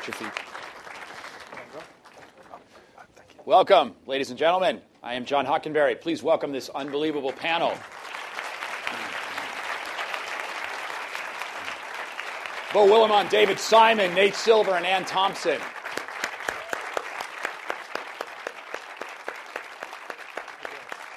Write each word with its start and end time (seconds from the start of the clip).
Watch 0.00 0.08
your 0.08 0.30
feet. 0.30 0.42
Welcome, 3.44 3.94
ladies 4.06 4.30
and 4.30 4.38
gentlemen. 4.38 4.80
I 5.02 5.12
am 5.12 5.26
John 5.26 5.44
Hockenberry. 5.44 6.00
Please 6.00 6.22
welcome 6.22 6.52
this 6.52 6.70
unbelievable 6.70 7.32
panel. 7.32 7.74
Beau 12.72 12.86
Willimon, 12.86 13.28
David 13.28 13.60
Simon, 13.60 14.14
Nate 14.14 14.34
Silver, 14.34 14.70
and 14.70 14.86
Anne 14.86 15.04
Thompson. 15.04 15.60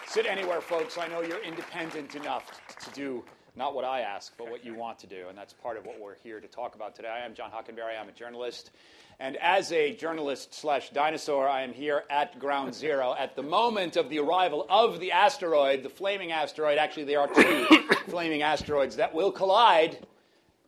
Sit 0.07 0.25
anywhere, 0.25 0.59
folks. 0.59 0.97
I 0.97 1.07
know 1.07 1.21
you're 1.21 1.41
independent 1.41 2.15
enough 2.15 2.51
to 2.81 2.91
do 2.91 3.23
not 3.55 3.75
what 3.75 3.85
I 3.85 4.01
ask, 4.01 4.33
but 4.37 4.49
what 4.49 4.65
you 4.65 4.73
want 4.83 4.99
to 4.99 5.07
do. 5.07 5.27
And 5.29 5.37
that's 5.37 5.53
part 5.53 5.77
of 5.77 5.85
what 5.85 5.99
we're 5.99 6.15
here 6.15 6.39
to 6.39 6.47
talk 6.47 6.75
about 6.75 6.95
today. 6.95 7.09
I 7.09 7.25
am 7.25 7.33
John 7.33 7.51
Hockenberry. 7.51 7.99
I'm 7.99 8.09
a 8.09 8.13
journalist. 8.13 8.71
And 9.19 9.37
as 9.37 9.71
a 9.71 9.95
journalist 9.95 10.53
slash 10.53 10.89
dinosaur, 10.89 11.47
I 11.47 11.61
am 11.61 11.73
here 11.73 12.03
at 12.09 12.39
ground 12.39 12.73
zero 12.85 13.15
at 13.17 13.35
the 13.35 13.43
moment 13.43 13.95
of 13.95 14.09
the 14.09 14.19
arrival 14.19 14.65
of 14.69 14.99
the 14.99 15.11
asteroid, 15.11 15.83
the 15.83 15.89
flaming 15.89 16.31
asteroid. 16.31 16.77
Actually, 16.77 17.05
there 17.05 17.19
are 17.19 17.27
two 17.27 17.67
flaming 18.07 18.41
asteroids 18.41 18.95
that 18.95 19.13
will 19.13 19.31
collide, 19.31 20.05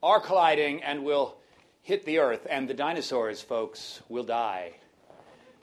are 0.04 0.20
colliding, 0.20 0.84
and 0.84 1.04
will 1.04 1.38
hit 1.82 2.06
the 2.06 2.20
Earth. 2.20 2.46
And 2.50 2.68
the 2.68 2.74
dinosaurs, 2.74 3.42
folks, 3.42 4.02
will 4.10 4.24
die. 4.24 4.74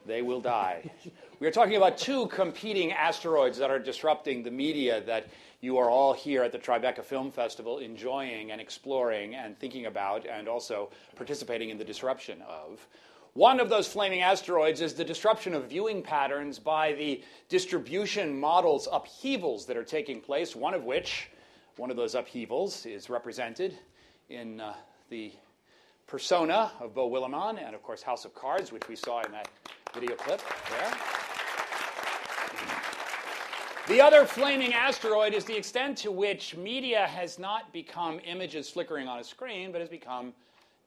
They 0.06 0.22
will 0.22 0.40
die. 0.40 0.90
We 1.42 1.48
are 1.48 1.50
talking 1.50 1.74
about 1.74 1.98
two 1.98 2.28
competing 2.28 2.92
asteroids 2.92 3.58
that 3.58 3.68
are 3.68 3.80
disrupting 3.80 4.44
the 4.44 4.52
media 4.52 5.00
that 5.06 5.26
you 5.62 5.78
are 5.78 5.88
all 5.88 6.12
here 6.12 6.42
at 6.42 6.50
the 6.50 6.58
Tribeca 6.58 7.04
Film 7.04 7.30
Festival 7.30 7.78
enjoying 7.78 8.50
and 8.50 8.60
exploring 8.60 9.36
and 9.36 9.56
thinking 9.56 9.86
about 9.86 10.26
and 10.26 10.48
also 10.48 10.90
participating 11.14 11.70
in 11.70 11.78
the 11.78 11.84
disruption 11.84 12.42
of. 12.42 12.86
One 13.34 13.60
of 13.60 13.70
those 13.70 13.86
flaming 13.86 14.20
asteroids 14.20 14.80
is 14.80 14.92
the 14.92 15.04
disruption 15.04 15.54
of 15.54 15.70
viewing 15.70 16.02
patterns 16.02 16.58
by 16.58 16.92
the 16.94 17.22
distribution 17.48 18.38
models 18.38 18.88
upheavals 18.90 19.64
that 19.66 19.76
are 19.76 19.84
taking 19.84 20.20
place, 20.20 20.54
one 20.54 20.74
of 20.74 20.84
which, 20.84 21.30
one 21.76 21.90
of 21.90 21.96
those 21.96 22.16
upheavals, 22.16 22.84
is 22.84 23.08
represented 23.08 23.78
in 24.28 24.60
uh, 24.60 24.74
the 25.10 25.32
persona 26.08 26.72
of 26.80 26.92
Beau 26.92 27.08
Willimon 27.08 27.64
and, 27.64 27.74
of 27.74 27.82
course, 27.84 28.02
House 28.02 28.24
of 28.24 28.34
Cards, 28.34 28.72
which 28.72 28.88
we 28.88 28.96
saw 28.96 29.22
in 29.22 29.30
that 29.30 29.48
video 29.94 30.16
clip 30.16 30.42
there. 30.70 31.31
The 33.88 34.00
other 34.00 34.26
flaming 34.26 34.74
asteroid 34.74 35.34
is 35.34 35.44
the 35.44 35.56
extent 35.56 35.98
to 35.98 36.12
which 36.12 36.56
media 36.56 37.04
has 37.08 37.36
not 37.36 37.72
become 37.72 38.20
images 38.24 38.70
flickering 38.70 39.08
on 39.08 39.18
a 39.18 39.24
screen, 39.24 39.72
but 39.72 39.80
has 39.80 39.90
become 39.90 40.32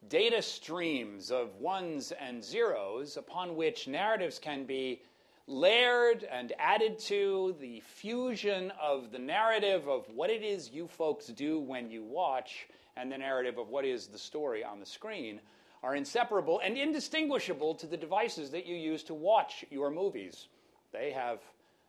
data 0.07 0.41
streams 0.41 1.29
of 1.29 1.53
ones 1.57 2.13
and 2.13 2.41
zeros 2.41 3.17
upon 3.17 3.57
which 3.57 3.89
narratives 3.89 4.39
can 4.39 4.63
be 4.63 5.01
layered 5.45 6.23
and 6.31 6.53
added 6.57 6.97
to. 6.99 7.53
The 7.59 7.81
fusion 7.81 8.71
of 8.81 9.11
the 9.11 9.19
narrative 9.19 9.89
of 9.89 10.09
what 10.15 10.29
it 10.29 10.41
is 10.41 10.71
you 10.71 10.87
folks 10.87 11.27
do 11.27 11.59
when 11.59 11.91
you 11.91 12.01
watch 12.01 12.65
and 12.95 13.11
the 13.11 13.17
narrative 13.17 13.57
of 13.57 13.67
what 13.67 13.83
is 13.83 14.07
the 14.07 14.17
story 14.17 14.63
on 14.63 14.79
the 14.79 14.85
screen 14.85 15.41
are 15.83 15.97
inseparable 15.97 16.61
and 16.61 16.77
indistinguishable 16.77 17.75
to 17.75 17.87
the 17.87 17.97
devices 17.97 18.51
that 18.51 18.65
you 18.65 18.75
use 18.77 19.03
to 19.03 19.13
watch 19.13 19.65
your 19.69 19.91
movies. 19.91 20.47
They 20.93 21.11
have 21.11 21.41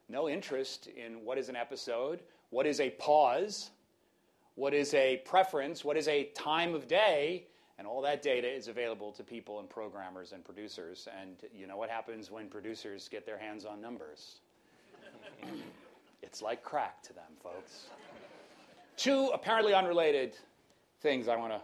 no 0.09 0.29
interest 0.29 0.89
in 0.89 1.25
what 1.25 1.39
is 1.39 1.49
an 1.49 1.57
episode, 1.57 2.21
what 2.51 2.67
is 2.67 2.81
a 2.81 2.91
pause, 2.91 3.71
what 4.55 4.73
is 4.73 4.95
a 4.95 5.19
preference, 5.25 5.85
what 5.85 5.97
is 5.97 6.09
a 6.09 6.25
time 6.35 6.75
of 6.75 6.89
day, 6.89 7.47
and 7.79 7.87
all 7.87 8.01
that 8.03 8.23
data 8.23 8.49
is 8.49 8.69
available 8.69 9.13
to 9.13 9.23
people 9.23 9.61
and 9.61 9.69
programmers 9.69 10.33
and 10.33 10.45
producers. 10.45 11.09
And 11.21 11.37
you 11.55 11.67
know 11.67 11.77
what 11.77 11.91
happens 11.91 12.31
when 12.31 12.49
producers 12.49 13.09
get 13.09 13.27
their 13.27 13.39
hands 13.39 13.65
on 13.65 13.81
numbers? 13.81 14.41
it's 16.23 16.41
like 16.41 16.63
crack 16.63 17.03
to 17.03 17.13
them, 17.13 17.33
folks. 17.43 17.89
Two 18.97 19.31
apparently 19.35 19.75
unrelated 19.75 20.37
things 21.01 21.29
I 21.29 21.37
want 21.37 21.53
to 21.53 21.61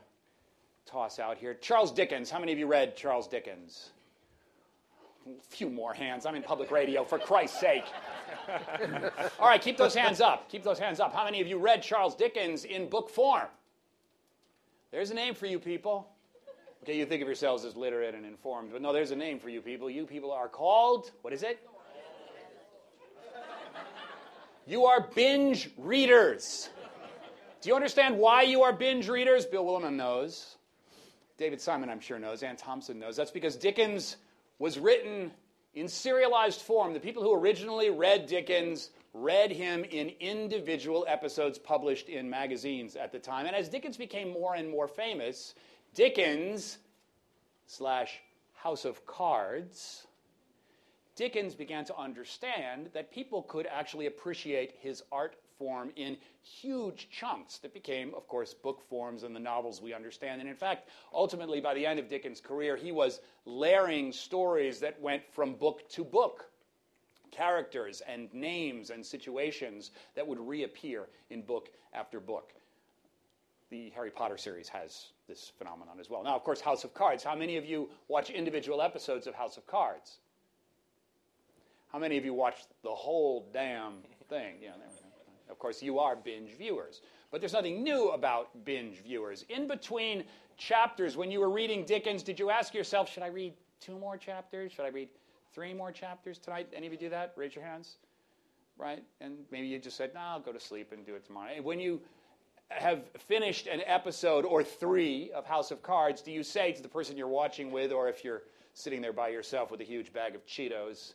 toss 0.84 1.18
out 1.18 1.38
here. 1.38 1.54
Charles 1.54 1.90
Dickens. 1.90 2.30
How 2.30 2.38
many 2.38 2.52
of 2.52 2.58
you 2.58 2.66
read 2.66 2.96
Charles 2.96 3.26
Dickens? 3.26 3.90
A 5.26 5.42
few 5.42 5.70
more 5.70 5.94
hands. 5.94 6.26
I'm 6.26 6.34
in 6.34 6.42
public 6.42 6.70
radio, 6.70 7.04
for 7.04 7.18
Christ's 7.18 7.60
sake. 7.60 7.84
All 9.38 9.48
right, 9.48 9.60
keep 9.60 9.76
those 9.76 9.94
hands 9.94 10.20
up. 10.20 10.48
Keep 10.48 10.64
those 10.64 10.78
hands 10.78 11.00
up. 11.00 11.14
How 11.14 11.24
many 11.24 11.40
of 11.40 11.46
you 11.46 11.58
read 11.58 11.82
Charles 11.82 12.14
Dickens 12.14 12.64
in 12.64 12.88
book 12.88 13.08
form? 13.08 13.46
There's 14.90 15.10
a 15.10 15.14
name 15.14 15.34
for 15.34 15.46
you 15.46 15.58
people. 15.58 16.08
Okay, 16.82 16.98
you 16.98 17.06
think 17.06 17.22
of 17.22 17.28
yourselves 17.28 17.64
as 17.64 17.76
literate 17.76 18.14
and 18.14 18.26
informed, 18.26 18.72
but 18.72 18.82
no, 18.82 18.92
there's 18.92 19.12
a 19.12 19.16
name 19.16 19.38
for 19.38 19.48
you 19.48 19.60
people. 19.60 19.88
You 19.88 20.04
people 20.04 20.32
are 20.32 20.48
called, 20.48 21.12
what 21.22 21.32
is 21.32 21.44
it? 21.44 21.60
You 24.66 24.86
are 24.86 25.08
binge 25.14 25.70
readers. 25.76 26.70
Do 27.60 27.68
you 27.68 27.76
understand 27.76 28.18
why 28.18 28.42
you 28.42 28.62
are 28.62 28.72
binge 28.72 29.08
readers? 29.08 29.46
Beau 29.46 29.64
Willimon 29.64 29.94
knows. 29.94 30.56
David 31.38 31.60
Simon, 31.60 31.88
I'm 31.88 32.00
sure, 32.00 32.18
knows. 32.18 32.42
Anne 32.42 32.56
Thompson 32.56 32.98
knows. 32.98 33.16
That's 33.16 33.30
because 33.30 33.56
Dickens 33.56 34.16
was 34.62 34.78
written 34.78 35.32
in 35.74 35.88
serialized 35.88 36.60
form. 36.60 36.92
The 36.94 37.00
people 37.00 37.20
who 37.20 37.34
originally 37.34 37.90
read 37.90 38.26
Dickens 38.26 38.90
read 39.12 39.50
him 39.50 39.82
in 39.82 40.12
individual 40.20 41.04
episodes 41.08 41.58
published 41.58 42.08
in 42.08 42.30
magazines 42.30 42.94
at 42.94 43.10
the 43.10 43.18
time. 43.18 43.46
And 43.46 43.56
as 43.56 43.68
Dickens 43.68 43.96
became 43.96 44.30
more 44.30 44.54
and 44.54 44.70
more 44.70 44.86
famous, 44.86 45.56
Dickens 45.96 46.78
slash 47.66 48.20
House 48.54 48.84
of 48.84 49.04
Cards, 49.04 50.06
Dickens 51.16 51.56
began 51.56 51.84
to 51.86 51.98
understand 51.98 52.90
that 52.94 53.10
people 53.10 53.42
could 53.42 53.66
actually 53.66 54.06
appreciate 54.06 54.76
his 54.78 55.02
art 55.10 55.34
form 55.62 55.92
in 55.94 56.16
huge 56.42 57.08
chunks 57.08 57.58
that 57.58 57.72
became, 57.72 58.12
of 58.16 58.26
course, 58.26 58.52
book 58.52 58.80
forms 58.88 59.22
and 59.22 59.34
the 59.34 59.40
novels 59.40 59.80
we 59.80 59.94
understand. 59.94 60.40
And 60.40 60.50
in 60.50 60.56
fact, 60.56 60.88
ultimately, 61.14 61.60
by 61.60 61.72
the 61.72 61.86
end 61.86 62.00
of 62.00 62.08
Dickens' 62.08 62.40
career, 62.40 62.76
he 62.76 62.90
was 62.90 63.20
layering 63.46 64.10
stories 64.10 64.80
that 64.80 65.00
went 65.00 65.22
from 65.32 65.54
book 65.54 65.88
to 65.90 66.02
book. 66.04 66.46
Characters 67.30 68.02
and 68.08 68.28
names 68.34 68.90
and 68.90 69.06
situations 69.06 69.92
that 70.16 70.26
would 70.26 70.40
reappear 70.40 71.06
in 71.30 71.42
book 71.42 71.70
after 71.94 72.18
book. 72.18 72.52
The 73.70 73.90
Harry 73.90 74.10
Potter 74.10 74.36
series 74.36 74.68
has 74.68 75.12
this 75.28 75.52
phenomenon 75.56 75.98
as 76.00 76.10
well. 76.10 76.24
Now, 76.24 76.34
of 76.34 76.42
course, 76.42 76.60
House 76.60 76.82
of 76.82 76.92
Cards. 76.92 77.22
How 77.22 77.36
many 77.36 77.56
of 77.56 77.64
you 77.64 77.88
watch 78.08 78.30
individual 78.30 78.82
episodes 78.82 79.28
of 79.28 79.34
House 79.34 79.56
of 79.56 79.66
Cards? 79.68 80.18
How 81.92 82.00
many 82.00 82.18
of 82.18 82.24
you 82.24 82.34
watch 82.34 82.56
the 82.82 82.90
whole 82.90 83.46
damn 83.52 83.98
thing? 84.28 84.56
Yeah, 84.60 84.72
of 85.52 85.58
course, 85.58 85.82
you 85.82 85.98
are 85.98 86.16
binge 86.16 86.50
viewers. 86.56 87.02
But 87.30 87.40
there's 87.40 87.52
nothing 87.52 87.84
new 87.84 88.08
about 88.08 88.64
binge 88.64 89.02
viewers. 89.02 89.44
In 89.50 89.68
between 89.68 90.24
chapters, 90.56 91.16
when 91.16 91.30
you 91.30 91.40
were 91.40 91.50
reading 91.50 91.84
Dickens, 91.84 92.22
did 92.22 92.38
you 92.38 92.50
ask 92.50 92.74
yourself, 92.74 93.12
should 93.12 93.22
I 93.22 93.28
read 93.28 93.52
two 93.80 93.98
more 93.98 94.16
chapters? 94.16 94.72
Should 94.72 94.86
I 94.86 94.88
read 94.88 95.08
three 95.54 95.74
more 95.74 95.92
chapters 95.92 96.38
tonight? 96.38 96.68
Any 96.74 96.86
of 96.86 96.92
you 96.92 96.98
do 96.98 97.10
that? 97.10 97.34
Raise 97.36 97.54
your 97.54 97.64
hands. 97.64 97.98
Right? 98.78 99.04
And 99.20 99.36
maybe 99.50 99.66
you 99.66 99.78
just 99.78 99.96
said, 99.96 100.14
no, 100.14 100.20
I'll 100.20 100.40
go 100.40 100.52
to 100.52 100.60
sleep 100.60 100.92
and 100.92 101.04
do 101.04 101.14
it 101.14 101.24
tomorrow. 101.24 101.60
when 101.60 101.78
you 101.78 102.00
have 102.70 103.02
finished 103.18 103.66
an 103.66 103.82
episode 103.84 104.46
or 104.46 104.64
three 104.64 105.30
of 105.32 105.44
House 105.44 105.70
of 105.70 105.82
Cards, 105.82 106.22
do 106.22 106.32
you 106.32 106.42
say 106.42 106.72
to 106.72 106.82
the 106.82 106.88
person 106.88 107.16
you're 107.18 107.28
watching 107.28 107.70
with, 107.70 107.92
or 107.92 108.08
if 108.08 108.24
you're 108.24 108.44
sitting 108.72 109.02
there 109.02 109.12
by 109.12 109.28
yourself 109.28 109.70
with 109.70 109.82
a 109.82 109.84
huge 109.84 110.14
bag 110.14 110.34
of 110.34 110.46
Cheetos, 110.46 111.12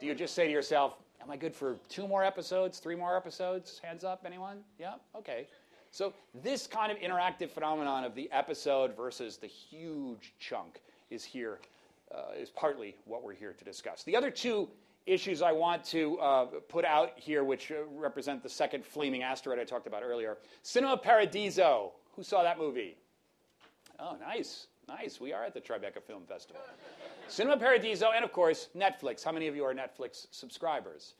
do 0.00 0.06
you 0.06 0.16
just 0.16 0.34
say 0.34 0.46
to 0.46 0.52
yourself, 0.52 0.96
Am 1.22 1.30
I 1.30 1.36
good 1.36 1.54
for 1.54 1.76
two 1.88 2.08
more 2.08 2.24
episodes, 2.24 2.80
three 2.80 2.96
more 2.96 3.16
episodes? 3.16 3.80
Hands 3.82 4.02
up, 4.02 4.24
anyone? 4.26 4.58
Yeah? 4.78 4.94
Okay. 5.16 5.46
So, 5.92 6.14
this 6.42 6.66
kind 6.66 6.90
of 6.90 6.98
interactive 6.98 7.50
phenomenon 7.50 8.02
of 8.02 8.16
the 8.16 8.28
episode 8.32 8.96
versus 8.96 9.36
the 9.36 9.46
huge 9.46 10.34
chunk 10.40 10.80
is 11.10 11.22
here, 11.22 11.60
uh, 12.12 12.32
is 12.36 12.50
partly 12.50 12.96
what 13.04 13.22
we're 13.22 13.34
here 13.34 13.52
to 13.52 13.64
discuss. 13.64 14.02
The 14.02 14.16
other 14.16 14.30
two 14.30 14.68
issues 15.06 15.42
I 15.42 15.52
want 15.52 15.84
to 15.86 16.18
uh, 16.18 16.44
put 16.68 16.84
out 16.84 17.12
here, 17.16 17.44
which 17.44 17.70
uh, 17.70 17.84
represent 17.94 18.42
the 18.42 18.48
second 18.48 18.84
flaming 18.84 19.22
asteroid 19.22 19.60
I 19.60 19.64
talked 19.64 19.86
about 19.86 20.02
earlier 20.02 20.38
Cinema 20.62 20.96
Paradiso. 20.96 21.92
Who 22.16 22.24
saw 22.24 22.42
that 22.42 22.58
movie? 22.58 22.96
Oh, 24.00 24.16
nice. 24.20 24.66
Nice. 24.88 25.20
We 25.20 25.32
are 25.32 25.44
at 25.44 25.54
the 25.54 25.60
Tribeca 25.60 26.02
Film 26.02 26.24
Festival. 26.26 26.60
Cinema 27.28 27.56
Paradiso, 27.56 28.10
and 28.14 28.24
of 28.24 28.32
course, 28.32 28.68
Netflix. 28.76 29.24
How 29.24 29.32
many 29.32 29.46
of 29.46 29.56
you 29.56 29.64
are 29.64 29.74
Netflix 29.74 30.26
subscribers? 30.30 31.14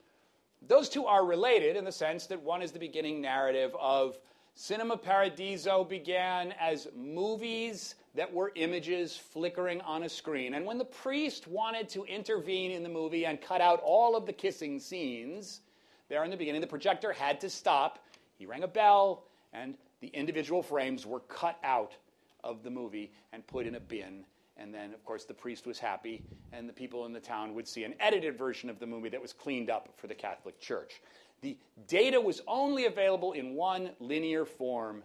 Those 0.66 0.88
two 0.88 1.06
are 1.06 1.24
related 1.24 1.76
in 1.76 1.84
the 1.84 1.92
sense 1.92 2.26
that 2.26 2.40
one 2.40 2.62
is 2.62 2.72
the 2.72 2.78
beginning 2.78 3.20
narrative 3.20 3.74
of 3.80 4.18
Cinema 4.54 4.96
Paradiso 4.96 5.82
began 5.84 6.52
as 6.60 6.88
movies 6.94 7.94
that 8.14 8.32
were 8.32 8.52
images 8.56 9.16
flickering 9.16 9.80
on 9.80 10.02
a 10.02 10.08
screen. 10.08 10.54
And 10.54 10.66
when 10.66 10.76
the 10.76 10.84
priest 10.84 11.48
wanted 11.48 11.88
to 11.90 12.04
intervene 12.04 12.72
in 12.72 12.82
the 12.82 12.88
movie 12.88 13.24
and 13.24 13.40
cut 13.40 13.60
out 13.60 13.80
all 13.82 14.14
of 14.14 14.26
the 14.26 14.32
kissing 14.32 14.78
scenes, 14.78 15.62
there 16.08 16.22
in 16.24 16.30
the 16.30 16.36
beginning, 16.36 16.60
the 16.60 16.66
projector 16.66 17.12
had 17.12 17.40
to 17.40 17.48
stop. 17.48 18.04
He 18.36 18.44
rang 18.44 18.64
a 18.64 18.68
bell, 18.68 19.24
and 19.52 19.78
the 20.00 20.08
individual 20.08 20.62
frames 20.62 21.06
were 21.06 21.20
cut 21.20 21.58
out 21.64 21.96
of 22.44 22.62
the 22.62 22.70
movie 22.70 23.12
and 23.32 23.46
put 23.46 23.66
in 23.66 23.74
a 23.76 23.80
bin 23.80 24.24
And 24.56 24.72
then, 24.72 24.92
of 24.92 25.04
course, 25.04 25.24
the 25.24 25.34
priest 25.34 25.66
was 25.66 25.78
happy, 25.78 26.22
and 26.52 26.68
the 26.68 26.72
people 26.72 27.06
in 27.06 27.12
the 27.12 27.20
town 27.20 27.54
would 27.54 27.66
see 27.66 27.84
an 27.84 27.94
edited 27.98 28.36
version 28.36 28.68
of 28.68 28.78
the 28.78 28.86
movie 28.86 29.08
that 29.08 29.20
was 29.20 29.32
cleaned 29.32 29.70
up 29.70 29.88
for 29.96 30.06
the 30.06 30.14
Catholic 30.14 30.60
Church. 30.60 31.00
The 31.40 31.56
data 31.88 32.20
was 32.20 32.42
only 32.46 32.84
available 32.84 33.32
in 33.32 33.54
one 33.54 33.90
linear 33.98 34.44
form 34.44 35.02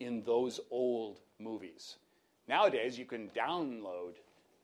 in 0.00 0.22
those 0.22 0.60
old 0.70 1.20
movies. 1.38 1.96
Nowadays, 2.48 2.98
you 2.98 3.04
can 3.04 3.30
download 3.30 4.14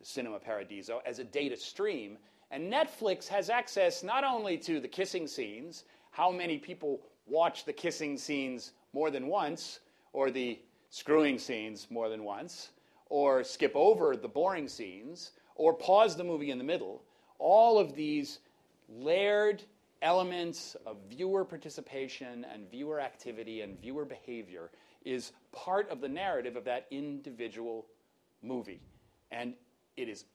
Cinema 0.03 0.39
Paradiso 0.39 1.01
as 1.07 1.19
a 1.19 1.25
data 1.25 1.57
stream, 1.57 2.19
and 2.51 2.73
Netflix 2.73 3.29
has 3.29 3.49
access 3.49 4.03
not 4.03 4.25
only 4.25 4.59
to 4.59 4.81
the 4.81 4.89
kissing 4.89 5.27
scenes, 5.27 5.85
how 6.11 6.31
many 6.31 6.59
people 6.59 7.01
watch 7.27 7.65
the 7.65 7.73
kissing 7.73 8.19
scenes 8.19 8.73
more 8.93 9.11
than 9.11 9.29
once, 9.29 9.81
or 10.13 10.31
the 10.31 10.59
screwing 10.95 11.41
scenes 11.41 11.89
more 11.91 12.09
than 12.09 12.23
once, 12.23 12.71
or 13.11 13.43
skip 13.43 13.73
over 13.75 14.15
the 14.17 14.29
boring 14.29 14.69
scenes, 14.69 15.33
or 15.57 15.75
pause 15.75 16.15
the 16.15 16.23
movie 16.23 16.53
in 16.53 16.59
the 16.59 16.63
middle. 16.63 17.03
All 17.41 17.81
of 17.81 17.97
these 17.97 18.39
layered 18.89 19.61
elements 20.03 20.77
of 20.87 20.99
viewer 21.11 21.45
participation 21.45 22.47
and 22.53 22.71
viewer 22.71 23.01
activity 23.01 23.63
and 23.63 23.77
viewer 23.81 24.05
behavior 24.05 24.71
is 25.05 25.33
part 25.51 25.91
of 25.91 26.01
the 26.01 26.09
narrative 26.09 26.55
of 26.55 26.65
that 26.65 26.87
individual 26.93 27.87
movie. 28.41 28.81
And 29.33 29.55
it 29.97 30.09
is 30.09 30.27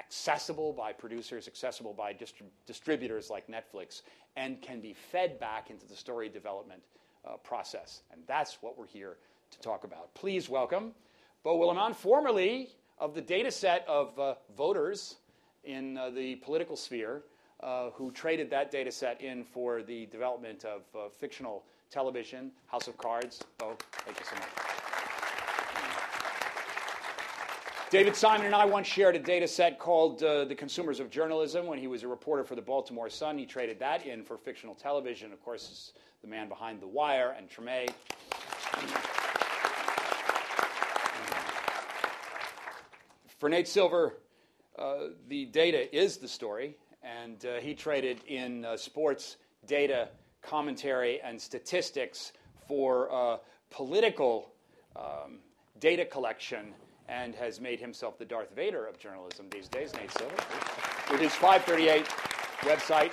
accessible 0.00 0.72
by 0.72 0.94
producers, 0.94 1.46
accessible 1.46 1.92
by 1.92 2.14
distri- 2.14 2.48
distributors 2.66 3.28
like 3.28 3.46
Netflix, 3.46 4.00
and 4.36 4.62
can 4.62 4.80
be 4.80 4.94
fed 4.94 5.38
back 5.38 5.68
into 5.68 5.86
the 5.86 5.96
story 5.96 6.30
development 6.30 6.80
uh, 7.26 7.36
process. 7.36 8.00
And 8.10 8.22
that's 8.26 8.62
what 8.62 8.78
we're 8.78 8.86
here 8.86 9.18
to 9.50 9.58
talk 9.60 9.84
about. 9.84 10.14
Please 10.14 10.48
welcome 10.48 10.92
Beau 11.44 11.56
Willimon, 11.58 11.94
formerly 11.94 12.68
of 12.98 13.14
the 13.14 13.20
data 13.20 13.50
set 13.50 13.84
of 13.88 14.18
uh, 14.18 14.34
voters 14.56 15.16
in 15.64 15.96
uh, 15.96 16.10
the 16.10 16.36
political 16.36 16.76
sphere, 16.76 17.22
uh, 17.60 17.90
who 17.90 18.10
traded 18.10 18.50
that 18.50 18.70
data 18.70 18.90
set 18.90 19.20
in 19.20 19.44
for 19.44 19.82
the 19.82 20.06
development 20.06 20.64
of 20.64 20.82
uh, 20.94 21.08
fictional 21.08 21.64
television, 21.90 22.50
House 22.66 22.88
of 22.88 22.98
Cards. 22.98 23.44
Beau, 23.58 23.76
thank 24.04 24.18
you 24.18 24.24
so 24.26 24.34
much. 24.36 24.48
David 27.90 28.14
Simon 28.14 28.44
and 28.44 28.54
I 28.54 28.66
once 28.66 28.86
shared 28.86 29.16
a 29.16 29.18
data 29.18 29.48
set 29.48 29.78
called 29.78 30.22
uh, 30.22 30.44
The 30.44 30.54
Consumers 30.54 31.00
of 31.00 31.08
Journalism 31.08 31.66
when 31.66 31.78
he 31.78 31.86
was 31.86 32.02
a 32.02 32.08
reporter 32.08 32.44
for 32.44 32.54
the 32.54 32.60
Baltimore 32.60 33.08
Sun. 33.08 33.38
He 33.38 33.46
traded 33.46 33.78
that 33.78 34.04
in 34.04 34.22
for 34.22 34.36
fictional 34.36 34.74
television. 34.74 35.32
Of 35.32 35.42
course, 35.42 35.94
the 36.20 36.28
man 36.28 36.50
behind 36.50 36.82
The 36.82 36.86
Wire 36.86 37.34
and 37.38 37.48
Treme. 37.48 37.88
For 43.38 43.48
Nate 43.48 43.68
Silver, 43.68 44.16
uh, 44.76 45.10
the 45.28 45.44
data 45.44 45.94
is 45.96 46.16
the 46.16 46.26
story, 46.26 46.76
and 47.04 47.44
uh, 47.46 47.60
he 47.60 47.72
traded 47.72 48.18
in 48.26 48.64
uh, 48.64 48.76
sports 48.76 49.36
data, 49.64 50.08
commentary, 50.42 51.20
and 51.20 51.40
statistics 51.40 52.32
for 52.66 53.12
uh, 53.12 53.36
political 53.70 54.50
um, 54.96 55.38
data 55.78 56.04
collection 56.04 56.74
and 57.08 57.32
has 57.36 57.60
made 57.60 57.78
himself 57.78 58.18
the 58.18 58.24
Darth 58.24 58.54
Vader 58.56 58.86
of 58.86 58.98
journalism 58.98 59.46
these 59.50 59.68
days, 59.68 59.94
Nate 59.94 60.10
Silver, 60.10 60.34
with 61.12 61.20
his 61.20 61.32
538 61.34 62.06
website. 62.62 63.12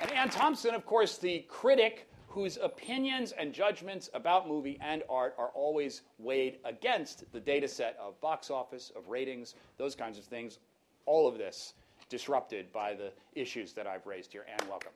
And 0.00 0.10
Anne 0.12 0.30
Thompson, 0.30 0.74
of 0.74 0.86
course, 0.86 1.18
the 1.18 1.40
critic 1.46 2.07
whose 2.38 2.56
opinions 2.62 3.32
and 3.32 3.52
judgments 3.52 4.08
about 4.14 4.46
movie 4.46 4.78
and 4.80 5.02
art 5.10 5.34
are 5.38 5.48
always 5.54 6.02
weighed 6.20 6.56
against 6.64 7.24
the 7.32 7.40
data 7.40 7.66
set 7.66 7.98
of 8.00 8.20
box 8.20 8.48
office, 8.48 8.92
of 8.94 9.08
ratings, 9.08 9.56
those 9.76 9.96
kinds 9.96 10.18
of 10.18 10.24
things. 10.24 10.60
All 11.04 11.26
of 11.26 11.36
this 11.36 11.74
disrupted 12.08 12.72
by 12.72 12.94
the 12.94 13.10
issues 13.34 13.72
that 13.72 13.88
I've 13.88 14.06
raised 14.06 14.30
here. 14.30 14.46
And 14.48 14.68
welcome. 14.68 14.92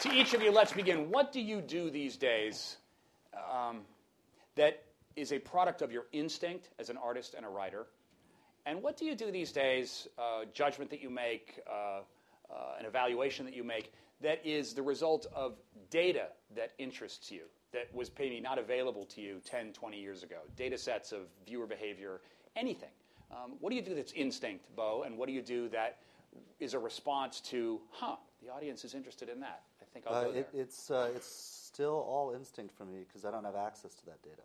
to 0.00 0.10
each 0.14 0.32
of 0.32 0.40
you, 0.40 0.50
let's 0.50 0.72
begin. 0.72 1.10
What 1.10 1.30
do 1.30 1.42
you 1.42 1.60
do 1.60 1.90
these 1.90 2.16
days 2.16 2.78
um, 3.52 3.82
that 4.56 4.82
is 5.14 5.30
a 5.30 5.38
product 5.38 5.82
of 5.82 5.92
your 5.92 6.06
instinct 6.12 6.70
as 6.78 6.88
an 6.88 6.96
artist 6.96 7.34
and 7.34 7.44
a 7.44 7.50
writer? 7.50 7.84
And 8.64 8.82
what 8.82 8.96
do 8.96 9.04
you 9.04 9.14
do 9.14 9.30
these 9.30 9.52
days, 9.52 10.08
uh, 10.18 10.46
judgment 10.54 10.88
that 10.88 11.02
you 11.02 11.10
make, 11.10 11.60
uh, 11.70 12.00
uh, 12.52 12.78
an 12.78 12.86
evaluation 12.86 13.44
that 13.44 13.54
you 13.54 13.64
make 13.64 13.92
that 14.20 14.44
is 14.44 14.74
the 14.74 14.82
result 14.82 15.26
of 15.34 15.56
data 15.88 16.28
that 16.54 16.72
interests 16.78 17.30
you, 17.30 17.42
that 17.72 17.92
was 17.94 18.10
maybe 18.18 18.40
not 18.40 18.58
available 18.58 19.04
to 19.06 19.20
you 19.20 19.40
10, 19.44 19.72
20 19.72 20.00
years 20.00 20.22
ago, 20.22 20.36
data 20.56 20.76
sets 20.76 21.12
of 21.12 21.22
viewer 21.46 21.66
behavior, 21.66 22.20
anything. 22.56 22.90
Um, 23.30 23.52
what 23.60 23.70
do 23.70 23.76
you 23.76 23.82
do 23.82 23.94
that's 23.94 24.12
instinct, 24.12 24.64
Beau, 24.76 25.04
and 25.06 25.16
what 25.16 25.26
do 25.26 25.32
you 25.32 25.42
do 25.42 25.68
that 25.68 25.98
is 26.58 26.74
a 26.74 26.78
response 26.78 27.40
to, 27.40 27.80
huh, 27.90 28.16
the 28.44 28.52
audience 28.52 28.84
is 28.84 28.94
interested 28.94 29.28
in 29.28 29.40
that? 29.40 29.62
I 29.80 29.84
think 29.92 30.06
I'll 30.06 30.14
uh, 30.14 30.24
go 30.24 30.32
there. 30.32 30.40
It, 30.40 30.48
it's, 30.52 30.90
uh, 30.90 31.10
it's 31.14 31.28
still 31.28 32.04
all 32.08 32.34
instinct 32.34 32.76
for 32.76 32.84
me 32.84 33.04
because 33.06 33.24
I 33.24 33.30
don't 33.30 33.44
have 33.44 33.56
access 33.56 33.94
to 33.94 34.06
that 34.06 34.22
data. 34.22 34.42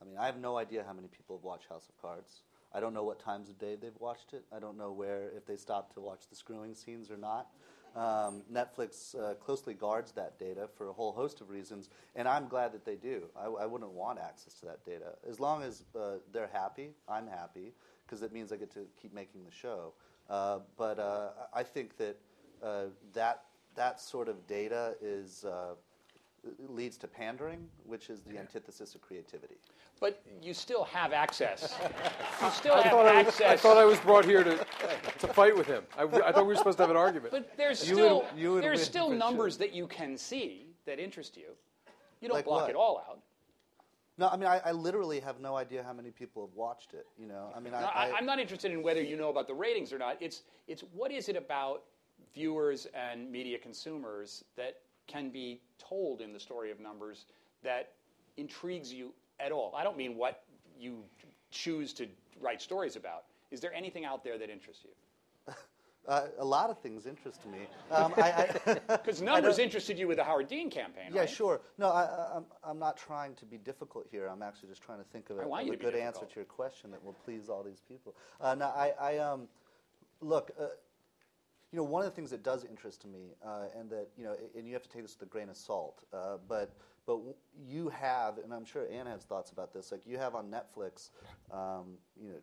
I 0.00 0.04
mean, 0.04 0.16
I 0.16 0.26
have 0.26 0.38
no 0.38 0.56
idea 0.56 0.84
how 0.86 0.92
many 0.92 1.08
people 1.08 1.36
have 1.36 1.44
watched 1.44 1.68
House 1.68 1.88
of 1.88 2.00
Cards. 2.00 2.42
I 2.74 2.80
don't 2.80 2.94
know 2.94 3.04
what 3.04 3.18
times 3.18 3.48
of 3.48 3.58
day 3.58 3.76
they've 3.80 3.98
watched 3.98 4.34
it. 4.34 4.44
I 4.54 4.58
don't 4.58 4.76
know 4.76 4.92
where, 4.92 5.30
if 5.36 5.46
they 5.46 5.56
stopped 5.56 5.94
to 5.94 6.00
watch 6.00 6.28
the 6.28 6.36
screwing 6.36 6.74
scenes 6.74 7.10
or 7.10 7.16
not. 7.16 7.48
Um, 7.96 8.42
Netflix 8.52 9.18
uh, 9.18 9.34
closely 9.34 9.74
guards 9.74 10.12
that 10.12 10.38
data 10.38 10.68
for 10.76 10.88
a 10.88 10.92
whole 10.92 11.12
host 11.12 11.40
of 11.40 11.50
reasons, 11.50 11.88
and 12.14 12.28
I'm 12.28 12.46
glad 12.46 12.72
that 12.72 12.84
they 12.84 12.96
do. 12.96 13.24
I, 13.36 13.46
I 13.46 13.66
wouldn't 13.66 13.92
want 13.92 14.18
access 14.18 14.54
to 14.60 14.66
that 14.66 14.84
data. 14.84 15.14
As 15.28 15.40
long 15.40 15.62
as 15.62 15.84
uh, 15.98 16.18
they're 16.32 16.50
happy, 16.52 16.90
I'm 17.08 17.26
happy, 17.26 17.72
because 18.06 18.22
it 18.22 18.32
means 18.32 18.52
I 18.52 18.56
get 18.56 18.70
to 18.74 18.86
keep 19.00 19.14
making 19.14 19.44
the 19.44 19.50
show. 19.50 19.94
Uh, 20.28 20.58
but 20.76 20.98
uh, 20.98 21.30
I 21.52 21.62
think 21.62 21.96
that 21.96 22.16
uh, 22.62 22.84
that 23.14 23.44
that 23.74 24.00
sort 24.00 24.28
of 24.28 24.46
data 24.46 24.94
is 25.00 25.44
uh, 25.44 25.74
leads 26.68 26.96
to 26.98 27.08
pandering, 27.08 27.66
which 27.84 28.10
is 28.10 28.22
the 28.22 28.38
antithesis 28.38 28.94
of 28.94 29.00
creativity. 29.00 29.56
But 30.00 30.22
you 30.42 30.54
still 30.54 30.84
have 30.84 31.12
access. 31.12 31.74
You 32.42 32.50
still 32.50 32.74
I 32.74 32.82
have 32.82 32.92
thought 32.92 33.06
I, 33.06 33.18
was, 33.22 33.26
access. 33.26 33.50
I 33.50 33.56
thought 33.56 33.76
I 33.76 33.84
was 33.84 33.98
brought 34.00 34.24
here 34.24 34.44
to, 34.44 34.56
to 35.18 35.26
fight 35.26 35.56
with 35.56 35.66
him. 35.66 35.82
I, 35.98 36.04
I 36.04 36.30
thought 36.32 36.46
we 36.46 36.52
were 36.52 36.56
supposed 36.56 36.78
to 36.78 36.84
have 36.84 36.90
an 36.90 36.96
argument. 36.96 37.32
But 37.32 37.56
there's 37.56 37.88
You 37.88 37.94
still 37.96 38.16
would- 38.18 38.40
you 38.40 38.52
would 38.52 38.62
there's 38.62 38.82
still 38.82 39.10
numbers 39.10 39.54
sure. 39.54 39.66
that 39.66 39.72
you 39.74 39.88
can 39.88 40.16
see 40.16 40.66
that 40.86 41.00
interest 41.00 41.36
you. 41.36 41.50
You 42.20 42.28
don't 42.28 42.36
Like 42.36 42.44
block 42.44 42.62
what? 42.62 42.70
it 42.70 42.76
all 42.76 43.02
out. 43.08 43.18
No, 44.18 44.28
I 44.28 44.36
mean, 44.36 44.48
I, 44.48 44.60
I 44.64 44.72
literally 44.72 45.20
have 45.20 45.40
no 45.40 45.56
idea 45.56 45.82
how 45.82 45.92
many 45.92 46.10
people 46.10 46.44
have 46.46 46.54
watched 46.54 46.92
it. 46.94 47.06
You 47.18 47.26
know, 47.26 47.52
I 47.56 47.60
mean, 47.60 47.74
I, 47.74 47.80
No, 47.80 47.86
I, 47.86 48.12
I'm 48.16 48.26
not 48.26 48.38
interested 48.38 48.70
in 48.72 48.82
whether 48.82 49.02
you 49.02 49.16
know 49.16 49.30
about 49.30 49.46
the 49.46 49.54
ratings 49.54 49.92
or 49.92 49.98
not. 49.98 50.16
It's 50.20 50.42
it's 50.66 50.82
what 50.92 51.10
is 51.12 51.28
it 51.28 51.36
about 51.36 51.82
viewers 52.34 52.86
and 52.94 53.30
media 53.30 53.58
consumers 53.58 54.44
that 54.56 54.76
can 55.08 55.30
be 55.30 55.60
told 55.78 56.20
in 56.20 56.32
the 56.32 56.38
story 56.38 56.70
of 56.70 56.78
numbers 56.78 57.24
that 57.64 57.92
intrigues 58.36 58.92
you 58.92 59.12
at 59.40 59.50
all. 59.50 59.74
I 59.76 59.82
don't 59.82 59.96
mean 59.96 60.16
what 60.16 60.44
you 60.78 61.02
choose 61.50 61.92
to 61.94 62.06
write 62.40 62.62
stories 62.62 62.94
about. 62.94 63.24
Is 63.50 63.60
there 63.60 63.74
anything 63.74 64.04
out 64.04 64.22
there 64.22 64.38
that 64.38 64.50
interests 64.50 64.84
you? 64.84 65.54
uh, 66.08 66.26
a 66.38 66.44
lot 66.44 66.70
of 66.70 66.78
things 66.78 67.06
interest 67.06 67.40
me. 67.46 67.58
Um, 67.90 68.12
I, 68.16 68.50
I, 68.66 68.74
Because 68.96 69.22
numbers 69.22 69.58
interested 69.58 69.98
you 69.98 70.06
with 70.06 70.18
the 70.18 70.24
Howard 70.24 70.48
Dean 70.48 70.70
campaign. 70.70 71.10
yeah, 71.12 71.20
right? 71.20 71.30
sure. 71.30 71.60
No, 71.78 71.88
I, 71.88 72.04
I, 72.04 72.36
I'm, 72.36 72.44
I'm 72.62 72.78
not 72.78 72.96
trying 72.96 73.34
to 73.36 73.46
be 73.46 73.56
difficult 73.56 74.06
here. 74.10 74.28
I'm 74.28 74.42
actually 74.42 74.68
just 74.68 74.82
trying 74.82 74.98
to 74.98 75.04
think 75.04 75.30
of 75.30 75.38
a, 75.38 75.42
I 75.42 75.46
want 75.46 75.68
of 75.68 75.74
a 75.74 75.76
good 75.76 75.94
answer 75.94 76.26
to 76.26 76.36
your 76.36 76.44
question 76.44 76.90
that 76.90 77.02
will 77.02 77.16
please 77.24 77.48
all 77.48 77.62
these 77.62 77.82
people. 77.88 78.14
Uh, 78.40 78.54
no, 78.54 78.66
I, 78.66 78.92
I 79.00 79.18
um, 79.18 79.48
look. 80.20 80.50
Uh, 80.60 80.66
you 81.72 81.76
know, 81.76 81.84
one 81.84 82.02
of 82.02 82.10
the 82.10 82.14
things 82.14 82.30
that 82.30 82.42
does 82.42 82.64
interest 82.64 83.06
me, 83.06 83.34
uh, 83.44 83.66
and 83.78 83.90
that 83.90 84.08
you 84.16 84.24
know, 84.24 84.34
and 84.56 84.66
you 84.66 84.72
have 84.72 84.82
to 84.82 84.88
take 84.88 85.02
this 85.02 85.16
with 85.18 85.28
a 85.28 85.30
grain 85.30 85.48
of 85.48 85.56
salt, 85.56 86.04
uh, 86.12 86.38
but 86.48 86.72
but 87.06 87.20
you 87.66 87.88
have, 87.88 88.38
and 88.38 88.52
I'm 88.52 88.64
sure 88.64 88.86
Anne 88.92 89.06
has 89.06 89.22
thoughts 89.24 89.50
about 89.50 89.72
this. 89.72 89.92
Like 89.92 90.06
you 90.06 90.18
have 90.18 90.34
on 90.34 90.50
Netflix, 90.50 91.10
um, 91.50 91.96
you 92.20 92.28
know, 92.28 92.38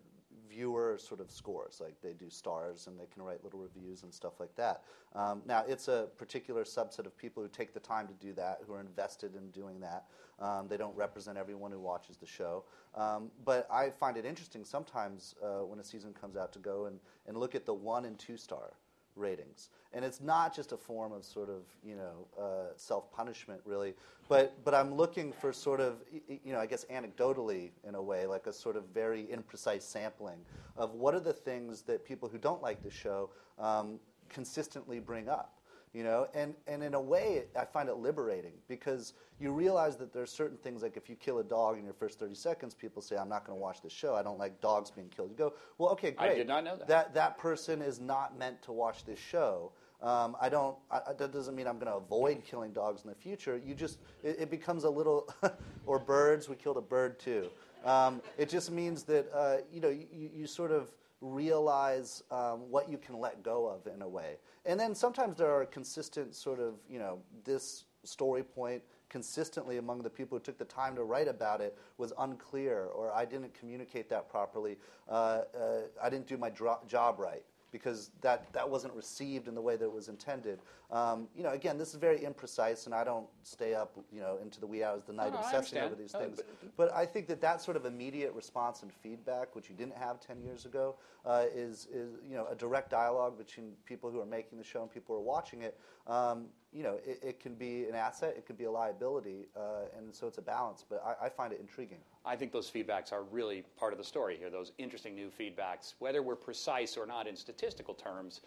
viewer 0.49 0.97
sort 0.99 1.19
of 1.21 1.29
scores. 1.29 1.79
Like 1.81 1.95
they 2.01 2.13
do 2.13 2.29
stars, 2.29 2.87
and 2.87 2.99
they 2.99 3.05
can 3.11 3.23
write 3.23 3.43
little 3.43 3.59
reviews 3.59 4.03
and 4.03 4.13
stuff 4.13 4.39
like 4.39 4.55
that. 4.55 4.83
Um, 5.13 5.41
now, 5.45 5.63
it's 5.67 5.87
a 5.87 6.07
particular 6.17 6.63
subset 6.63 7.05
of 7.05 7.17
people 7.17 7.41
who 7.41 7.49
take 7.49 7.73
the 7.73 7.79
time 7.79 8.07
to 8.07 8.13
do 8.13 8.33
that, 8.33 8.59
who 8.65 8.73
are 8.73 8.81
invested 8.81 9.35
in 9.35 9.49
doing 9.51 9.79
that. 9.79 10.05
Um, 10.39 10.67
they 10.67 10.77
don't 10.77 10.95
represent 10.95 11.37
everyone 11.37 11.71
who 11.71 11.79
watches 11.79 12.17
the 12.17 12.25
show. 12.25 12.65
Um, 12.95 13.31
but 13.43 13.67
I 13.71 13.89
find 13.89 14.17
it 14.17 14.25
interesting 14.25 14.65
sometimes 14.65 15.35
uh, 15.43 15.63
when 15.63 15.79
a 15.79 15.83
season 15.83 16.13
comes 16.13 16.35
out 16.35 16.51
to 16.53 16.59
go 16.59 16.85
and, 16.85 16.99
and 17.27 17.37
look 17.37 17.55
at 17.55 17.65
the 17.65 17.73
one 17.73 18.05
and 18.05 18.17
two 18.19 18.37
star 18.37 18.73
ratings. 19.15 19.69
And 19.93 20.03
it's 20.03 20.21
not 20.21 20.53
just 20.53 20.71
a 20.71 20.77
form 20.77 21.13
of 21.13 21.23
sort 21.23 21.49
of, 21.49 21.63
you 21.83 21.95
know, 21.95 22.27
uh, 22.41 22.73
self-punishment 22.75 23.61
really, 23.65 23.93
but, 24.27 24.53
but 24.63 24.73
I'm 24.73 24.93
looking 24.93 25.31
for 25.31 25.53
sort 25.53 25.79
of, 25.79 26.03
you 26.27 26.53
know, 26.53 26.59
I 26.59 26.65
guess 26.65 26.85
anecdotally 26.85 27.71
in 27.87 27.95
a 27.95 28.01
way, 28.01 28.25
like 28.25 28.47
a 28.47 28.53
sort 28.53 28.75
of 28.75 28.85
very 28.93 29.23
imprecise 29.25 29.83
sampling 29.83 30.39
of 30.75 30.93
what 30.93 31.13
are 31.13 31.19
the 31.19 31.33
things 31.33 31.81
that 31.83 32.05
people 32.05 32.27
who 32.27 32.37
don't 32.37 32.61
like 32.61 32.83
the 32.83 32.91
show 32.91 33.29
um, 33.59 33.99
consistently 34.29 34.99
bring 34.99 35.29
up. 35.29 35.59
You 35.95 36.03
know 36.03 36.27
and, 36.33 36.53
and 36.67 36.83
in 36.83 36.93
a 36.93 36.99
way 36.99 37.45
i 37.57 37.63
find 37.63 37.87
it 37.87 37.95
liberating 37.95 38.51
because 38.67 39.13
you 39.39 39.51
realize 39.51 39.95
that 39.95 40.11
there's 40.13 40.29
certain 40.31 40.57
things 40.57 40.83
like 40.83 40.97
if 40.97 41.09
you 41.09 41.15
kill 41.15 41.39
a 41.39 41.43
dog 41.43 41.77
in 41.79 41.85
your 41.85 41.93
first 41.93 42.19
30 42.19 42.35
seconds 42.35 42.75
people 42.75 43.01
say 43.01 43.15
i'm 43.15 43.29
not 43.29 43.45
going 43.45 43.57
to 43.57 43.61
watch 43.61 43.81
this 43.81 43.93
show 43.93 44.13
i 44.13 44.21
don't 44.21 44.37
like 44.37 44.59
dogs 44.59 44.91
being 44.91 45.07
killed 45.07 45.29
you 45.29 45.37
go 45.37 45.53
well 45.77 45.89
okay 45.91 46.13
I 46.17 46.27
great 46.27 46.37
did 46.37 46.47
not 46.47 46.65
know 46.65 46.75
that. 46.75 46.87
that, 46.89 47.13
that 47.13 47.37
person 47.37 47.81
is 47.81 48.01
not 48.01 48.37
meant 48.37 48.61
to 48.63 48.73
watch 48.73 49.05
this 49.05 49.19
show 49.19 49.71
um, 50.01 50.35
I 50.41 50.49
don't. 50.49 50.75
I, 50.91 50.99
I- 51.07 51.13
that 51.13 51.31
doesn't 51.31 51.55
mean 51.55 51.67
I'm 51.67 51.79
going 51.79 51.89
to 51.89 51.95
avoid 51.95 52.43
killing 52.43 52.73
dogs 52.73 53.03
in 53.05 53.09
the 53.09 53.15
future. 53.15 53.59
You 53.65 53.73
just 53.73 53.99
it, 54.23 54.35
it 54.41 54.51
becomes 54.51 54.83
a 54.83 54.89
little, 54.89 55.33
or 55.85 55.99
birds. 55.99 56.49
We 56.49 56.57
killed 56.57 56.75
a 56.75 56.81
bird 56.81 57.17
too. 57.17 57.47
Um, 57.85 58.21
it 58.37 58.49
just 58.49 58.69
means 58.71 59.03
that 59.03 59.31
uh, 59.33 59.57
you 59.71 59.79
know 59.79 59.87
you, 59.87 60.29
you 60.35 60.47
sort 60.47 60.71
of 60.71 60.91
realize 61.33 62.23
um, 62.31 62.69
what 62.69 62.89
you 62.89 62.97
can 62.97 63.19
let 63.19 63.43
go 63.43 63.67
of 63.67 63.91
in 63.93 64.01
a 64.01 64.07
way. 64.07 64.37
And 64.65 64.79
then 64.79 64.95
sometimes 64.95 65.37
there 65.37 65.51
are 65.51 65.65
consistent 65.65 66.35
sort 66.35 66.59
of 66.59 66.75
you 66.89 66.99
know 66.99 67.19
this 67.43 67.85
story 68.03 68.43
point 68.43 68.81
consistently 69.09 69.77
among 69.77 70.01
the 70.01 70.09
people 70.09 70.37
who 70.37 70.43
took 70.43 70.57
the 70.57 70.65
time 70.65 70.95
to 70.95 71.03
write 71.03 71.27
about 71.27 71.61
it 71.61 71.77
was 71.97 72.11
unclear, 72.19 72.85
or 72.85 73.13
I 73.13 73.23
didn't 73.25 73.53
communicate 73.53 74.09
that 74.09 74.29
properly. 74.29 74.77
Uh, 75.07 75.11
uh, 75.57 75.81
I 76.01 76.09
didn't 76.09 76.27
do 76.27 76.37
my 76.37 76.49
dro- 76.49 76.79
job 76.87 77.19
right 77.19 77.43
because 77.75 78.11
that, 78.21 78.51
that 78.53 78.69
wasn't 78.69 78.93
received 78.93 79.49
in 79.49 79.53
the 79.53 79.59
way 79.61 79.75
that 79.75 79.83
it 79.83 79.91
was 79.91 80.07
intended. 80.07 80.59
Um, 80.91 81.27
you 81.35 81.43
know, 81.43 81.49
again, 81.49 81.77
this 81.77 81.89
is 81.89 81.95
very 81.95 82.19
imprecise, 82.19 82.85
and 82.85 82.95
I 82.95 83.03
don't 83.03 83.27
stay 83.43 83.73
up, 83.75 83.97
you 84.13 84.21
know, 84.21 84.37
into 84.41 84.61
the 84.61 84.67
wee 84.67 84.81
hours 84.81 85.01
of 85.01 85.07
the 85.07 85.13
night 85.13 85.33
No, 85.33 85.39
obsessing 85.39 85.79
over 85.87 85.95
these 85.95 86.13
things. 86.13 86.37
but- 86.37 86.77
But 86.77 86.93
I 86.93 87.05
think 87.05 87.27
that 87.27 87.41
that 87.41 87.61
sort 87.61 87.75
of 87.75 87.85
immediate 87.85 88.31
response 88.33 88.81
and 88.81 88.93
feedback, 88.93 89.55
which 89.57 89.69
you 89.69 89.75
didn't 89.75 89.97
have 89.97 90.21
10 90.21 90.41
years 90.41 90.65
ago, 90.65 90.95
uh, 91.25 91.47
is, 91.53 91.87
is, 91.91 92.15
you 92.25 92.37
know, 92.37 92.47
a 92.47 92.55
direct 92.55 92.91
dialogue 92.91 93.37
between 93.37 93.73
people 93.83 94.09
who 94.09 94.21
are 94.21 94.25
making 94.25 94.57
the 94.57 94.63
show 94.63 94.81
and 94.81 94.89
people 94.89 95.13
who 95.15 95.21
are 95.21 95.25
watching 95.25 95.63
it. 95.63 95.77
Um, 96.07 96.47
you 96.75 96.83
know, 96.83 96.99
it, 97.05 97.19
it 97.23 97.39
can 97.39 97.55
be 97.55 97.85
an 97.85 97.95
asset, 97.95 98.35
it 98.37 98.45
can 98.45 98.57
be 98.57 98.65
a 98.65 98.71
liability, 98.71 99.47
uh, 99.55 99.87
and 99.97 100.13
so 100.13 100.27
it's 100.27 100.39
a 100.39 100.41
balance, 100.41 100.83
but 100.87 101.01
I, 101.05 101.27
I 101.27 101.29
find 101.29 101.53
it 101.53 101.59
intriguing. 101.61 101.99
I 102.25 102.35
think 102.35 102.51
those 102.51 102.69
feedbacks 102.69 103.13
are 103.13 103.23
really 103.23 103.63
part 103.77 103.93
of 103.93 103.97
the 103.97 104.03
story 104.03 104.35
here, 104.35 104.49
those 104.49 104.73
interesting 104.77 105.15
new 105.15 105.29
feedbacks. 105.29 105.93
Whether 105.99 106.21
we're 106.21 106.35
precise 106.35 106.97
or 106.97 107.05
not 107.05 107.27
in 107.27 107.35
statistical 107.37 107.93
terms, 107.93 108.41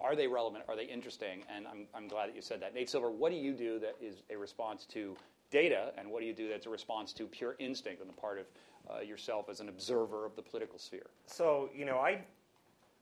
are 0.00 0.16
they 0.16 0.26
relevant? 0.26 0.64
Are 0.66 0.76
they 0.76 0.86
interesting? 0.86 1.44
And 1.54 1.66
I'm, 1.66 1.86
I'm 1.94 2.08
glad 2.08 2.30
that 2.30 2.36
you 2.36 2.40
said 2.40 2.62
that. 2.62 2.74
Nate 2.74 2.88
Silver, 2.88 3.10
what 3.10 3.30
do 3.30 3.36
you 3.36 3.52
do 3.52 3.78
that 3.80 3.96
is 4.00 4.22
a 4.30 4.36
response 4.36 4.86
to 4.86 5.14
data, 5.50 5.92
and 5.98 6.10
what 6.10 6.20
do 6.20 6.26
you 6.26 6.32
do 6.32 6.48
that's 6.48 6.66
a 6.66 6.70
response 6.70 7.12
to 7.14 7.26
pure 7.26 7.54
instinct 7.58 8.00
on 8.00 8.06
the 8.06 8.14
part 8.14 8.38
of 8.38 8.46
uh, 8.90 9.00
yourself 9.00 9.50
as 9.50 9.60
an 9.60 9.68
observer 9.68 10.24
of 10.24 10.34
the 10.36 10.42
political 10.42 10.78
sphere? 10.78 11.10
So, 11.26 11.68
you 11.74 11.84
know, 11.84 11.98
I, 11.98 12.20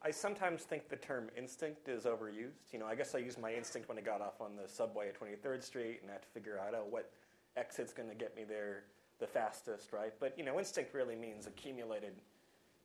I 0.07 0.13
sometimes 0.13 0.63
think 0.63 0.89
the 0.89 0.95
term 0.95 1.31
instinct 1.37 1.89
is 1.89 2.05
overused. 2.05 2.73
You 2.73 2.79
know, 2.79 2.87
I 2.87 2.95
guess 2.95 3.17
I 3.17 3.19
used 3.19 3.41
my 3.41 3.53
instinct 3.53 3.89
when 3.89 3.99
I 3.99 4.03
got 4.03 4.21
off 4.21 4.41
on 4.41 4.53
the 4.55 4.69
subway 4.69 5.09
at 5.09 5.21
23rd 5.21 5.65
Street 5.65 5.99
and 6.01 6.09
had 6.09 6.23
to 6.23 6.29
figure 6.29 6.61
out, 6.61 6.75
oh, 6.77 6.85
what 6.89 7.11
exit's 7.57 7.93
going 7.93 8.09
to 8.09 8.15
get 8.15 8.37
me 8.37 8.45
there 8.45 8.85
the 9.19 9.27
fastest, 9.27 9.93
right? 9.93 10.13
But, 10.21 10.39
you 10.39 10.45
know, 10.45 10.61
instinct 10.61 10.95
really 10.95 11.17
means 11.17 11.49
accumulated 11.49 12.13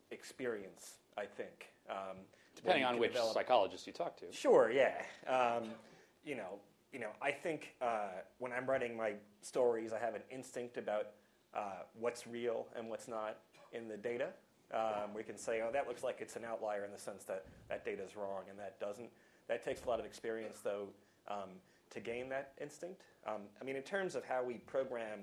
experience, 0.09 0.95
I 1.15 1.25
think. 1.25 1.67
Um, 1.91 2.17
Depending 2.55 2.85
on 2.85 2.97
which 2.97 3.11
develop- 3.11 3.35
psychologist 3.35 3.85
you 3.85 3.93
talk 3.93 4.17
to. 4.17 4.31
Sure, 4.31 4.71
yeah. 4.71 5.03
Um, 5.27 5.65
you 6.25 6.33
know, 6.35 6.57
you 6.91 6.99
know. 6.99 7.11
I 7.21 7.29
think 7.29 7.75
uh, 7.83 8.07
when 8.39 8.51
I'm 8.51 8.65
writing 8.65 8.97
my 8.97 9.13
stories, 9.41 9.93
I 9.93 9.99
have 9.99 10.15
an 10.15 10.23
instinct 10.31 10.77
about 10.77 11.09
uh, 11.53 11.83
what's 11.99 12.25
real 12.25 12.65
and 12.75 12.89
what's 12.89 13.07
not 13.07 13.37
in 13.73 13.87
the 13.87 13.97
data. 13.97 14.29
Um, 14.73 15.13
we 15.15 15.23
can 15.23 15.37
say, 15.37 15.61
oh, 15.61 15.71
that 15.71 15.87
looks 15.87 16.03
like 16.03 16.17
it's 16.19 16.35
an 16.35 16.45
outlier 16.45 16.85
in 16.85 16.91
the 16.91 16.97
sense 16.97 17.23
that 17.25 17.45
that 17.69 17.83
data 17.83 18.03
is 18.03 18.15
wrong, 18.15 18.43
and 18.49 18.57
that 18.57 18.79
doesn't. 18.79 19.09
That 19.47 19.63
takes 19.63 19.83
a 19.83 19.89
lot 19.89 19.99
of 19.99 20.05
experience, 20.05 20.59
though, 20.63 20.87
um, 21.27 21.49
to 21.89 21.99
gain 21.99 22.29
that 22.29 22.53
instinct. 22.61 23.01
Um, 23.27 23.41
I 23.61 23.65
mean, 23.65 23.75
in 23.75 23.81
terms 23.81 24.15
of 24.15 24.23
how 24.23 24.43
we 24.43 24.55
program 24.55 25.19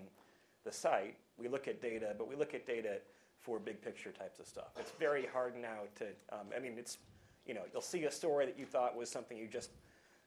the 0.64 0.72
site, 0.72 1.16
we 1.38 1.48
look 1.48 1.66
at 1.66 1.80
data, 1.80 2.14
but 2.18 2.28
we 2.28 2.36
look 2.36 2.54
at 2.54 2.66
data 2.66 2.98
for 3.40 3.58
big 3.58 3.80
picture 3.80 4.10
types 4.10 4.38
of 4.38 4.46
stuff. 4.46 4.72
It's 4.78 4.92
very 4.98 5.26
hard 5.26 5.56
now 5.56 5.80
to. 5.96 6.04
Um, 6.32 6.48
I 6.54 6.60
mean, 6.60 6.74
it's 6.76 6.98
you 7.46 7.54
know, 7.54 7.62
you'll 7.72 7.80
see 7.80 8.04
a 8.04 8.10
story 8.10 8.44
that 8.44 8.58
you 8.58 8.66
thought 8.66 8.94
was 8.94 9.10
something 9.10 9.36
you 9.36 9.48
just 9.48 9.70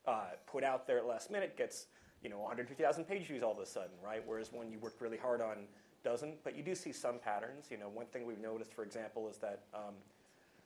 uh, 0.08 0.32
put 0.48 0.64
out 0.64 0.88
there 0.88 0.98
at 0.98 1.06
last 1.06 1.30
minute 1.30 1.56
gets 1.56 1.86
you 2.24 2.30
know 2.30 2.40
150,000 2.40 3.04
page 3.06 3.28
views 3.28 3.44
all 3.44 3.52
of 3.52 3.60
a 3.60 3.66
sudden, 3.66 3.92
right? 4.04 4.24
Whereas 4.26 4.52
one 4.52 4.72
you 4.72 4.80
worked 4.80 5.02
really 5.02 5.18
hard 5.18 5.42
on 5.42 5.58
doesn't. 6.04 6.44
But 6.44 6.56
you 6.56 6.64
do 6.64 6.76
see 6.76 6.92
some 6.92 7.20
patterns. 7.20 7.68
You 7.70 7.78
know, 7.78 7.90
one 7.90 8.06
thing 8.08 8.26
we've 8.26 8.40
noticed, 8.40 8.74
for 8.74 8.84
example, 8.84 9.30
is 9.30 9.38
that 9.38 9.64
um, 9.74 9.96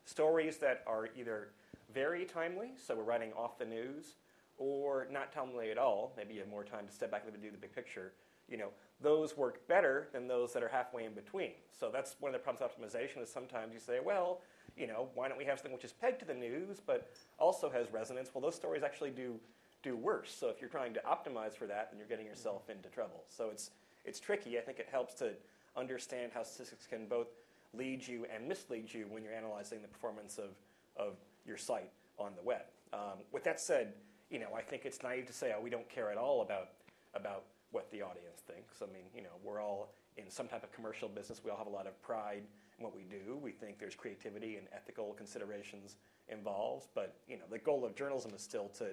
stories 0.06 0.58
that 0.58 0.84
are 0.88 1.10
either 1.16 1.50
very 1.94 2.26
timely, 2.26 2.72
so 2.78 2.96
we're 2.96 3.04
writing 3.04 3.32
off 3.34 3.58
the 3.58 3.66
news, 3.66 4.16
or 4.58 5.08
not 5.12 5.32
timely 5.32 5.72
at 5.72 5.78
all. 5.78 6.14
Maybe 6.18 6.34
you 6.34 6.40
have 6.40 6.50
more 6.50 6.64
time 6.64 6.88
to 6.88 6.94
step 6.94 7.12
back 7.12 7.24
and 7.26 7.42
do 7.42 7.52
the 7.52 7.58
big 7.58 7.74
picture. 7.74 8.14
You 8.50 8.58
know, 8.58 8.70
those 9.02 9.36
work 9.36 9.68
better 9.68 10.08
than 10.14 10.28
those 10.28 10.54
that 10.54 10.64
are 10.64 10.68
halfway 10.68 11.06
in 11.06 11.14
between. 11.14 11.52
So 11.78 11.90
that's 11.92 12.16
one 12.20 12.34
of 12.34 12.40
the 12.40 12.44
problems 12.44 12.72
with 12.80 12.94
optimization 12.94 13.22
is 13.22 13.30
sometimes 13.30 13.74
you 13.74 13.80
say, 13.80 14.00
well, 14.04 14.42
you 14.78 14.88
know, 14.88 15.10
why 15.16 15.28
don't 15.28 15.38
we 15.38 15.46
have 15.46 15.58
something 15.58 15.74
which 15.74 15.84
is 15.84 15.94
pegged 15.94 16.20
to 16.20 16.26
the 16.26 16.34
news 16.34 16.80
but 16.86 17.10
also 17.38 17.70
has 17.70 17.92
resonance? 17.92 18.30
Well, 18.34 18.42
those 18.42 18.56
stories 18.56 18.84
actually 18.84 19.12
do 19.12 19.40
do 19.84 19.96
worse. 19.96 20.36
So 20.38 20.50
if 20.50 20.60
you're 20.60 20.70
trying 20.70 20.96
to 20.96 21.02
optimize 21.02 21.56
for 21.56 21.68
that, 21.68 21.92
then 21.92 22.00
you're 22.00 22.08
getting 22.08 22.26
yourself 22.26 22.70
into 22.70 22.90
trouble. 22.90 23.24
So 23.30 23.50
it's 23.52 23.70
it's 24.06 24.20
tricky. 24.20 24.58
I 24.58 24.62
think 24.62 24.80
it 24.80 24.88
helps 24.92 25.16
to 25.16 25.32
understand 25.76 26.32
how 26.34 26.44
statistics 26.44 26.88
can 26.88 27.08
both 27.08 27.28
lead 27.74 28.08
you 28.08 28.26
and 28.34 28.48
mislead 28.48 28.94
you 28.94 29.06
when 29.10 29.24
you're 29.24 29.34
analyzing 29.34 29.82
the 29.82 29.88
performance 29.88 30.38
of, 30.38 30.52
of 30.98 31.16
your 31.46 31.58
site 31.58 31.92
on 32.18 32.32
the 32.36 32.44
web. 32.44 32.64
Um, 32.94 33.20
with 33.32 33.44
that 33.44 33.60
said, 33.60 33.94
you 34.30 34.40
know, 34.40 34.48
I 34.56 34.62
think 34.62 34.86
it's 34.86 35.04
naive 35.04 35.28
to 35.28 35.34
say, 35.34 35.54
oh, 35.56 35.62
we 35.62 35.70
don't 35.70 35.88
care 35.90 36.12
at 36.12 36.18
all 36.18 36.42
about 36.42 36.70
about 37.14 37.44
what 37.72 37.90
the 37.92 38.02
audience 38.02 38.42
thinks. 38.46 38.82
I 38.82 38.86
mean, 38.86 39.06
you 39.14 39.22
know, 39.22 39.36
we're 39.44 39.62
all 39.62 39.94
in 40.18 40.30
some 40.30 40.48
type 40.48 40.64
of 40.64 40.72
commercial 40.72 41.08
business. 41.08 41.42
We 41.44 41.52
all 41.52 41.58
have 41.58 41.68
a 41.68 41.72
lot 41.72 41.88
of 41.88 42.02
pride 42.02 42.44
in 42.78 42.84
what 42.84 42.96
we 42.96 43.04
do. 43.04 43.38
We 43.42 43.52
think 43.52 43.80
there's 43.80 43.96
creativity 43.96 44.58
and 44.58 44.68
ethical 44.74 45.14
considerations 45.14 45.96
involved. 46.30 46.88
But 46.96 47.16
you 47.28 47.38
know, 47.38 47.44
the 47.50 47.60
goal 47.60 47.86
of 47.86 47.96
journalism 47.96 48.32
is 48.34 48.42
still 48.42 48.70
to 48.80 48.88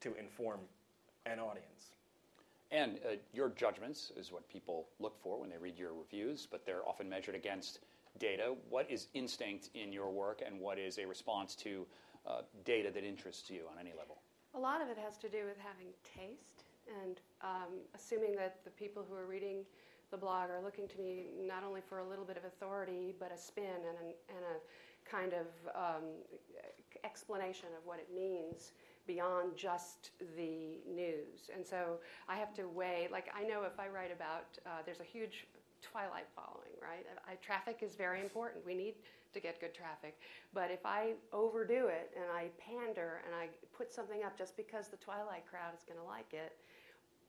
to 0.00 0.14
inform 0.16 0.60
an 1.26 1.38
audience. 1.38 1.94
And 2.74 2.98
uh, 3.06 3.14
your 3.32 3.50
judgments 3.50 4.10
is 4.16 4.32
what 4.32 4.48
people 4.48 4.88
look 4.98 5.16
for 5.22 5.38
when 5.40 5.48
they 5.48 5.58
read 5.58 5.78
your 5.78 5.92
reviews, 5.94 6.48
but 6.50 6.66
they're 6.66 6.86
often 6.88 7.08
measured 7.08 7.36
against 7.36 7.78
data. 8.18 8.54
What 8.68 8.90
is 8.90 9.06
instinct 9.14 9.70
in 9.74 9.92
your 9.92 10.10
work, 10.10 10.42
and 10.44 10.58
what 10.58 10.76
is 10.76 10.98
a 10.98 11.06
response 11.06 11.54
to 11.56 11.86
uh, 12.26 12.40
data 12.64 12.90
that 12.92 13.04
interests 13.04 13.48
you 13.48 13.60
on 13.70 13.78
any 13.78 13.92
level? 13.96 14.18
A 14.56 14.58
lot 14.58 14.82
of 14.82 14.88
it 14.88 14.98
has 14.98 15.16
to 15.18 15.28
do 15.28 15.44
with 15.46 15.56
having 15.58 15.86
taste 16.02 16.64
and 17.04 17.20
um, 17.42 17.78
assuming 17.94 18.34
that 18.36 18.58
the 18.64 18.70
people 18.70 19.06
who 19.08 19.14
are 19.14 19.26
reading 19.26 19.64
the 20.10 20.16
blog 20.16 20.50
are 20.50 20.60
looking 20.60 20.88
to 20.88 20.98
me 20.98 21.26
not 21.46 21.62
only 21.64 21.80
for 21.80 21.98
a 21.98 22.08
little 22.08 22.24
bit 22.24 22.36
of 22.36 22.44
authority, 22.44 23.14
but 23.20 23.30
a 23.32 23.38
spin 23.38 23.64
and, 23.64 24.08
an, 24.08 24.14
and 24.28 24.44
a 24.44 25.08
kind 25.08 25.32
of 25.32 25.46
um, 25.76 26.04
explanation 27.04 27.68
of 27.78 27.86
what 27.86 27.98
it 28.00 28.08
means 28.12 28.72
beyond 29.06 29.56
just 29.56 30.10
the 30.36 30.78
news. 30.88 31.50
And 31.54 31.66
so 31.66 31.98
I 32.28 32.36
have 32.36 32.54
to 32.54 32.68
weigh, 32.68 33.08
like, 33.10 33.28
I 33.36 33.44
know 33.44 33.62
if 33.62 33.78
I 33.78 33.88
write 33.88 34.12
about, 34.12 34.58
uh, 34.66 34.82
there's 34.84 35.00
a 35.00 35.04
huge 35.04 35.46
twilight 35.82 36.26
following, 36.34 36.72
right? 36.80 37.04
I, 37.28 37.34
traffic 37.36 37.78
is 37.82 37.94
very 37.94 38.20
important. 38.20 38.64
We 38.64 38.74
need 38.74 38.94
to 39.34 39.40
get 39.40 39.60
good 39.60 39.74
traffic. 39.74 40.18
But 40.52 40.70
if 40.70 40.86
I 40.86 41.12
overdo 41.32 41.88
it 41.88 42.12
and 42.16 42.24
I 42.32 42.48
pander 42.58 43.20
and 43.26 43.34
I 43.34 43.48
put 43.76 43.92
something 43.92 44.22
up 44.24 44.38
just 44.38 44.56
because 44.56 44.88
the 44.88 44.96
twilight 44.96 45.44
crowd 45.50 45.74
is 45.76 45.84
going 45.84 45.98
to 45.98 46.06
like 46.06 46.32
it, 46.32 46.56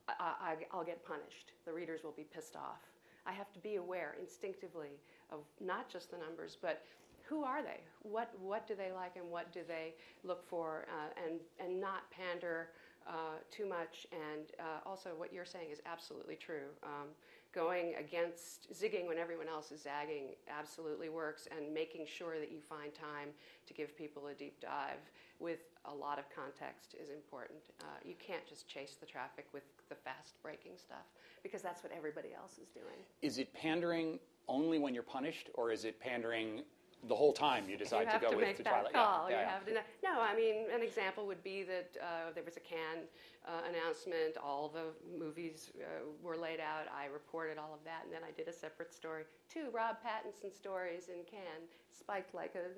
I, 0.08 0.56
I, 0.72 0.78
will 0.78 0.84
get 0.84 1.04
punished. 1.04 1.52
The 1.66 1.74
readers 1.74 2.04
will 2.04 2.14
be 2.16 2.24
pissed 2.24 2.56
off. 2.56 2.82
I 3.26 3.34
have 3.34 3.52
to 3.54 3.60
be 3.60 3.76
aware 3.78 4.16
instinctively 4.22 5.00
of 5.32 5.40
not 5.60 5.90
just 5.90 6.12
the 6.12 6.18
numbers, 6.18 6.58
but 6.62 6.84
who 7.28 7.44
are 7.44 7.62
they? 7.62 7.82
What, 8.02 8.32
what 8.40 8.68
do 8.68 8.76
they 8.76 8.92
like 8.92 9.16
and 9.16 9.30
what 9.30 9.52
do 9.52 9.62
they 9.68 9.94
look 10.24 10.48
for? 10.48 10.86
Uh, 10.90 11.24
and, 11.26 11.40
and 11.60 11.82
not 11.82 12.10
pander 12.12 12.70
uh, 13.08 13.38
too 13.52 13.68
much. 13.68 14.08
And 14.12 14.46
uh, 14.60 14.88
also, 14.88 15.12
what 15.18 15.34
you're 15.34 15.46
saying 15.46 15.68
is 15.72 15.82
absolutely 15.86 16.36
true. 16.36 16.70
Um, 16.84 17.10
going 17.54 17.94
against 17.98 18.72
zigging 18.74 19.08
when 19.08 19.18
everyone 19.18 19.48
else 19.48 19.72
is 19.72 19.82
zagging 19.84 20.36
absolutely 20.50 21.08
works, 21.08 21.48
and 21.56 21.74
making 21.74 22.06
sure 22.06 22.40
that 22.40 22.52
you 22.52 22.60
find 22.60 22.94
time 22.94 23.30
to 23.66 23.74
give 23.74 23.98
people 23.98 24.28
a 24.28 24.34
deep 24.34 24.60
dive 24.60 25.00
with 25.40 25.60
a 25.86 25.94
lot 25.94 26.20
of 26.20 26.26
context 26.36 26.96
is 27.02 27.10
important. 27.10 27.60
Uh, 27.82 27.86
you 28.04 28.16
can't 28.20 28.46
just 28.46 28.68
chase 28.68 28.98
the 29.00 29.06
traffic 29.06 29.46
with 29.54 29.64
the 29.90 29.96
fast 29.96 30.36
breaking 30.42 30.74
stuff 30.76 31.06
because 31.44 31.62
that's 31.62 31.84
what 31.84 31.92
everybody 31.96 32.30
else 32.36 32.58
is 32.62 32.70
doing. 32.70 33.00
Is 33.22 33.38
it 33.38 33.54
pandering 33.54 34.20
only 34.48 34.78
when 34.78 34.94
you're 34.94 35.04
punished, 35.04 35.50
or 35.54 35.72
is 35.72 35.86
it 35.86 36.00
pandering 36.00 36.62
the 37.08 37.16
whole 37.16 37.34
time 37.34 37.70
you 37.70 37.78
decide 37.78 38.08
you 38.08 38.20
to 38.20 38.26
go 38.26 38.32
to 38.32 38.38
with 38.38 38.58
the 38.58 38.64
Twilight? 38.64 38.94
call. 38.94 39.30
Yeah, 39.30 39.36
you 39.36 39.42
yeah, 39.42 39.52
have 39.52 39.66
to 39.66 39.74
know. 39.74 39.82
No, 40.04 40.22
I 40.22 40.36
mean, 40.36 40.66
an 40.74 40.82
example 40.82 41.26
would 41.28 41.44
be 41.44 41.64
that 41.64 41.90
uh, 42.02 42.32
there 42.34 42.44
was 42.44 42.58
a 42.58 42.62
Cannes 42.62 43.08
uh, 43.48 43.70
announcement. 43.70 44.38
All 44.44 44.70
the 44.70 44.94
movies 45.18 45.72
uh, 45.80 46.06
were 46.22 46.38
laid 46.38 46.60
out. 46.60 46.86
I 46.94 47.06
reported 47.06 47.58
all 47.58 47.74
of 47.74 47.84
that, 47.86 48.02
and 48.06 48.14
then 48.14 48.22
I 48.28 48.32
did 48.32 48.48
a 48.48 48.54
separate 48.54 48.94
story. 48.94 49.24
Two 49.50 49.70
Rob 49.72 49.98
Pattinson 50.02 50.54
stories 50.54 51.10
in 51.10 51.24
Cannes, 51.30 51.70
spiked 51.92 52.34
like 52.34 52.56
a 52.56 52.74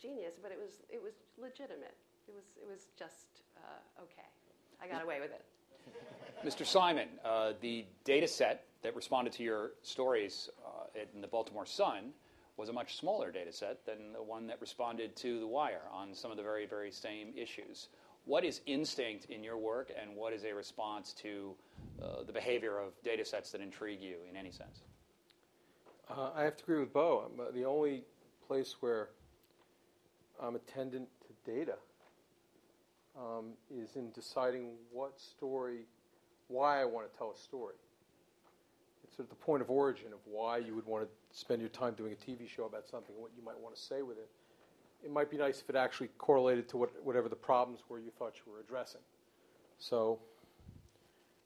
genius, 0.00 0.34
but 0.42 0.52
it 0.52 0.58
was 0.58 0.82
it 0.90 1.02
was 1.02 1.14
legitimate. 1.38 1.94
It 2.28 2.34
was 2.34 2.56
it 2.60 2.68
was 2.68 2.88
just 2.98 3.42
uh, 3.56 4.02
okay. 4.02 4.28
I 4.82 4.88
got 4.88 5.02
away 5.02 5.20
with 5.20 5.30
it. 5.30 5.44
Mr. 6.44 6.66
Simon, 6.66 7.08
uh, 7.24 7.52
the 7.60 7.84
data 8.04 8.26
set 8.26 8.64
that 8.82 8.96
responded 8.96 9.32
to 9.34 9.42
your 9.42 9.72
stories 9.82 10.50
uh, 10.66 11.00
in 11.14 11.20
the 11.20 11.28
Baltimore 11.28 11.66
Sun 11.66 12.12
was 12.56 12.68
a 12.68 12.72
much 12.72 12.96
smaller 12.96 13.30
data 13.30 13.52
set 13.52 13.84
than 13.86 14.12
the 14.12 14.22
one 14.22 14.46
that 14.46 14.60
responded 14.60 15.16
to 15.16 15.40
The 15.40 15.46
Wire 15.46 15.82
on 15.92 16.14
some 16.14 16.30
of 16.30 16.36
the 16.36 16.42
very, 16.42 16.66
very 16.66 16.90
same 16.90 17.32
issues. 17.36 17.88
What 18.24 18.44
is 18.44 18.60
instinct 18.66 19.26
in 19.26 19.42
your 19.42 19.58
work, 19.58 19.90
and 20.00 20.14
what 20.14 20.32
is 20.32 20.44
a 20.44 20.54
response 20.54 21.12
to 21.14 21.54
uh, 22.00 22.22
the 22.24 22.32
behavior 22.32 22.78
of 22.78 22.92
data 23.02 23.24
sets 23.24 23.50
that 23.52 23.60
intrigue 23.60 24.00
you 24.00 24.16
in 24.30 24.36
any 24.36 24.50
sense? 24.50 24.82
Uh, 26.08 26.30
I 26.34 26.42
have 26.42 26.56
to 26.58 26.62
agree 26.64 26.80
with 26.80 26.92
Beau. 26.92 27.30
I'm, 27.32 27.40
uh, 27.40 27.50
the 27.52 27.64
only 27.64 28.04
place 28.46 28.76
where 28.80 29.08
I'm 30.40 30.54
attendant 30.56 31.08
to 31.22 31.50
data 31.50 31.74
um, 33.18 33.52
is 33.70 33.96
in 33.96 34.10
deciding 34.12 34.72
what 34.92 35.18
story, 35.20 35.86
why 36.48 36.80
I 36.80 36.84
want 36.84 37.10
to 37.10 37.18
tell 37.18 37.32
a 37.32 37.38
story. 37.38 37.74
Sort 39.14 39.26
of 39.26 39.28
the 39.28 39.44
point 39.44 39.62
of 39.62 39.70
origin 39.70 40.12
of 40.12 40.20
why 40.24 40.56
you 40.58 40.74
would 40.74 40.86
want 40.86 41.04
to 41.04 41.38
spend 41.38 41.60
your 41.60 41.68
time 41.68 41.94
doing 41.94 42.12
a 42.12 42.16
TV 42.16 42.48
show 42.48 42.64
about 42.64 42.86
something, 42.86 43.14
and 43.14 43.22
what 43.22 43.32
you 43.36 43.44
might 43.44 43.58
want 43.58 43.74
to 43.74 43.80
say 43.80 44.02
with 44.02 44.16
it. 44.16 44.30
It 45.04 45.10
might 45.10 45.30
be 45.30 45.36
nice 45.36 45.60
if 45.60 45.68
it 45.68 45.76
actually 45.76 46.08
correlated 46.16 46.68
to 46.70 46.76
what, 46.76 46.90
whatever 47.04 47.28
the 47.28 47.36
problems 47.36 47.80
were 47.88 47.98
you 47.98 48.10
thought 48.10 48.34
you 48.46 48.52
were 48.52 48.60
addressing. 48.60 49.00
So, 49.78 50.20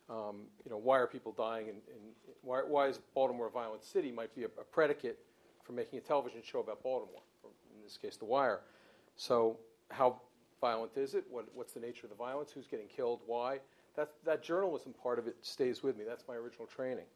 um, 0.09 0.43
you 0.65 0.71
know, 0.71 0.77
why 0.77 0.99
are 0.99 1.07
people 1.07 1.33
dying? 1.33 1.69
And 1.69 1.79
why, 2.43 2.61
why 2.61 2.87
is 2.87 3.01
Baltimore 3.15 3.49
a 3.49 3.51
violent 3.51 3.83
city? 3.83 4.13
Might 4.13 4.35
be 4.35 4.45
a, 4.45 4.47
a 4.47 4.65
predicate 4.71 5.19
for 5.65 5.73
making 5.73 5.99
a 5.99 6.03
television 6.03 6.43
show 6.45 6.61
about 6.61 6.83
Baltimore, 6.83 7.23
or 7.43 7.51
in 7.75 7.83
this 7.83 7.97
case, 7.97 8.17
The 8.17 8.27
Wire. 8.27 8.61
So, 9.17 9.59
how 9.91 10.21
violent 10.61 10.93
is 10.97 11.15
it? 11.15 11.25
What, 11.31 11.47
what's 11.55 11.73
the 11.73 11.81
nature 11.81 12.07
of 12.07 12.11
the 12.11 12.17
violence? 12.17 12.53
Who's 12.53 12.67
getting 12.67 12.87
killed? 12.87 13.21
Why? 13.27 13.59
That, 13.97 14.11
that 14.25 14.43
journalism 14.43 14.95
part 15.03 15.19
of 15.19 15.27
it 15.27 15.37
stays 15.41 15.83
with 15.83 15.97
me. 15.97 16.05
That's 16.07 16.25
my 16.29 16.35
original 16.35 16.67
training. 16.67 17.07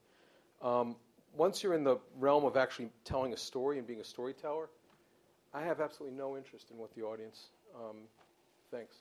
Um, 0.63 0.97
once 1.37 1.63
you're 1.63 1.75
in 1.75 1.85
the 1.85 1.99
realm 2.19 2.45
of 2.45 2.57
actually 2.57 2.91
telling 3.05 3.33
a 3.33 3.37
story 3.37 3.79
and 3.79 3.87
being 3.87 4.01
a 4.01 4.05
storyteller, 4.05 4.69
I 5.55 5.63
have 5.63 5.81
absolutely 5.81 6.17
no 6.17 6.37
interest 6.37 6.71
in 6.71 6.79
what 6.79 6.95
the 6.95 7.03
audience 7.03 7.49
um, 7.75 8.03
thinks. 8.71 8.97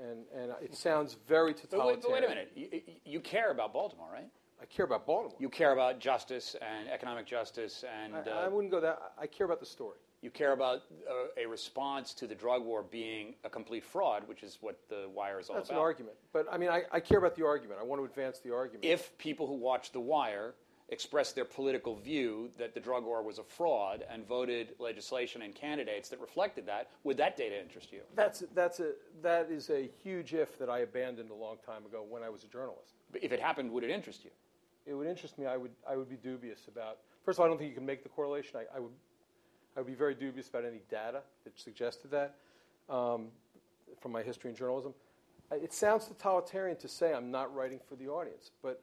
And, 0.00 0.24
and 0.36 0.52
it 0.62 0.74
sounds 0.74 1.16
very 1.26 1.54
totalitarian. 1.54 2.00
But 2.02 2.10
wait, 2.10 2.20
but 2.20 2.20
wait 2.20 2.24
a 2.24 2.28
minute. 2.28 2.52
You, 2.54 3.12
you, 3.12 3.20
care 3.20 3.50
about 3.50 3.72
Baltimore, 3.72 4.08
right? 4.12 4.28
I 4.60 4.66
care 4.66 4.84
about 4.84 5.06
Baltimore. 5.06 5.36
You 5.40 5.48
care 5.48 5.72
about 5.72 5.98
justice 5.98 6.54
and 6.60 6.88
economic 6.88 7.26
justice 7.26 7.82
and. 7.90 8.14
I, 8.14 8.20
uh, 8.20 8.44
I 8.44 8.48
wouldn't 8.48 8.70
go 8.70 8.80
that. 8.80 9.00
I 9.18 9.26
care 9.26 9.46
about 9.46 9.60
the 9.60 9.66
story. 9.66 9.98
You 10.22 10.30
care 10.30 10.52
about 10.52 10.82
uh, 11.10 11.42
a 11.42 11.46
response 11.46 12.14
to 12.14 12.28
the 12.28 12.34
drug 12.34 12.64
war 12.64 12.84
being 12.88 13.34
a 13.42 13.50
complete 13.50 13.84
fraud, 13.84 14.22
which 14.28 14.44
is 14.44 14.58
what 14.60 14.78
the 14.88 15.08
Wire 15.12 15.40
is 15.40 15.48
all 15.48 15.56
That's 15.56 15.68
about. 15.68 15.74
That's 15.74 15.76
an 15.76 15.76
argument. 15.78 16.16
But 16.32 16.46
I 16.50 16.58
mean, 16.58 16.68
I, 16.68 16.82
I 16.92 17.00
care 17.00 17.18
about 17.18 17.34
the 17.34 17.44
argument. 17.44 17.80
I 17.80 17.82
want 17.82 18.00
to 18.00 18.04
advance 18.04 18.38
the 18.38 18.54
argument. 18.54 18.84
If 18.84 19.18
people 19.18 19.48
who 19.48 19.54
watch 19.54 19.90
The 19.90 19.98
Wire 19.98 20.54
expressed 20.90 21.34
their 21.34 21.44
political 21.44 21.96
view 21.96 22.50
that 22.58 22.74
the 22.74 22.78
drug 22.78 23.04
war 23.04 23.22
was 23.22 23.38
a 23.38 23.42
fraud 23.42 24.04
and 24.10 24.26
voted 24.26 24.74
legislation 24.78 25.42
and 25.42 25.54
candidates 25.54 26.08
that 26.10 26.20
reflected 26.20 26.66
that, 26.66 26.90
would 27.02 27.16
that 27.16 27.36
data 27.36 27.60
interest 27.60 27.92
you? 27.92 28.02
That's 28.14 28.44
that's 28.54 28.78
a 28.78 28.92
that 29.22 29.50
is 29.50 29.70
a 29.70 29.90
huge 30.04 30.34
if 30.34 30.56
that 30.58 30.70
I 30.70 30.80
abandoned 30.80 31.30
a 31.30 31.34
long 31.34 31.56
time 31.66 31.84
ago 31.84 32.04
when 32.08 32.22
I 32.22 32.28
was 32.28 32.44
a 32.44 32.48
journalist. 32.48 32.94
But 33.10 33.24
if 33.24 33.32
it 33.32 33.40
happened, 33.40 33.72
would 33.72 33.82
it 33.82 33.90
interest 33.90 34.22
you? 34.24 34.30
It 34.86 34.94
would 34.94 35.06
interest 35.06 35.36
me. 35.36 35.46
I 35.46 35.56
would 35.56 35.72
I 35.88 35.96
would 35.96 36.08
be 36.08 36.16
dubious 36.16 36.68
about. 36.68 36.98
First 37.24 37.38
of 37.38 37.40
all, 37.40 37.46
I 37.46 37.48
don't 37.48 37.58
think 37.58 37.70
you 37.70 37.76
can 37.76 37.86
make 37.86 38.02
the 38.02 38.08
correlation. 38.08 38.56
I, 38.56 38.76
I 38.76 38.80
would 38.80 38.92
I 39.76 39.80
would 39.80 39.86
be 39.86 39.94
very 39.94 40.14
dubious 40.14 40.48
about 40.48 40.64
any 40.64 40.80
data 40.90 41.22
that 41.44 41.58
suggested 41.58 42.10
that 42.10 42.36
um, 42.88 43.28
from 44.00 44.12
my 44.12 44.22
history 44.22 44.50
in 44.50 44.56
journalism. 44.56 44.94
It 45.50 45.72
sounds 45.72 46.06
totalitarian 46.06 46.76
to 46.78 46.88
say 46.88 47.12
I'm 47.12 47.30
not 47.30 47.54
writing 47.54 47.80
for 47.88 47.96
the 47.96 48.08
audience, 48.08 48.50
but 48.62 48.82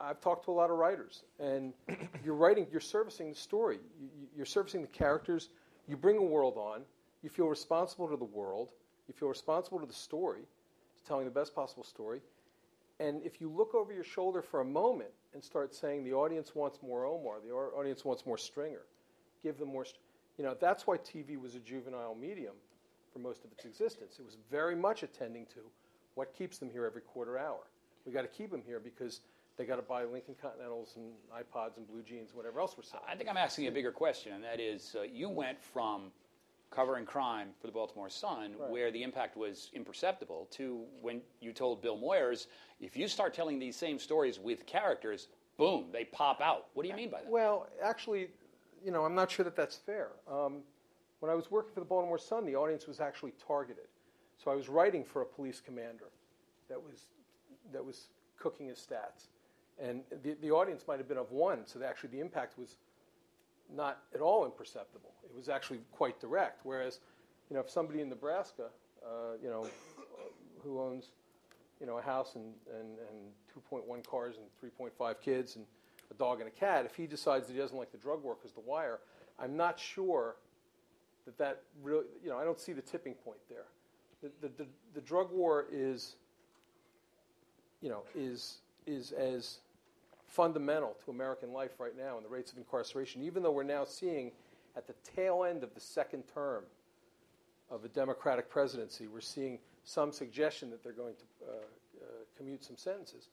I've 0.00 0.20
talked 0.20 0.44
to 0.46 0.50
a 0.50 0.52
lot 0.52 0.70
of 0.70 0.78
writers, 0.78 1.22
and 1.38 1.74
you're 2.24 2.34
writing, 2.34 2.66
you're 2.70 2.80
servicing 2.80 3.30
the 3.30 3.36
story, 3.36 3.78
you're 4.36 4.46
servicing 4.46 4.80
the 4.80 4.88
characters. 4.88 5.50
You 5.86 5.96
bring 5.96 6.16
a 6.16 6.22
world 6.22 6.56
on. 6.56 6.82
You 7.22 7.28
feel 7.28 7.46
responsible 7.46 8.08
to 8.08 8.16
the 8.16 8.24
world. 8.24 8.70
You 9.08 9.14
feel 9.14 9.28
responsible 9.28 9.78
to 9.80 9.86
the 9.86 9.92
story, 9.92 10.40
to 10.40 11.04
telling 11.04 11.26
the 11.26 11.30
best 11.30 11.54
possible 11.54 11.84
story. 11.84 12.20
And 13.00 13.22
if 13.22 13.40
you 13.40 13.50
look 13.50 13.74
over 13.74 13.92
your 13.92 14.04
shoulder 14.04 14.40
for 14.40 14.60
a 14.60 14.64
moment 14.64 15.10
and 15.34 15.42
start 15.42 15.74
saying 15.74 16.04
the 16.04 16.12
audience 16.12 16.54
wants 16.54 16.78
more 16.82 17.04
Omar, 17.04 17.40
the 17.44 17.52
audience 17.52 18.04
wants 18.04 18.24
more 18.24 18.38
Stringer, 18.38 18.82
give 19.44 19.58
them 19.58 19.68
more. 19.68 19.84
You 20.38 20.44
know, 20.44 20.56
that's 20.60 20.86
why 20.86 20.96
TV 20.96 21.40
was 21.40 21.54
a 21.54 21.60
juvenile 21.60 22.16
medium 22.16 22.54
for 23.12 23.20
most 23.20 23.44
of 23.44 23.52
its 23.52 23.64
existence. 23.64 24.16
It 24.18 24.24
was 24.24 24.38
very 24.50 24.74
much 24.74 25.04
attending 25.04 25.46
to 25.54 25.60
what 26.16 26.34
keeps 26.34 26.58
them 26.58 26.70
here 26.70 26.84
every 26.84 27.02
quarter 27.02 27.38
hour. 27.38 27.60
We 28.04 28.12
got 28.12 28.22
to 28.22 28.28
keep 28.28 28.50
them 28.50 28.62
here 28.66 28.80
because 28.80 29.20
they 29.56 29.64
got 29.64 29.76
to 29.76 29.82
buy 29.82 30.04
Lincoln 30.04 30.34
Continentals 30.40 30.96
and 30.96 31.12
iPods 31.32 31.76
and 31.76 31.86
blue 31.86 32.02
jeans, 32.02 32.34
whatever 32.34 32.58
else 32.60 32.74
we're 32.76 32.82
selling. 32.82 33.06
I 33.08 33.14
think 33.14 33.30
I'm 33.30 33.36
asking 33.36 33.68
a 33.68 33.70
bigger 33.70 33.92
question, 33.92 34.32
and 34.32 34.42
that 34.42 34.58
is, 34.58 34.96
uh, 34.98 35.02
you 35.02 35.28
went 35.28 35.62
from 35.62 36.10
covering 36.70 37.06
crime 37.06 37.50
for 37.60 37.68
the 37.68 37.72
Baltimore 37.72 38.10
Sun, 38.10 38.56
right. 38.58 38.70
where 38.70 38.90
the 38.90 39.02
impact 39.02 39.36
was 39.36 39.70
imperceptible, 39.74 40.48
to 40.50 40.82
when 41.00 41.20
you 41.40 41.52
told 41.52 41.80
Bill 41.80 41.96
Moyers, 41.96 42.48
if 42.80 42.96
you 42.96 43.06
start 43.06 43.32
telling 43.32 43.60
these 43.60 43.76
same 43.76 43.98
stories 43.98 44.40
with 44.40 44.66
characters, 44.66 45.28
boom, 45.56 45.86
they 45.92 46.04
pop 46.04 46.40
out. 46.40 46.66
What 46.74 46.82
do 46.82 46.88
you 46.88 46.96
mean 46.96 47.10
by 47.10 47.20
that? 47.20 47.30
Well, 47.30 47.68
actually, 47.82 48.28
you 48.84 48.90
know, 48.90 49.04
I'm 49.04 49.14
not 49.14 49.30
sure 49.30 49.44
that 49.44 49.56
that's 49.56 49.76
fair. 49.76 50.10
Um, 50.30 50.58
when 51.20 51.30
I 51.30 51.34
was 51.34 51.50
working 51.50 51.72
for 51.72 51.80
the 51.80 51.86
Baltimore 51.86 52.18
Sun, 52.18 52.44
the 52.44 52.54
audience 52.54 52.86
was 52.86 53.00
actually 53.00 53.32
targeted. 53.46 53.86
So 54.42 54.50
I 54.50 54.54
was 54.54 54.68
writing 54.68 55.04
for 55.04 55.22
a 55.22 55.26
police 55.26 55.60
commander 55.60 56.10
that 56.68 56.82
was 56.82 57.06
that 57.72 57.84
was 57.84 58.08
cooking 58.38 58.66
his 58.66 58.78
stats. 58.78 59.28
And 59.80 60.02
the, 60.22 60.36
the 60.40 60.50
audience 60.50 60.84
might 60.86 60.98
have 60.98 61.08
been 61.08 61.18
of 61.18 61.32
one, 61.32 61.66
so 61.66 61.82
actually 61.82 62.10
the 62.10 62.20
impact 62.20 62.58
was 62.58 62.76
not 63.74 64.02
at 64.14 64.20
all 64.20 64.44
imperceptible. 64.44 65.12
It 65.24 65.34
was 65.34 65.48
actually 65.48 65.80
quite 65.90 66.20
direct. 66.20 66.60
Whereas, 66.62 67.00
you 67.48 67.54
know, 67.54 67.60
if 67.60 67.70
somebody 67.70 68.00
in 68.00 68.08
Nebraska, 68.08 68.68
uh, 69.04 69.36
you 69.42 69.48
know, 69.48 69.66
who 70.62 70.80
owns, 70.80 71.08
you 71.80 71.86
know, 71.86 71.98
a 71.98 72.02
house 72.02 72.36
and, 72.36 72.52
and, 72.78 72.98
and 72.98 73.82
2.1 73.88 74.06
cars 74.06 74.36
and 74.36 74.72
3.5 74.72 75.20
kids 75.20 75.56
and 75.56 75.64
a 76.10 76.14
dog 76.14 76.40
and 76.40 76.48
a 76.48 76.50
cat, 76.50 76.84
if 76.84 76.94
he 76.94 77.06
decides 77.06 77.46
that 77.46 77.52
he 77.52 77.58
doesn't 77.58 77.76
like 77.76 77.92
the 77.92 77.98
drug 77.98 78.22
war 78.22 78.36
because 78.36 78.52
the 78.52 78.60
wire, 78.60 79.00
I'm 79.38 79.56
not 79.56 79.78
sure 79.78 80.36
that 81.24 81.38
that 81.38 81.62
really, 81.82 82.04
you 82.22 82.30
know, 82.30 82.38
I 82.38 82.44
don't 82.44 82.60
see 82.60 82.72
the 82.72 82.82
tipping 82.82 83.14
point 83.14 83.38
there. 83.48 83.66
The, 84.22 84.30
the, 84.40 84.64
the, 84.64 84.66
the 84.94 85.00
drug 85.00 85.32
war 85.32 85.66
is, 85.72 86.16
you 87.80 87.88
know, 87.88 88.02
is, 88.14 88.58
is 88.86 89.12
as 89.12 89.58
fundamental 90.26 90.96
to 91.04 91.10
American 91.10 91.52
life 91.52 91.78
right 91.78 91.96
now 91.96 92.16
and 92.16 92.24
the 92.24 92.28
rates 92.28 92.52
of 92.52 92.58
incarceration, 92.58 93.22
even 93.22 93.42
though 93.42 93.52
we're 93.52 93.62
now 93.62 93.84
seeing 93.84 94.32
at 94.76 94.86
the 94.86 94.94
tail 95.14 95.44
end 95.44 95.62
of 95.62 95.74
the 95.74 95.80
second 95.80 96.24
term 96.32 96.64
of 97.70 97.84
a 97.84 97.88
Democratic 97.88 98.50
presidency, 98.50 99.06
we're 99.06 99.20
seeing 99.20 99.58
some 99.84 100.12
suggestion 100.12 100.70
that 100.70 100.82
they're 100.82 100.92
going 100.92 101.14
to 101.14 101.46
uh, 101.46 101.54
uh, 101.54 102.06
commute 102.36 102.64
some 102.64 102.76
sentences. 102.76 103.28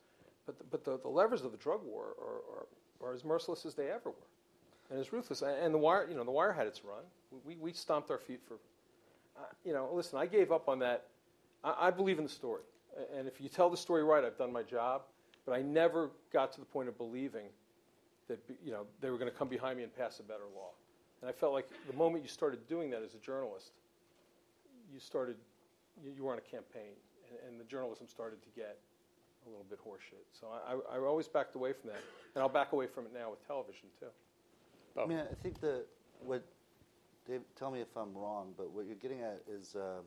But 0.45 0.58
the, 0.58 0.63
but 0.65 0.84
the, 0.84 0.97
the 0.97 1.08
levers 1.08 1.43
of 1.43 1.51
the 1.51 1.58
drug 1.58 1.82
war 1.84 2.15
are, 2.19 3.08
are, 3.08 3.10
are, 3.12 3.13
as 3.13 3.23
merciless 3.23 3.65
as 3.65 3.75
they 3.75 3.89
ever 3.89 4.10
were, 4.10 4.27
and 4.89 4.99
as 4.99 5.13
ruthless. 5.13 5.41
And 5.41 5.73
the 5.73 5.77
wire, 5.77 6.08
you 6.10 6.15
know, 6.15 6.23
the 6.23 6.32
wire 6.32 6.51
had 6.51 6.67
its 6.67 6.84
run. 6.84 7.04
We, 7.45 7.56
we 7.56 7.73
stomped 7.73 8.10
our 8.10 8.17
feet 8.17 8.41
for, 8.47 8.56
uh, 9.38 9.43
you 9.63 9.73
know. 9.73 9.89
Listen, 9.93 10.17
I 10.19 10.25
gave 10.25 10.51
up 10.51 10.67
on 10.67 10.80
that. 10.80 11.06
I, 11.63 11.75
I 11.88 11.91
believe 11.91 12.17
in 12.17 12.23
the 12.23 12.30
story, 12.30 12.63
and 13.15 13.27
if 13.27 13.39
you 13.39 13.49
tell 13.49 13.69
the 13.69 13.77
story 13.77 14.04
right, 14.04 14.23
I've 14.23 14.38
done 14.38 14.51
my 14.51 14.63
job. 14.63 15.04
But 15.45 15.54
I 15.54 15.62
never 15.62 16.12
got 16.32 16.51
to 16.54 16.60
the 16.60 16.65
point 16.65 16.88
of 16.88 16.97
believing 16.97 17.47
that 18.27 18.39
you 18.63 18.71
know 18.71 18.86
they 18.99 19.10
were 19.10 19.17
going 19.17 19.32
to 19.32 19.38
come 19.38 19.47
behind 19.47 19.77
me 19.77 19.84
and 19.84 19.95
pass 19.95 20.19
a 20.19 20.23
better 20.23 20.45
law. 20.56 20.71
And 21.21 21.30
I 21.30 21.34
felt 21.34 21.54
like 21.54 21.67
the 21.88 21.95
moment 21.95 22.23
you 22.23 22.30
started 22.30 22.67
doing 22.67 22.89
that 22.91 23.04
as 23.04 23.13
a 23.13 23.19
journalist, 23.19 23.71
you 24.91 24.99
started 24.99 25.36
you, 26.04 26.12
you 26.15 26.23
were 26.23 26.32
on 26.32 26.38
a 26.38 26.41
campaign, 26.41 26.93
and, 27.30 27.51
and, 27.51 27.60
the 27.60 27.65
journalism 27.65 28.08
started 28.08 28.41
to 28.41 28.49
get 28.56 28.77
a 29.45 29.49
little 29.49 29.65
bit 29.69 29.80
horseshit. 29.80 30.25
So 30.39 30.47
I, 30.47 30.73
I, 30.73 30.97
I, 30.97 31.06
always 31.06 31.27
backed 31.27 31.56
away 31.56 31.73
from 31.73 31.89
that, 31.89 32.01
and 32.36 32.41
I'll 32.41 32.49
back 32.49 32.73
away 32.73 32.88
from 32.88 33.06
it 33.06 33.13
now 33.13 33.30
with 33.30 33.45
television 33.45 33.89
too. 33.99 35.01
I 35.01 35.06
mean, 35.06 35.19
I 35.19 35.34
think 35.41 35.60
the 35.62 35.86
what 36.23 36.43
Dave, 37.27 37.41
tell 37.56 37.71
me 37.71 37.82
if 37.82 37.95
I'm 37.95 38.13
wrong, 38.15 38.54
but 38.58 38.71
what 38.71 38.86
you're 38.86 38.95
getting 38.95 39.21
at 39.21 39.41
is. 39.49 39.75
Uh, 39.75 40.01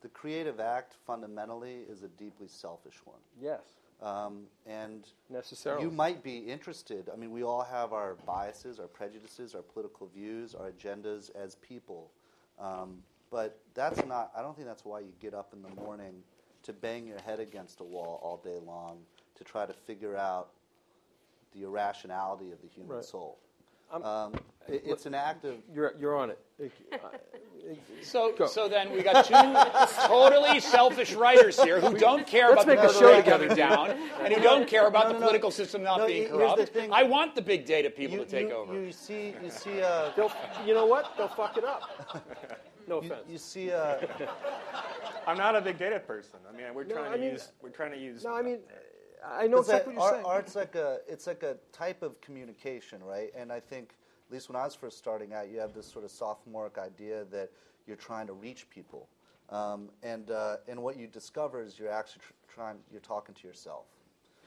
the 0.00 0.08
creative 0.08 0.60
act 0.60 0.94
fundamentally 1.06 1.80
is 1.88 2.02
a 2.02 2.08
deeply 2.08 2.48
selfish 2.48 3.00
one. 3.04 3.18
Yes. 3.40 3.60
Um, 4.02 4.44
and 4.66 5.06
necessarily, 5.28 5.84
you 5.84 5.90
might 5.90 6.22
be 6.22 6.38
interested. 6.38 7.10
I 7.12 7.16
mean, 7.16 7.30
we 7.30 7.42
all 7.42 7.62
have 7.62 7.92
our 7.92 8.14
biases, 8.26 8.80
our 8.80 8.86
prejudices, 8.86 9.54
our 9.54 9.60
political 9.60 10.06
views, 10.06 10.54
our 10.54 10.70
agendas 10.70 11.30
as 11.36 11.56
people. 11.56 12.10
Um, 12.58 13.02
but 13.30 13.60
that's 13.74 14.04
not. 14.06 14.32
I 14.34 14.40
don't 14.40 14.56
think 14.56 14.66
that's 14.66 14.86
why 14.86 15.00
you 15.00 15.12
get 15.20 15.34
up 15.34 15.52
in 15.52 15.62
the 15.62 15.82
morning 15.82 16.22
to 16.64 16.72
bang 16.72 17.06
your 17.06 17.20
head 17.20 17.40
against 17.40 17.80
a 17.80 17.84
wall 17.84 18.20
all 18.22 18.36
day 18.38 18.58
long 18.66 18.98
to 19.36 19.44
try 19.44 19.66
to 19.66 19.72
figure 19.72 20.16
out 20.16 20.48
the 21.54 21.62
irrationality 21.64 22.52
of 22.52 22.60
the 22.62 22.68
human 22.68 22.96
right. 22.96 23.04
soul. 23.04 23.38
Um, 23.92 24.34
it, 24.68 24.82
it's 24.86 25.06
an 25.06 25.14
act 25.14 25.44
of 25.44 25.56
You're, 25.74 25.94
you're 25.98 26.16
on 26.16 26.30
it. 26.30 26.38
It- 27.62 27.78
So, 28.02 28.32
Go. 28.38 28.46
so 28.46 28.68
then 28.68 28.90
we 28.92 29.02
got 29.02 29.24
two 29.26 29.34
totally 30.06 30.60
selfish 30.60 31.12
writers 31.12 31.60
here 31.62 31.78
who 31.80 31.96
don't 31.96 32.26
care 32.26 32.48
Let's 32.50 32.64
about 32.64 32.76
the 32.76 32.82
make 32.82 32.90
a 32.90 32.94
show 32.94 33.10
data 33.12 33.22
together. 33.22 33.48
coming 33.48 33.56
down, 33.56 33.90
and 34.24 34.32
who 34.32 34.40
don't 34.40 34.66
care 34.66 34.86
about 34.86 35.04
No, 35.04 35.08
the 35.08 35.12
no, 35.14 35.18
no. 35.20 35.26
political 35.26 35.50
system 35.50 35.82
not 35.82 35.98
No, 35.98 36.06
being 36.06 36.22
here's 36.22 36.32
the 36.32 36.38
corrupt. 36.38 36.68
thing. 36.72 36.90
I 36.92 37.02
want 37.02 37.34
the 37.34 37.42
big 37.42 37.66
data 37.66 37.90
people 37.90 38.16
you, 38.18 38.24
to 38.24 38.30
take 38.30 38.48
you, 38.48 38.54
over. 38.54 38.72
You 38.74 38.92
see, 38.92 39.34
you 39.44 39.50
see, 39.50 39.82
uh, 39.82 40.10
you 40.66 40.72
know 40.72 40.86
what? 40.86 41.12
They'll 41.18 41.28
fuck 41.28 41.56
it 41.58 41.64
up. 41.64 41.82
No 42.90 42.98
offense. 42.98 43.22
you 43.28 43.38
see, 43.38 43.70
uh, 43.70 43.98
I'm 45.26 45.38
not 45.38 45.54
a 45.54 45.60
big 45.60 45.78
data 45.78 46.00
person. 46.00 46.40
I 46.48 46.56
mean, 46.56 46.66
we're 46.74 46.84
No, 46.84 46.96
trying 46.96 47.12
I 47.12 47.16
to 47.16 47.22
mean- 47.22 47.32
use. 47.32 47.52
We're 47.62 47.70
trying 47.70 47.92
to 47.92 47.98
use. 47.98 48.24
no, 48.24 48.34
I 48.34 48.42
mean, 48.42 48.58
I 49.24 49.46
know 49.46 49.58
It's 49.60 49.68
a- 49.68 49.72
exactly 49.76 49.94
what 49.96 50.02
you're 50.02 50.02
art- 50.02 50.14
saying. 50.14 50.26
Art's 50.26 50.56
like 50.56 50.74
a 50.74 50.98
it's 51.08 51.26
like 51.26 51.42
a 51.42 51.56
type 51.72 52.02
of 52.02 52.20
communication, 52.20 53.02
right? 53.04 53.30
And 53.36 53.52
I 53.52 53.60
think 53.60 53.94
at 54.28 54.32
least 54.32 54.48
when 54.48 54.56
I 54.56 54.64
was 54.64 54.74
first 54.74 54.98
starting 54.98 55.32
out, 55.32 55.48
you 55.50 55.58
have 55.60 55.72
this 55.72 55.86
sort 55.86 56.04
of 56.04 56.10
sophomoric 56.10 56.78
idea 56.78 57.24
that 57.26 57.50
you're 57.86 57.96
trying 57.96 58.26
to 58.26 58.32
reach 58.32 58.68
people, 58.70 59.08
um, 59.50 59.88
and 60.02 60.30
uh, 60.30 60.56
and 60.68 60.82
what 60.82 60.96
you 60.96 61.06
discover 61.06 61.62
is 61.62 61.78
you're 61.78 61.90
actually 61.92 62.22
tr- 62.22 62.54
trying 62.54 62.78
you're 62.90 63.00
talking 63.00 63.34
to 63.36 63.46
yourself, 63.46 63.84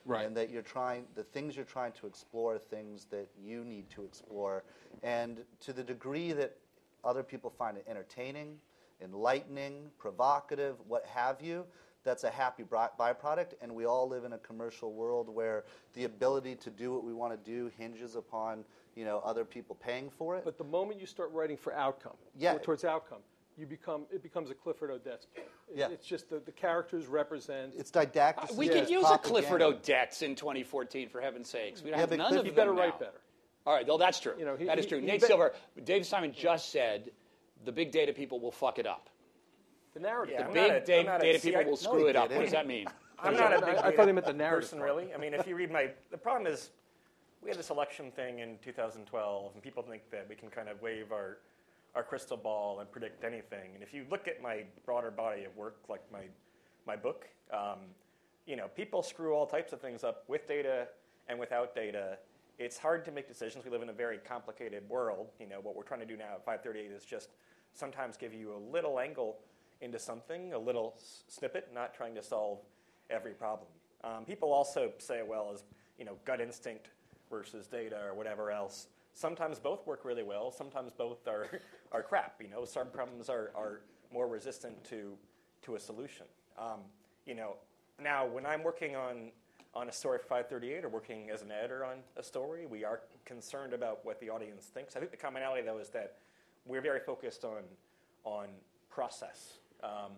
Right. 0.06 0.26
And 0.26 0.36
that 0.36 0.50
you're 0.50 0.62
trying 0.64 1.06
the 1.16 1.24
things 1.24 1.56
you're 1.56 1.66
trying 1.66 1.94
to 1.94 2.08
explore 2.08 2.56
are 2.56 2.60
things 2.60 3.06
that 3.12 3.28
you 3.42 3.64
need 3.64 3.90
to 3.92 4.04
explore, 4.04 4.64
and 5.02 5.44
to 5.62 5.72
the 5.72 5.84
degree 5.84 6.34
that 6.34 6.58
other 7.04 7.24
people 7.24 7.50
find 7.50 7.78
it 7.78 7.86
entertaining, 7.88 8.58
enlightening, 9.02 9.90
provocative, 9.98 10.76
what 10.88 11.06
have 11.06 11.42
you, 11.42 11.66
that's 12.04 12.24
a 12.26 12.30
happy 12.30 12.64
byproduct. 12.64 13.54
And 13.62 13.74
we 13.74 13.86
all 13.86 14.08
live 14.10 14.24
in 14.26 14.34
a 14.34 14.38
commercial 14.38 14.92
world 14.94 15.30
where 15.30 15.64
the 15.94 16.04
ability 16.04 16.56
to 16.58 16.70
do 16.70 16.92
what 16.94 17.04
we 17.04 17.14
want 17.14 17.32
to 17.34 17.52
do 17.52 17.72
hinges 17.78 18.16
upon 18.16 18.66
you 18.96 19.06
know 19.06 19.22
other 19.26 19.44
people 19.46 19.76
paying 19.76 20.10
for 20.10 20.36
it. 20.38 20.44
But 20.46 20.58
the 20.58 20.64
moment 20.66 21.00
you 21.00 21.08
start 21.08 21.32
writing 21.32 21.58
for 21.58 21.74
outcome, 21.74 22.14
Yeah. 22.38 22.56
or 22.56 22.60
towards 22.60 22.84
outcome, 22.84 23.20
you 23.58 23.66
become 23.66 24.06
it 24.12 24.22
becomes 24.22 24.52
a 24.52 24.54
Clifford 24.54 24.92
Odets 24.92 25.26
play. 25.34 25.44
It- 25.72 25.78
Yeah. 25.78 25.88
It's 25.90 26.06
just 26.06 26.30
the, 26.30 26.40
the 26.40 26.52
characters 26.52 27.08
represent. 27.08 27.74
it's 27.78 27.90
didactic. 27.90 28.52
Uh, 28.52 28.54
we 28.56 28.68
it's 28.70 28.76
could 28.82 28.90
use 28.90 29.06
a. 29.10 29.18
Clifford 29.18 29.62
Odets 29.62 30.22
in 30.22 30.36
2014, 30.36 31.10
for 31.10 31.22
heaven's 31.22 31.50
sakes. 31.50 31.82
We 31.82 31.90
don't 31.90 31.98
Yeah, 31.98 32.02
have 32.02 32.10
but 32.10 32.18
none 32.20 32.28
Cliff- 32.28 32.40
of 32.42 32.46
you 32.46 32.52
them 32.52 32.56
better 32.58 32.74
now. 32.74 32.82
write 32.82 33.00
better. 33.00 33.22
All 33.66 33.74
right, 33.74 33.88
well, 33.88 33.98
that's 33.98 34.20
true. 34.20 34.34
You 34.38 34.46
know, 34.46 34.56
he- 34.56 34.66
that 34.66 34.78
is 34.80 34.86
true. 34.86 35.00
he 35.00 35.06
Nate 35.06 35.22
bet- 35.22 35.28
Silver, 35.28 35.54
Dave 35.84 36.06
Simon 36.06 36.34
just 36.34 36.70
said 36.70 37.12
the 37.64 37.72
big 37.72 37.92
data 37.92 38.12
people 38.14 38.40
will 38.40 38.52
fuck 38.52 38.78
it 38.80 38.86
up. 38.86 39.10
The 39.94 40.00
narrative. 40.02 40.34
Yeah, 40.36 40.42
The 40.44 40.48
I'm 40.48 40.54
big 40.54 40.72
a- 40.72 40.86
da- 40.86 41.00
I'm 41.10 41.22
a- 41.22 41.24
data 41.24 41.40
see, 41.40 41.50
people 41.50 41.62
I- 41.62 41.64
will 41.66 41.72
No, 41.72 41.76
screw 41.78 42.04
he 42.04 42.10
it 42.10 42.16
up. 42.16 42.32
What 42.32 42.42
does 42.42 42.52
that 42.52 42.68
mean? 42.68 42.88
I'm 43.20 43.36
not 43.36 43.54
a 43.54 43.58
I- 43.58 43.60
big 43.60 43.70
I 43.70 43.74
thought 43.82 43.92
data 43.92 44.06
he 44.08 44.12
meant 44.12 44.26
the 44.28 44.34
narrative 44.34 44.70
person, 44.70 44.80
part. 44.80 44.90
really. 44.90 45.14
I 45.14 45.18
mean, 45.18 45.34
if 45.34 45.48
you 45.48 45.56
read 45.56 45.72
my, 45.72 45.92
the 46.12 46.18
problem 46.18 46.52
is, 46.52 46.72
we 47.42 47.50
had 47.50 47.58
this 47.58 47.70
election 47.70 48.12
thing 48.12 48.40
in 48.40 48.58
2012, 48.60 49.54
and 49.54 49.64
people 49.64 49.84
think 49.84 50.10
that 50.12 50.28
we 50.28 50.36
can 50.36 50.50
kind 50.50 50.68
of 50.68 50.82
wave 50.82 51.12
our, 51.14 51.38
our 51.96 52.04
crystal 52.04 52.36
ball 52.38 52.80
and 52.80 52.92
predict 52.92 53.24
anything. 53.24 53.72
And 53.76 53.84
if 53.84 53.94
you 53.94 54.06
look 54.10 54.28
at 54.28 54.42
my 54.42 54.64
broader 54.86 55.12
body 55.12 55.44
of 55.46 55.56
work, 55.56 55.78
like 55.88 56.02
my, 56.12 56.24
my 56.86 56.96
book, 56.98 57.28
um, 57.54 57.80
you 58.46 58.56
know, 58.58 58.68
people 58.70 59.04
screw 59.04 59.34
all 59.34 59.46
types 59.46 59.72
of 59.74 59.80
things 59.80 60.04
up 60.04 60.24
with 60.28 60.48
data 60.48 60.88
and 61.30 61.40
without 61.40 61.74
data. 61.76 62.18
It's 62.64 62.78
hard 62.78 63.04
to 63.06 63.12
make 63.12 63.28
decisions. 63.28 63.66
We 63.66 63.72
live 63.72 63.82
in 63.82 63.90
a 63.90 63.94
very 63.94 64.20
complicated 64.20 64.88
world. 64.88 65.32
You 65.38 65.48
know, 65.48 65.60
what 65.60 65.76
we're 65.76 65.84
trying 65.84 66.00
to 66.00 66.06
do 66.06 66.16
now 66.16 66.36
at 66.36 66.46
538 66.46 66.92
is 66.92 67.04
just 67.04 67.32
sometimes 67.74 68.16
give 68.16 68.34
you 68.34 68.54
a 68.54 68.62
little 68.72 69.02
angle 69.02 69.40
into 69.82 70.00
something, 70.00 70.54
a 70.54 70.58
little 70.58 70.96
snippet, 71.28 71.72
not 71.74 71.94
trying 71.94 72.16
to 72.16 72.24
solve 72.24 72.60
every 73.10 73.34
problem. 73.34 73.68
Um, 74.06 74.24
people 74.24 74.54
also 74.54 74.94
say, 74.98 75.24
well, 75.28 75.52
as 75.54 75.66
you 76.00 76.06
know, 76.06 76.16
gut 76.24 76.40
instinct 76.40 76.88
versus 77.30 77.68
data 77.68 78.00
or 78.08 78.14
whatever 78.14 78.50
else. 78.50 78.88
Sometimes 79.14 79.60
both 79.60 79.86
work 79.86 80.06
really 80.06 80.24
well. 80.24 80.50
Sometimes 80.50 80.94
both 80.98 81.28
are, 81.28 81.48
are 81.92 82.02
crap. 82.02 82.36
You 82.42 82.48
know, 82.48 82.64
some 82.64 82.88
problems 82.88 83.28
are, 83.28 83.52
are 83.56 83.82
more 84.10 84.30
resistant 84.30 84.82
to, 84.86 85.18
to 85.64 85.76
a 85.76 85.80
solution. 85.82 86.28
Um, 86.58 86.80
you 87.26 87.36
know, 87.36 87.58
now 88.02 88.26
when 88.26 88.46
I'm 88.46 88.64
working 88.64 88.96
on, 88.96 89.32
on 89.76 89.90
a 89.90 89.92
story 89.92 90.20
for 90.20 90.26
538 90.26 90.86
or 90.86 90.90
working 90.90 91.30
as 91.32 91.42
an 91.42 91.52
editor 91.52 91.84
on 91.84 91.98
a 92.18 92.24
story, 92.24 92.66
we 92.66 92.84
are 92.84 93.02
concerned 93.26 93.74
about 93.74 94.06
what 94.06 94.20
the 94.20 94.30
audience 94.30 94.66
thinks. 94.66 94.96
I 94.96 95.00
think 95.00 95.12
the 95.12 95.18
commonality 95.18 95.64
though 95.64 95.80
is 95.80 95.90
that 95.90 96.18
we're 96.66 96.82
very 96.82 97.00
focused 97.00 97.44
on, 97.44 97.64
on 98.24 98.48
process. 98.90 99.58
Um, 99.84 100.12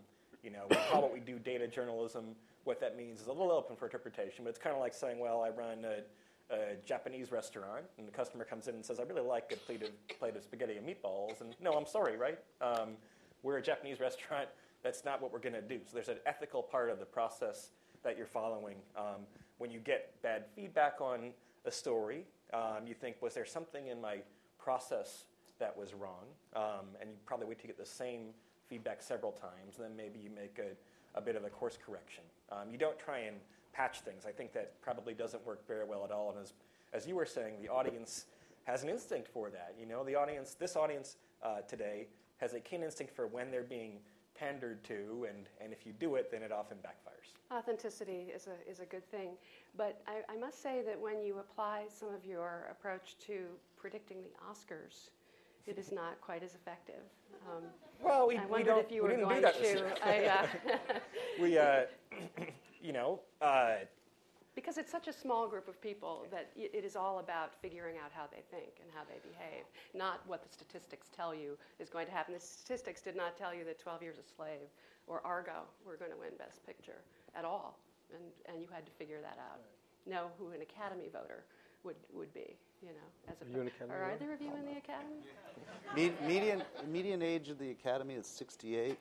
you 0.43 0.51
know, 0.51 0.65
we 0.69 0.75
call 0.91 1.01
what 1.01 1.13
we 1.13 1.19
do 1.19 1.39
data 1.39 1.67
journalism. 1.67 2.35
What 2.65 2.79
that 2.81 2.97
means 2.97 3.21
is 3.21 3.27
a 3.27 3.31
little 3.31 3.51
open 3.51 3.75
for 3.75 3.85
interpretation, 3.85 4.43
but 4.43 4.49
it's 4.49 4.59
kind 4.59 4.75
of 4.75 4.81
like 4.81 4.93
saying, 4.93 5.19
well, 5.19 5.41
I 5.41 5.49
run 5.49 5.85
a, 5.85 6.53
a 6.53 6.75
Japanese 6.85 7.31
restaurant, 7.31 7.85
and 7.97 8.07
the 8.07 8.11
customer 8.11 8.43
comes 8.43 8.67
in 8.67 8.75
and 8.75 8.85
says, 8.85 8.99
I 8.99 9.03
really 9.03 9.21
like 9.21 9.51
a 9.53 9.57
plate 9.57 9.83
of, 9.83 9.89
plate 10.19 10.35
of 10.35 10.43
spaghetti 10.43 10.77
and 10.77 10.87
meatballs. 10.87 11.41
And 11.41 11.55
no, 11.61 11.71
I'm 11.71 11.87
sorry, 11.87 12.17
right? 12.17 12.37
Um, 12.61 12.91
we're 13.41 13.57
a 13.57 13.61
Japanese 13.61 13.99
restaurant. 13.99 14.49
That's 14.83 15.05
not 15.05 15.21
what 15.21 15.31
we're 15.31 15.39
going 15.39 15.53
to 15.53 15.61
do. 15.61 15.79
So 15.85 15.91
there's 15.93 16.09
an 16.09 16.17
ethical 16.25 16.61
part 16.61 16.89
of 16.89 16.99
the 16.99 17.05
process 17.05 17.69
that 18.03 18.17
you're 18.17 18.27
following. 18.27 18.75
Um, 18.95 19.25
when 19.57 19.71
you 19.71 19.79
get 19.79 20.21
bad 20.21 20.45
feedback 20.55 21.01
on 21.01 21.31
a 21.65 21.71
story, 21.71 22.25
um, 22.53 22.87
you 22.87 22.93
think, 22.93 23.21
was 23.21 23.33
there 23.33 23.45
something 23.45 23.87
in 23.87 23.99
my 23.99 24.17
process 24.59 25.25
that 25.59 25.75
was 25.75 25.93
wrong? 25.93 26.25
Um, 26.55 26.87
and 26.99 27.09
you 27.09 27.15
probably 27.25 27.47
wait 27.47 27.59
to 27.61 27.67
get 27.67 27.77
the 27.77 27.85
same 27.85 28.27
feedback 28.69 29.01
several 29.01 29.31
times, 29.31 29.77
then 29.79 29.95
maybe 29.95 30.19
you 30.19 30.29
make 30.29 30.59
a, 30.59 31.17
a 31.17 31.21
bit 31.21 31.35
of 31.35 31.43
a 31.43 31.49
course 31.49 31.77
correction. 31.83 32.23
Um, 32.51 32.71
you 32.71 32.77
don't 32.77 32.97
try 32.97 33.19
and 33.19 33.37
patch 33.73 34.01
things. 34.01 34.25
I 34.25 34.31
think 34.31 34.53
that 34.53 34.81
probably 34.81 35.13
doesn't 35.13 35.45
work 35.45 35.67
very 35.67 35.85
well 35.85 36.03
at 36.03 36.11
all. 36.11 36.31
And 36.31 36.39
as, 36.39 36.53
as 36.93 37.07
you 37.07 37.15
were 37.15 37.25
saying, 37.25 37.55
the 37.61 37.69
audience 37.69 38.25
has 38.63 38.83
an 38.83 38.89
instinct 38.89 39.27
for 39.27 39.49
that. 39.49 39.75
You 39.79 39.85
know, 39.85 40.03
the 40.03 40.15
audience, 40.15 40.55
this 40.55 40.75
audience 40.75 41.17
uh, 41.43 41.61
today 41.67 42.07
has 42.37 42.53
a 42.53 42.59
keen 42.59 42.83
instinct 42.83 43.15
for 43.15 43.27
when 43.27 43.51
they're 43.51 43.63
being 43.63 43.99
pandered 44.35 44.83
to, 44.83 45.25
and, 45.29 45.47
and 45.61 45.71
if 45.71 45.85
you 45.85 45.93
do 45.93 46.15
it, 46.15 46.29
then 46.31 46.43
it 46.43 46.51
often 46.51 46.77
backfires. 46.77 47.55
Authenticity 47.55 48.27
is 48.33 48.47
a, 48.47 48.69
is 48.69 48.79
a 48.79 48.85
good 48.85 49.09
thing. 49.09 49.29
But 49.77 50.01
I, 50.07 50.21
I 50.31 50.37
must 50.37 50.61
say 50.61 50.81
that 50.85 50.99
when 50.99 51.21
you 51.21 51.39
apply 51.39 51.85
some 51.89 52.13
of 52.13 52.25
your 52.25 52.67
approach 52.69 53.15
to 53.27 53.45
predicting 53.77 54.17
the 54.23 54.29
Oscars, 54.51 55.09
it 55.65 55.77
is 55.77 55.91
not 55.91 56.19
quite 56.21 56.43
as 56.43 56.53
effective. 56.53 57.01
Um, 57.49 57.63
Well, 58.03 58.27
we, 58.27 58.37
I 58.37 58.45
we 58.45 58.63
don't, 58.63 58.79
if 58.79 58.91
you 58.91 59.03
we 59.03 59.09
were 59.09 59.15
didn't 59.15 59.29
going 59.29 59.35
do 59.37 59.41
that 59.41 59.99
to. 59.99 60.07
I, 60.07 60.25
uh, 60.25 60.47
we, 61.41 61.57
uh, 61.57 61.81
you 62.81 62.93
know, 62.93 63.21
uh, 63.41 63.75
because 64.55 64.77
it's 64.77 64.91
such 64.91 65.07
a 65.07 65.13
small 65.13 65.47
group 65.47 65.67
of 65.67 65.79
people 65.81 66.25
that 66.31 66.49
it 66.55 66.83
is 66.85 66.95
all 66.95 67.19
about 67.19 67.53
figuring 67.61 67.95
out 67.97 68.11
how 68.13 68.25
they 68.31 68.41
think 68.49 68.79
and 68.81 68.89
how 68.95 69.01
they 69.03 69.19
behave, 69.29 69.65
not 69.93 70.21
what 70.27 70.41
the 70.43 70.49
statistics 70.49 71.09
tell 71.15 71.35
you 71.35 71.57
is 71.79 71.89
going 71.89 72.05
to 72.05 72.11
happen. 72.11 72.33
The 72.33 72.39
statistics 72.39 73.01
did 73.01 73.15
not 73.15 73.37
tell 73.37 73.53
you 73.53 73.65
that 73.65 73.79
12 73.79 74.01
Years 74.01 74.17
a 74.17 74.23
Slave 74.23 74.69
or 75.07 75.21
Argo 75.25 75.63
were 75.85 75.97
going 75.97 76.11
to 76.11 76.17
win 76.17 76.31
Best 76.39 76.65
Picture 76.65 77.01
at 77.35 77.43
all, 77.45 77.77
and, 78.13 78.23
and 78.47 78.61
you 78.61 78.67
had 78.73 78.85
to 78.85 78.91
figure 78.93 79.19
that 79.21 79.37
out. 79.39 79.59
Know 80.07 80.27
who 80.39 80.49
an 80.51 80.61
Academy 80.61 81.09
voter 81.11 81.43
would, 81.83 81.95
would 82.13 82.33
be, 82.33 82.55
you 82.81 82.89
know. 82.89 83.31
As 83.31 83.41
a 83.41 83.45
Are 83.45 83.49
you 83.55 83.61
an 83.61 83.67
Academy 83.67 83.93
Are 83.95 83.99
voter? 83.99 84.11
either 84.13 84.33
of 84.33 84.41
you 84.41 84.51
in 84.55 84.65
the 84.65 84.77
Academy? 84.77 85.19
Me- 85.95 86.27
median 86.27 86.63
median 86.87 87.21
age 87.21 87.49
of 87.49 87.59
the 87.59 87.71
academy 87.71 88.13
is 88.15 88.25
68. 88.25 88.97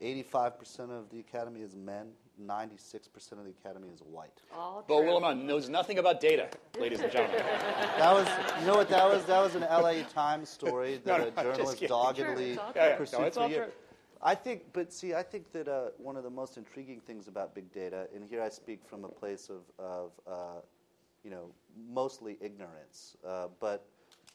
85% 0.00 0.90
of 0.90 1.10
the 1.10 1.18
academy 1.20 1.60
is 1.62 1.74
men. 1.74 2.08
96% 2.40 3.32
of 3.32 3.44
the 3.44 3.50
academy 3.50 3.88
is 3.92 4.00
white. 4.00 4.40
All 4.54 4.84
Beau 4.86 5.02
true. 5.02 5.10
Willimon 5.10 5.44
knows 5.44 5.68
nothing 5.68 5.98
about 5.98 6.20
data, 6.20 6.48
ladies 6.78 7.00
and 7.00 7.10
gentlemen. 7.10 7.42
That 7.98 8.12
was, 8.12 8.28
you 8.60 8.66
know 8.66 8.76
what 8.76 8.88
that 8.90 9.08
was? 9.08 9.24
That 9.24 9.42
was 9.42 9.54
an 9.54 9.62
LA 9.62 10.02
Times 10.14 10.48
story 10.48 11.00
that 11.04 11.18
no, 11.18 11.24
a 11.24 11.50
I'm 11.50 11.56
just 11.56 11.80
journalist 11.80 11.86
doggedly 11.88 12.54
True, 12.54 12.64
it's 12.68 12.76
Yeah, 12.76 12.88
yeah, 12.88 12.96
pursued 12.96 13.20
no, 13.20 13.30
for 13.30 13.40
all 13.40 13.50
years. 13.50 13.72
I 14.22 14.34
think, 14.34 14.62
but 14.72 14.92
see, 14.92 15.14
I 15.14 15.22
think 15.22 15.52
that 15.52 15.68
uh, 15.68 15.90
one 15.98 16.16
of 16.16 16.24
the 16.24 16.30
most 16.30 16.56
intriguing 16.56 17.00
things 17.00 17.28
about 17.28 17.54
big 17.54 17.72
data, 17.72 18.08
and 18.14 18.24
here 18.24 18.42
I 18.42 18.48
speak 18.48 18.80
from 18.84 19.04
a 19.04 19.08
place 19.08 19.48
of, 19.48 19.62
of 19.78 20.10
uh, 20.26 20.60
you 21.22 21.30
know, 21.30 21.50
mostly 21.92 22.36
ignorance, 22.40 23.16
uh, 23.26 23.48
but 23.60 23.86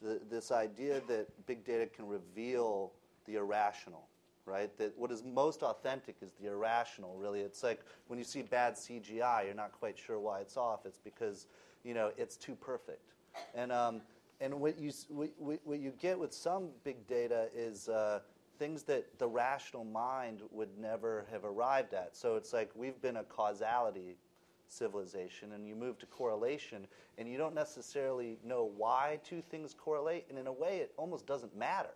the, 0.02 0.20
this 0.30 0.52
idea 0.52 1.02
that 1.08 1.28
big 1.48 1.66
data 1.66 1.86
can 1.86 2.08
reveal 2.08 2.92
the 3.26 3.36
irrational, 3.36 4.08
right? 4.46 4.76
That 4.78 4.98
what 4.98 5.12
is 5.12 5.24
most 5.24 5.64
authentic 5.64 6.18
is 6.22 6.32
the 6.42 6.48
irrational, 6.48 7.16
really. 7.18 7.42
It's 7.42 7.64
like 7.64 7.82
when 8.08 8.20
you 8.20 8.26
see 8.26 8.42
bad 8.42 8.76
CGI, 8.76 9.46
you're 9.46 9.54
not 9.54 9.72
quite 9.72 9.98
sure 9.98 10.20
why 10.20 10.40
it's 10.40 10.58
off. 10.58 10.86
It's 10.86 11.00
because, 11.00 11.48
you 11.84 11.94
know, 11.94 12.12
it's 12.18 12.36
too 12.36 12.56
perfect. 12.56 13.14
And, 13.56 13.72
um, 13.72 14.02
and 14.42 14.60
what, 14.60 14.78
you, 14.78 14.92
what, 15.10 15.30
what 15.64 15.80
you 15.80 15.94
get 16.00 16.20
with 16.20 16.34
some 16.34 16.70
big 16.84 17.08
data 17.08 17.48
is 17.56 17.88
uh, 17.88 18.20
things 18.60 18.84
that 18.84 19.18
the 19.18 19.28
rational 19.28 19.84
mind 19.84 20.42
would 20.52 20.78
never 20.78 21.26
have 21.32 21.46
arrived 21.46 21.94
at. 21.94 22.16
So 22.16 22.36
it's 22.36 22.54
like 22.54 22.70
we've 22.76 23.02
been 23.02 23.18
a 23.18 23.24
causality 23.24 24.18
civilization 24.68 25.54
and 25.54 25.68
you 25.68 25.76
move 25.76 26.00
to 26.00 26.06
correlation 26.08 26.88
and 27.18 27.30
you 27.30 27.38
don't 27.38 27.54
necessarily 27.54 28.40
know 28.44 28.72
why 28.76 29.20
two 29.24 29.42
things 29.50 29.74
correlate 29.74 30.26
and 30.30 30.40
in 30.40 30.48
a 30.48 30.52
way 30.52 30.78
it 30.78 30.92
almost 30.98 31.28
doesn't 31.28 31.56
matter 31.56 31.94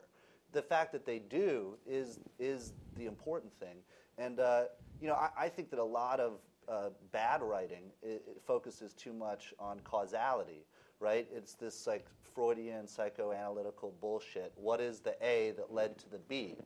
the 0.58 0.62
fact 0.63 0.91
that 0.91 1.06
they 1.06 1.20
do 1.20 1.78
is 1.86 2.20
is 2.39 2.74
the 2.96 3.06
important 3.06 3.54
thing 3.54 3.78
and 4.17 4.39
uh, 4.39 4.63
you 5.00 5.08
know 5.08 5.13
I, 5.13 5.30
I 5.46 5.50
think 5.50 5.70
that 5.70 5.78
a 5.78 5.84
lot 5.84 6.20
of 6.20 6.39
uh, 6.67 6.89
bad 7.12 7.43
writing 7.43 7.84
it, 8.02 8.24
it 8.28 8.41
focuses 8.43 8.93
too 8.93 9.13
much 9.13 9.54
on 9.60 9.80
causality, 9.82 10.65
right? 11.00 11.28
It's 11.32 11.54
this 11.54 11.86
like 11.86 12.08
Freudian 12.34 12.86
psychoanalytical 12.86 13.91
bullshit. 14.02 14.52
What 14.56 14.82
is 14.82 15.00
the 15.00 15.15
A 15.22 15.52
that 15.58 15.72
led 15.72 15.98
to 16.00 16.10
the 16.10 16.17
B? 16.28 16.58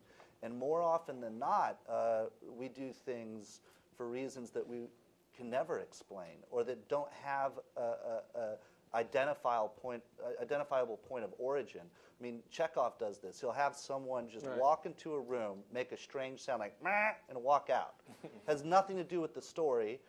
And 0.42 0.58
more 0.58 0.82
often 0.82 1.22
than 1.22 1.38
not, 1.38 1.80
uh, 1.88 2.24
we 2.50 2.70
do 2.70 2.92
things 2.92 3.60
for 3.96 4.08
reasons 4.08 4.52
that 4.52 4.68
we 4.68 4.88
can 5.36 5.50
never 5.50 5.80
explain 5.80 6.38
or 6.50 6.64
that 6.64 6.88
don't 6.88 7.12
have 7.24 7.52
a, 7.78 7.82
a, 7.82 8.22
a 8.36 8.56
identifiable 8.94 9.70
point, 9.82 10.04
uh, 10.24 10.42
identifiable 10.42 10.98
point 10.98 11.24
of 11.24 11.34
origin. 11.38 11.82
I 11.82 12.24
mean, 12.24 12.42
Chekhov 12.50 12.98
does 13.00 13.20
this. 13.20 13.40
He'll 13.42 13.52
have 13.52 13.76
someone 13.76 14.30
just 14.30 14.46
Right. 14.46 14.58
walk 14.58 14.86
into 14.86 15.14
a 15.14 15.20
room, 15.20 15.64
make 15.72 15.92
a 15.92 15.98
strange 15.98 16.42
sound 16.42 16.60
like 16.60 16.82
"Meh," 16.84 17.14
and 17.30 17.42
walk 17.42 17.70
out. 17.70 17.96
Has 18.48 18.64
nothing 18.64 18.98
to 18.98 19.04
do 19.04 19.22
with 19.22 19.34
the 19.34 19.42
story. 19.42 20.00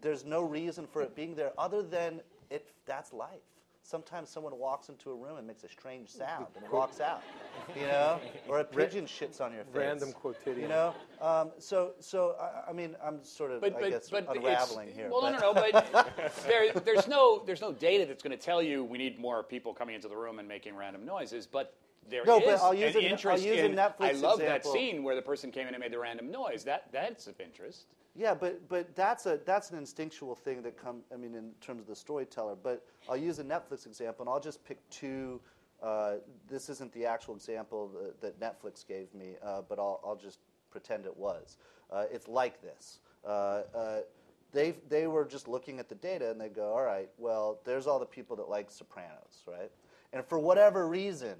There's 0.00 0.24
no 0.24 0.42
reason 0.42 0.86
for 0.86 1.02
it 1.02 1.14
being 1.14 1.34
there 1.34 1.52
other 1.56 1.82
than 1.82 2.20
it. 2.50 2.72
That's 2.84 3.12
life. 3.12 3.40
Sometimes 3.90 4.28
someone 4.28 4.58
walks 4.58 4.88
into 4.88 5.10
a 5.10 5.14
room 5.14 5.36
and 5.38 5.46
makes 5.46 5.62
a 5.62 5.68
strange 5.68 6.08
sound 6.22 6.46
and 6.60 6.68
walks 6.72 7.00
out, 7.00 7.22
you 7.76 7.82
know, 7.86 8.18
or 8.48 8.58
a 8.58 8.64
pigeon 8.64 9.04
shits 9.06 9.40
on 9.40 9.52
your 9.52 9.62
face. 9.62 9.74
Random 9.76 10.12
quotidian. 10.12 10.62
You 10.62 10.68
know, 10.68 10.94
um, 11.20 11.52
so 11.60 11.92
so 12.00 12.34
I, 12.40 12.70
I 12.70 12.72
mean, 12.72 12.96
I'm 13.02 13.22
sort 13.22 13.52
of 13.52 13.60
But, 13.60 13.76
I 13.76 13.80
but, 13.82 13.90
guess 13.90 14.10
but 14.10 14.24
it's- 14.24 14.36
unraveling 14.36 14.88
here. 14.92 15.08
Well, 15.08 15.20
but- 15.20 15.40
no, 15.40 15.52
no, 15.52 15.62
no. 15.62 15.70
But 15.92 16.34
there, 16.48 16.72
there's 16.72 17.06
no 17.06 17.44
there's 17.46 17.60
no 17.60 17.72
data 17.72 18.06
that's 18.06 18.24
going 18.24 18.36
to 18.36 18.44
tell 18.44 18.60
you 18.60 18.82
we 18.82 18.98
need 18.98 19.20
more 19.20 19.44
people 19.44 19.72
coming 19.72 19.94
into 19.94 20.08
the 20.08 20.16
room 20.16 20.40
and 20.40 20.48
making 20.48 20.74
random 20.74 21.06
noises. 21.06 21.46
But 21.46 21.72
there 22.10 22.22
is 22.22 22.26
No, 22.26 22.40
but 22.40 22.60
I'll 22.60 22.74
use 22.74 22.96
an 22.96 23.02
a- 23.02 23.06
I'll 23.06 23.12
interest 23.12 23.44
use 23.44 23.58
a 23.58 23.66
in. 23.66 23.76
Netflix 23.76 24.00
I 24.00 24.12
love 24.12 24.40
that 24.40 24.66
scene 24.66 25.04
where 25.04 25.14
the 25.14 25.22
person 25.22 25.52
came 25.52 25.68
in 25.68 25.74
and 25.74 25.80
made 25.80 25.92
the 25.92 25.98
random 26.00 26.32
noise. 26.32 26.64
That 26.64 26.88
that's 26.90 27.28
of 27.28 27.40
interest. 27.40 27.86
Yeah, 28.16 28.34
but 28.34 28.66
but 28.68 28.96
that's 28.96 29.26
a 29.26 29.38
that's 29.44 29.70
an 29.70 29.78
instinctual 29.78 30.34
thing 30.34 30.62
that 30.62 30.76
come. 30.82 31.02
I 31.12 31.16
mean, 31.16 31.34
in 31.34 31.50
terms 31.60 31.82
of 31.82 31.86
the 31.86 31.96
storyteller. 31.96 32.56
But 32.60 32.82
I'll 33.08 33.16
use 33.16 33.38
a 33.38 33.44
Netflix 33.44 33.86
example, 33.86 34.24
and 34.24 34.30
I'll 34.30 34.40
just 34.40 34.64
pick 34.64 34.78
two. 34.88 35.40
Uh, 35.82 36.14
this 36.48 36.70
isn't 36.70 36.90
the 36.92 37.04
actual 37.04 37.34
example 37.34 37.90
that, 38.20 38.20
that 38.22 38.40
Netflix 38.40 38.86
gave 38.86 39.12
me, 39.14 39.34
uh, 39.44 39.60
but 39.68 39.78
I'll 39.78 40.00
I'll 40.04 40.16
just 40.16 40.38
pretend 40.70 41.04
it 41.04 41.16
was. 41.16 41.58
Uh, 41.90 42.04
it's 42.10 42.26
like 42.26 42.62
this. 42.62 43.00
Uh, 43.24 43.62
uh, 43.74 43.98
they 44.52 44.74
they 44.88 45.06
were 45.06 45.26
just 45.26 45.46
looking 45.46 45.78
at 45.78 45.88
the 45.88 45.94
data, 45.96 46.30
and 46.30 46.40
they 46.40 46.48
go, 46.48 46.72
all 46.72 46.82
right, 46.82 47.10
well, 47.18 47.58
there's 47.64 47.86
all 47.86 47.98
the 47.98 48.06
people 48.06 48.34
that 48.36 48.48
like 48.48 48.70
Sopranos, 48.70 49.42
right? 49.46 49.70
And 50.14 50.24
for 50.24 50.38
whatever 50.38 50.88
reason, 50.88 51.34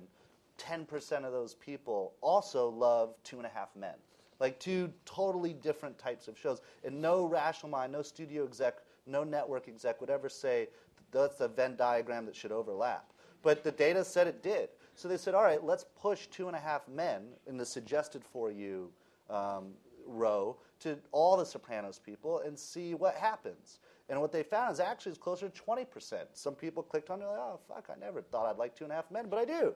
10% 0.59 1.25
of 1.25 1.33
those 1.33 1.55
people 1.55 2.13
also 2.21 2.69
love 2.69 3.15
Two 3.23 3.39
and 3.39 3.47
a 3.47 3.51
Half 3.51 3.75
Men. 3.75 3.95
Like 4.41 4.59
two 4.59 4.93
totally 5.05 5.53
different 5.55 5.99
types 5.99 6.29
of 6.29 6.39
shows. 6.39 6.61
And 6.85 7.01
no 7.01 7.25
rational 7.25 7.71
mind, 7.71 7.93
no 7.93 8.03
studio 8.03 8.45
exec, 8.45 8.79
no 9.07 9.25
network 9.25 9.69
exec 9.69 10.01
would 10.01 10.11
ever 10.11 10.29
say 10.29 10.69
that's 11.13 11.41
a 11.41 11.49
Venn 11.49 11.77
diagram 11.77 12.27
that 12.27 12.37
should 12.37 12.53
overlap. 12.53 13.13
But 13.43 13.63
the 13.63 13.73
data 13.73 14.05
said 14.05 14.27
it 14.27 14.43
did. 14.43 14.69
So 14.95 15.09
they 15.09 15.17
said, 15.17 15.35
all 15.35 15.45
right, 15.45 15.63
let's 15.63 15.85
push 16.01 16.27
Two 16.27 16.49
and 16.49 16.57
a 16.57 16.61
Half 16.61 16.89
Men 16.89 17.23
in 17.47 17.57
the 17.57 17.67
suggested 17.67 18.25
for 18.25 18.51
you 18.51 18.91
um, 19.31 19.73
row 20.07 20.57
to 20.81 20.99
all 21.13 21.37
the 21.37 21.47
Sopranos 21.47 21.99
people 21.99 22.41
and 22.41 22.59
see 22.59 22.95
what 22.95 23.15
happens. 23.15 23.79
And 24.09 24.21
what 24.21 24.33
they 24.33 24.43
found 24.43 24.73
is 24.73 24.81
actually 24.81 25.11
it's 25.11 25.19
closer 25.19 25.49
to 25.49 25.63
20%. 25.63 26.15
Some 26.33 26.55
people 26.55 26.83
clicked 26.83 27.11
on 27.11 27.21
it, 27.21 27.27
like, 27.27 27.39
oh, 27.39 27.61
fuck, 27.69 27.89
I 27.95 27.99
never 27.99 28.23
thought 28.23 28.47
I'd 28.47 28.59
like 28.59 28.75
Two 28.75 28.85
and 28.85 28.93
a 28.93 28.97
Half 28.97 29.11
Men, 29.11 29.27
but 29.29 29.39
I 29.39 29.45
do. 29.45 29.75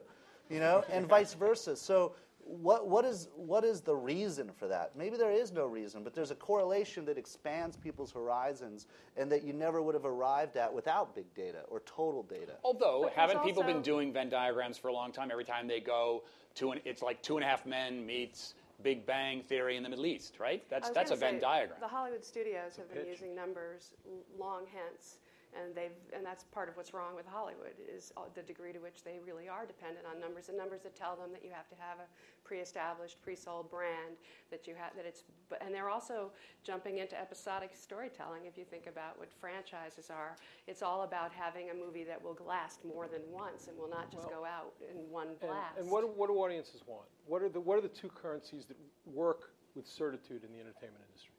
You 0.49 0.59
know, 0.59 0.83
and 0.91 1.07
vice 1.07 1.33
versa. 1.33 1.77
So 1.77 2.13
what, 2.45 2.87
what, 2.87 3.05
is, 3.05 3.29
what 3.35 3.63
is 3.63 3.81
the 3.81 3.95
reason 3.95 4.51
for 4.57 4.67
that? 4.67 4.95
Maybe 4.95 5.17
there 5.17 5.31
is 5.31 5.51
no 5.51 5.65
reason, 5.65 6.03
but 6.03 6.13
there's 6.13 6.31
a 6.31 6.35
correlation 6.35 7.05
that 7.05 7.17
expands 7.17 7.77
people's 7.77 8.11
horizons 8.11 8.87
and 9.17 9.31
that 9.31 9.43
you 9.43 9.53
never 9.53 9.81
would 9.81 9.95
have 9.95 10.05
arrived 10.05 10.57
at 10.57 10.73
without 10.73 11.15
big 11.15 11.33
data 11.33 11.63
or 11.69 11.81
total 11.81 12.23
data. 12.23 12.53
Although, 12.63 13.03
But 13.03 13.13
haven't 13.13 13.43
people 13.43 13.63
been 13.63 13.81
doing 13.81 14.11
Venn 14.11 14.29
diagrams 14.29 14.77
for 14.77 14.89
a 14.89 14.93
long 14.93 15.11
time? 15.11 15.29
Every 15.31 15.45
time 15.45 15.67
they 15.67 15.79
go 15.79 16.23
to 16.55 16.71
an, 16.71 16.81
it's 16.85 17.01
like 17.01 17.21
two 17.21 17.37
and 17.37 17.43
a 17.43 17.47
half 17.47 17.65
men 17.65 18.05
meets 18.05 18.55
Big 18.83 19.05
Bang 19.05 19.41
Theory 19.43 19.77
in 19.77 19.83
the 19.83 19.89
Middle 19.89 20.05
East, 20.05 20.39
right? 20.39 20.63
That's 20.69 20.89
that's 20.89 21.11
a 21.11 21.15
gonna 21.15 21.33
Venn 21.33 21.41
diagram. 21.41 21.79
The 21.79 21.87
Hollywood 21.87 22.25
studios 22.25 22.75
have 22.77 22.89
been 22.93 23.03
pitch. 23.03 23.07
using 23.09 23.35
numbers 23.35 23.91
long 24.37 24.63
hence, 24.73 25.17
and 25.55 25.75
they've 25.75 25.95
and 26.13 26.25
that's 26.25 26.43
part 26.45 26.69
of 26.69 26.77
what's 26.77 26.93
wrong 26.93 27.15
with 27.15 27.25
Hollywood 27.25 27.73
is 27.93 28.11
the 28.35 28.41
degree 28.41 28.71
to 28.73 28.79
which 28.79 29.03
they 29.03 29.19
really 29.25 29.49
are 29.49 29.65
dependent 29.65 30.05
on 30.05 30.19
numbers 30.19 30.49
and 30.49 30.57
numbers 30.57 30.81
that 30.81 30.95
tell 30.95 31.15
them 31.15 31.31
that 31.31 31.43
you 31.43 31.51
have 31.51 31.67
to 31.69 31.75
have 31.77 31.99
a 31.99 32.07
pre-established, 32.47 33.21
pre-sold 33.21 33.69
brand 33.69 34.15
that 34.49 34.67
you 34.67 34.75
have 34.75 34.95
that 34.95 35.05
it's 35.05 35.23
and 35.61 35.73
they're 35.73 35.89
also 35.89 36.31
jumping 36.63 36.99
into 36.99 37.19
episodic 37.19 37.71
storytelling. 37.73 38.45
If 38.45 38.57
you 38.57 38.65
think 38.65 38.87
about 38.87 39.17
what 39.19 39.31
franchises 39.31 40.09
are, 40.09 40.35
it's 40.67 40.81
all 40.81 41.03
about 41.03 41.31
having 41.33 41.69
a 41.69 41.73
movie 41.73 42.03
that 42.05 42.21
will 42.21 42.37
last 42.45 42.83
more 42.85 43.07
than 43.07 43.21
once 43.31 43.67
and 43.67 43.77
will 43.77 43.89
not 43.89 44.11
just 44.11 44.27
Well, 44.29 44.41
go 44.41 44.45
out 44.45 44.73
in 44.89 44.97
one 45.11 45.27
And, 45.29 45.39
blast. 45.39 45.77
and 45.79 45.89
what, 45.89 46.01
do- 46.01 46.07
what 46.15 46.27
do 46.27 46.35
audiences 46.35 46.81
want? 46.87 47.07
What 47.27 47.41
are, 47.41 47.49
the, 47.49 47.59
what 47.59 47.77
are 47.77 47.81
the 47.81 47.87
two 47.89 48.09
currencies 48.09 48.65
that 48.65 48.77
work 49.05 49.51
with 49.75 49.87
certitude 49.87 50.43
in 50.43 50.51
the 50.51 50.59
entertainment 50.59 51.03
industry? 51.07 51.33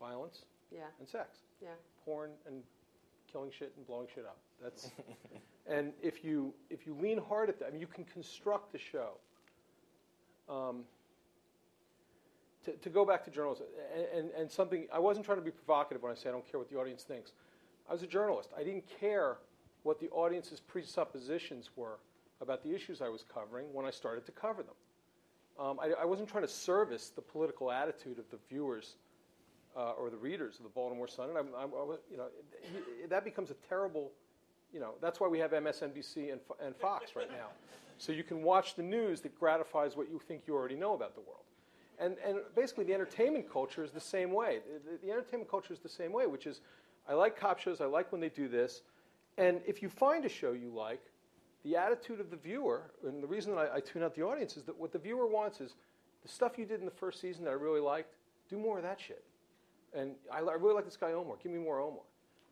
Violence 0.00 0.44
yeah, 0.70 0.88
and 0.98 1.08
sex. 1.08 1.38
yeah. 1.62 1.68
Porn 2.04 2.30
and 2.46 2.62
killing 3.32 3.50
shit 3.56 3.72
and 3.76 3.86
blowing 3.86 4.06
shit 4.14 4.24
up. 4.24 4.38
That's, 4.62 4.90
and 5.66 5.92
if 6.02 6.24
you, 6.24 6.52
if 6.70 6.86
you 6.86 6.96
lean 7.00 7.18
hard 7.18 7.48
at 7.48 7.58
that, 7.58 7.68
I 7.68 7.70
mean, 7.70 7.80
you 7.80 7.86
can 7.86 8.04
construct 8.04 8.74
a 8.74 8.78
show. 8.78 9.12
Um, 10.48 10.84
to, 12.64 12.72
to 12.72 12.90
go 12.90 13.04
back 13.04 13.24
to 13.24 13.30
journalism, 13.30 13.66
and, 13.94 14.06
and, 14.14 14.30
and 14.38 14.50
something, 14.50 14.86
I 14.92 14.98
wasn't 14.98 15.26
trying 15.26 15.38
to 15.38 15.44
be 15.44 15.50
provocative 15.50 16.02
when 16.02 16.12
I 16.12 16.14
say 16.14 16.28
I 16.28 16.32
don't 16.32 16.48
care 16.48 16.58
what 16.60 16.70
the 16.70 16.76
audience 16.76 17.02
thinks. 17.02 17.32
I 17.88 17.92
was 17.92 18.02
a 18.02 18.06
journalist. 18.06 18.50
I 18.56 18.62
didn't 18.62 18.84
care 19.00 19.38
what 19.82 19.98
the 19.98 20.08
audience's 20.10 20.60
presuppositions 20.60 21.70
were 21.74 21.98
about 22.40 22.62
the 22.62 22.74
issues 22.74 23.02
I 23.02 23.08
was 23.08 23.24
covering 23.32 23.66
when 23.72 23.84
I 23.84 23.90
started 23.90 24.26
to 24.26 24.32
cover 24.32 24.62
them. 24.62 24.74
Um, 25.58 25.78
I, 25.80 26.02
I 26.02 26.04
wasn't 26.04 26.28
trying 26.28 26.44
to 26.44 26.52
service 26.52 27.10
the 27.10 27.20
political 27.20 27.70
attitude 27.70 28.18
of 28.18 28.24
the 28.30 28.38
viewers 28.48 28.96
uh, 29.76 29.92
or 29.92 30.10
the 30.10 30.16
readers 30.16 30.56
of 30.58 30.64
the 30.64 30.68
Baltimore 30.68 31.08
Sun, 31.08 31.30
and 31.30 31.38
I'm, 31.38 31.48
I'm, 31.58 31.70
was- 31.70 32.00
you 32.10 32.16
know, 32.16 32.26
that 33.08 33.24
becomes 33.24 33.50
a 33.50 33.54
terrible, 33.68 34.10
you 34.72 34.80
know, 34.80 34.94
that's 35.00 35.20
why 35.20 35.28
we 35.28 35.38
have 35.38 35.52
MSNBC 35.52 36.32
and, 36.32 36.40
and 36.64 36.76
Fox 36.76 37.16
right 37.16 37.30
now. 37.30 37.48
So 37.98 38.12
you 38.12 38.24
can 38.24 38.42
watch 38.42 38.74
the 38.74 38.82
news 38.82 39.20
that 39.20 39.38
gratifies 39.38 39.96
what 39.96 40.10
you 40.10 40.20
think 40.26 40.42
you 40.46 40.54
already 40.54 40.74
know 40.74 40.94
about 40.94 41.14
the 41.14 41.20
world. 41.20 41.44
And, 41.98 42.16
and 42.26 42.38
basically, 42.56 42.84
the 42.84 42.94
entertainment 42.94 43.50
culture 43.50 43.84
is 43.84 43.92
the 43.92 44.00
same 44.00 44.32
way. 44.32 44.58
The, 44.84 44.90
the, 44.92 45.06
the 45.06 45.12
entertainment 45.12 45.50
culture 45.50 45.72
is 45.72 45.78
the 45.78 45.88
same 45.88 46.12
way, 46.12 46.26
which 46.26 46.46
is 46.46 46.60
I 47.08 47.14
like 47.14 47.38
cop 47.38 47.58
shows, 47.58 47.80
I 47.80 47.86
like 47.86 48.10
when 48.10 48.20
they 48.20 48.28
do 48.28 48.48
this. 48.48 48.82
And 49.38 49.60
if 49.66 49.82
you 49.82 49.88
find 49.88 50.24
a 50.24 50.28
show 50.28 50.52
you 50.52 50.70
like, 50.74 51.00
the 51.64 51.76
attitude 51.76 52.18
of 52.20 52.30
the 52.30 52.36
viewer, 52.36 52.90
and 53.06 53.22
the 53.22 53.26
reason 53.26 53.54
that 53.54 53.70
I, 53.72 53.76
I 53.76 53.80
tune 53.80 54.02
out 54.02 54.14
the 54.14 54.22
audience 54.22 54.56
is 54.56 54.64
that 54.64 54.76
what 54.78 54.92
the 54.92 54.98
viewer 54.98 55.26
wants 55.28 55.60
is 55.60 55.76
the 56.22 56.28
stuff 56.28 56.58
you 56.58 56.66
did 56.66 56.80
in 56.80 56.86
the 56.86 56.90
first 56.90 57.20
season 57.20 57.44
that 57.44 57.50
I 57.50 57.54
really 57.54 57.80
liked, 57.80 58.14
do 58.50 58.58
more 58.58 58.78
of 58.78 58.82
that 58.84 59.00
shit. 59.00 59.22
And 59.94 60.12
I, 60.32 60.38
I 60.38 60.54
really 60.54 60.74
like 60.74 60.84
this 60.84 60.96
guy 60.96 61.12
Omar. 61.12 61.36
Give 61.42 61.52
me 61.52 61.58
more 61.58 61.80
Omar. 61.80 62.02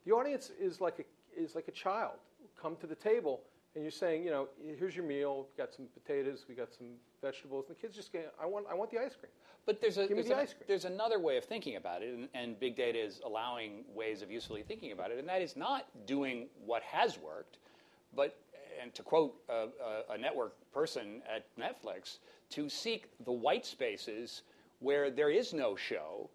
The 0.07 0.13
audience 0.13 0.51
is 0.61 0.81
like 0.81 0.99
a, 0.99 1.41
is 1.41 1.55
like 1.55 1.69
a 1.69 1.73
child. 1.73 2.17
Come 2.61 2.77
to 2.77 2.87
the 2.87 2.95
table, 2.95 3.41
and 3.75 3.83
you're 3.85 3.91
saying, 3.91 4.25
you 4.25 4.31
know, 4.31 4.49
here's 4.79 4.95
your 4.95 5.05
meal. 5.05 5.47
We 5.57 5.63
got 5.63 5.73
some 5.73 5.87
potatoes. 5.95 6.45
We 6.49 6.55
got 6.55 6.73
some 6.73 6.89
vegetables. 7.23 7.67
And 7.69 7.77
the 7.77 7.81
kids 7.81 7.97
just 7.97 8.13
get, 8.13 8.35
I 8.41 8.47
want, 8.47 8.67
I 8.71 8.75
want 8.75 8.91
the 8.91 8.99
ice 8.99 9.15
cream. 9.19 9.31
But 9.67 9.81
there's 9.81 9.97
a 9.99 10.03
Give 10.07 10.11
me 10.11 10.17
there's, 10.17 10.29
the 10.29 10.35
a- 10.35 10.43
ice 10.43 10.53
cream. 10.53 10.65
there's 10.69 10.85
another 10.85 11.19
way 11.19 11.37
of 11.37 11.45
thinking 11.45 11.77
about 11.77 12.03
it, 12.03 12.15
and, 12.15 12.29
and 12.35 12.59
big 12.61 12.77
data 12.77 12.99
is 12.99 13.21
allowing 13.25 13.85
ways 13.95 14.21
of 14.23 14.31
usefully 14.31 14.63
thinking 14.63 14.93
about 14.93 15.11
it, 15.11 15.19
and 15.19 15.29
that 15.29 15.41
is 15.43 15.57
not 15.57 15.87
doing 16.07 16.49
what 16.65 16.83
has 16.83 17.19
worked, 17.19 17.59
but 18.15 18.37
and 18.83 18.95
to 18.95 19.03
quote 19.03 19.35
a, 19.51 19.67
a 20.11 20.17
network 20.17 20.55
person 20.73 21.21
at 21.29 21.45
Netflix, 21.59 22.19
to 22.51 22.69
seek 22.71 23.09
the 23.27 23.33
white 23.33 23.67
spaces 23.67 24.43
where 24.79 25.11
there 25.11 25.29
is 25.29 25.53
no 25.53 25.77
show 25.77 26.31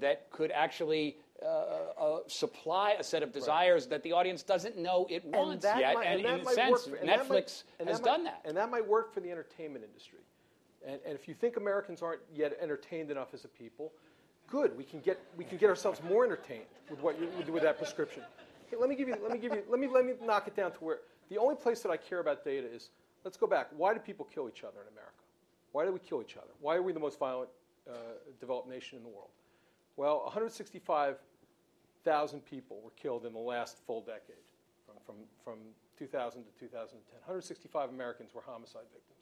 that 0.00 0.30
could 0.30 0.50
actually. 0.50 1.16
Uh, 1.40 1.46
uh, 1.46 2.18
supply 2.26 2.96
a 2.98 3.04
set 3.04 3.22
of 3.22 3.30
desires 3.30 3.86
that 3.86 4.02
the 4.02 4.10
audience 4.10 4.42
doesn't 4.42 4.76
know 4.76 5.06
it 5.08 5.24
wants 5.24 5.62
that 5.62 5.78
yet, 5.78 5.94
might- 5.94 6.04
and, 6.04 6.24
that 6.24 6.40
in 6.40 6.46
a 6.48 6.50
sense, 6.50 6.84
for- 6.84 6.96
and 6.96 7.08
that 7.08 7.20
Netflix 7.20 7.28
might- 7.28 7.38
has 7.38 7.62
that 7.76 7.86
might- 7.86 8.02
done 8.02 8.24
that. 8.24 8.40
And 8.44 8.56
that 8.56 8.70
might 8.70 8.84
work 8.84 9.12
for 9.14 9.20
the 9.20 9.30
entertainment 9.30 9.84
industry. 9.84 10.18
And, 10.84 11.00
and 11.06 11.14
if 11.14 11.28
you 11.28 11.34
think 11.34 11.56
Americans 11.56 12.02
aren't 12.02 12.22
yet 12.34 12.58
entertained 12.60 13.12
enough 13.12 13.34
as 13.34 13.44
a 13.44 13.48
people, 13.48 13.92
good. 14.48 14.76
We 14.76 14.84
can 14.84 15.00
get 15.00 15.20
we 15.36 15.44
can 15.44 15.58
get 15.58 15.68
ourselves 15.70 16.02
more 16.02 16.24
entertained 16.24 16.66
with 16.90 17.00
what 17.00 17.20
you 17.20 17.28
with, 17.38 17.48
with 17.48 17.62
that 17.62 17.78
prescription. 17.78 18.24
Hey, 18.68 18.76
let 18.76 18.88
me 18.88 18.96
give 18.96 19.08
you 19.08 19.16
let 19.22 19.30
me 19.30 19.38
give 19.38 19.54
you 19.54 19.62
let 19.68 19.78
me 19.78 19.86
let 19.86 20.04
me 20.04 20.14
knock 20.22 20.48
it 20.48 20.56
down 20.56 20.72
to 20.72 20.78
where 20.78 21.00
the 21.28 21.38
only 21.38 21.54
place 21.54 21.82
that 21.82 21.90
I 21.90 21.96
care 21.96 22.18
about 22.18 22.44
data 22.44 22.66
is 22.66 22.90
let's 23.24 23.36
go 23.36 23.46
back. 23.46 23.68
Why 23.76 23.94
do 23.94 24.00
people 24.00 24.26
kill 24.32 24.48
each 24.48 24.64
other 24.64 24.80
in 24.82 24.88
America? 24.88 25.12
Why 25.72 25.84
do 25.84 25.92
we 25.92 26.00
kill 26.00 26.20
each 26.20 26.36
other? 26.36 26.50
Why 26.60 26.74
are 26.76 26.82
we 26.82 26.92
the 26.92 27.00
most 27.00 27.18
violent 27.18 27.50
uh, 27.88 27.94
developed 28.40 28.68
nation 28.68 28.98
in 28.98 29.04
the 29.04 29.10
world? 29.10 29.30
Well, 29.98 30.22
165,000 30.26 32.46
people 32.46 32.80
were 32.84 32.92
killed 32.92 33.26
in 33.26 33.32
the 33.32 33.40
last 33.40 33.78
full 33.84 34.00
decade, 34.00 34.36
from, 34.86 34.94
from, 35.04 35.16
from 35.42 35.58
2000 35.98 36.44
to 36.44 36.50
2010. 36.60 37.18
165 37.26 37.90
Americans 37.90 38.32
were 38.32 38.42
homicide 38.46 38.86
victims. 38.94 39.18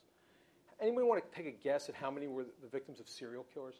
Anybody 0.79 1.07
want 1.07 1.25
to 1.25 1.31
take 1.35 1.47
a 1.47 1.57
guess 1.65 1.89
at 1.89 1.95
how 1.95 2.11
many 2.11 2.27
were 2.27 2.45
the 2.63 2.69
victims 2.69 3.01
of 3.01 3.09
serial 3.09 3.47
killers? 3.55 3.77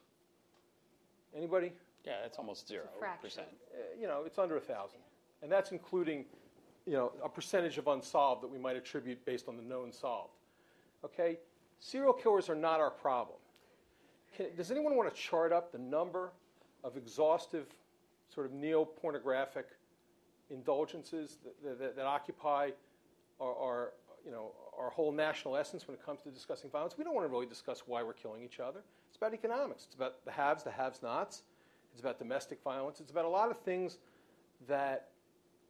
Anybody? 1.35 1.71
Yeah, 2.03 2.25
it's 2.25 2.39
almost 2.39 2.67
zero 2.67 2.85
fraction. 2.97 3.21
percent. 3.21 3.47
Uh, 3.71 3.77
you 4.01 4.07
know, 4.07 4.23
it's 4.25 4.39
under 4.39 4.57
a 4.57 4.61
thousand, 4.61 5.01
and 5.43 5.51
that's 5.51 5.71
including, 5.71 6.25
you 6.87 6.93
know, 6.93 7.11
a 7.23 7.29
percentage 7.29 7.77
of 7.77 7.85
unsolved 7.85 8.41
that 8.41 8.49
we 8.49 8.57
might 8.57 8.75
attribute 8.75 9.23
based 9.23 9.47
on 9.47 9.55
the 9.55 9.61
known 9.61 9.91
solved. 9.91 10.33
Okay, 11.05 11.37
serial 11.77 12.13
killers 12.13 12.49
are 12.49 12.55
not 12.55 12.79
our 12.79 12.89
problem. 12.89 13.37
Can, 14.35 14.47
does 14.57 14.71
anyone 14.71 14.95
want 14.95 15.13
to 15.13 15.21
chart 15.21 15.53
up 15.53 15.71
the 15.71 15.77
number 15.77 16.31
of 16.87 16.95
exhaustive, 16.97 17.67
sort 18.33 18.45
of 18.45 18.53
neo-pornographic 18.53 19.67
indulgences 20.49 21.37
that, 21.43 21.77
that, 21.79 21.95
that 21.97 22.05
occupy 22.05 22.69
our, 23.41 23.55
our, 23.55 23.93
you 24.25 24.31
know, 24.31 24.51
our 24.79 24.89
whole 24.89 25.11
national 25.11 25.57
essence 25.57 25.85
when 25.87 25.95
it 25.95 26.03
comes 26.05 26.21
to 26.21 26.29
discussing 26.29 26.69
violence? 26.69 26.97
We 26.97 27.03
don't 27.03 27.13
want 27.13 27.27
to 27.27 27.31
really 27.31 27.45
discuss 27.45 27.83
why 27.85 28.01
we're 28.03 28.13
killing 28.13 28.41
each 28.43 28.59
other. 28.61 28.79
It's 29.09 29.17
about 29.17 29.33
economics. 29.33 29.83
It's 29.85 29.95
about 29.95 30.23
the 30.25 30.31
haves, 30.31 30.63
the 30.63 30.71
have-nots. 30.71 31.43
It's 31.91 31.99
about 32.01 32.19
domestic 32.19 32.61
violence. 32.63 33.01
It's 33.01 33.11
about 33.11 33.25
a 33.25 33.29
lot 33.29 33.51
of 33.51 33.57
things 33.59 33.97
that 34.67 35.09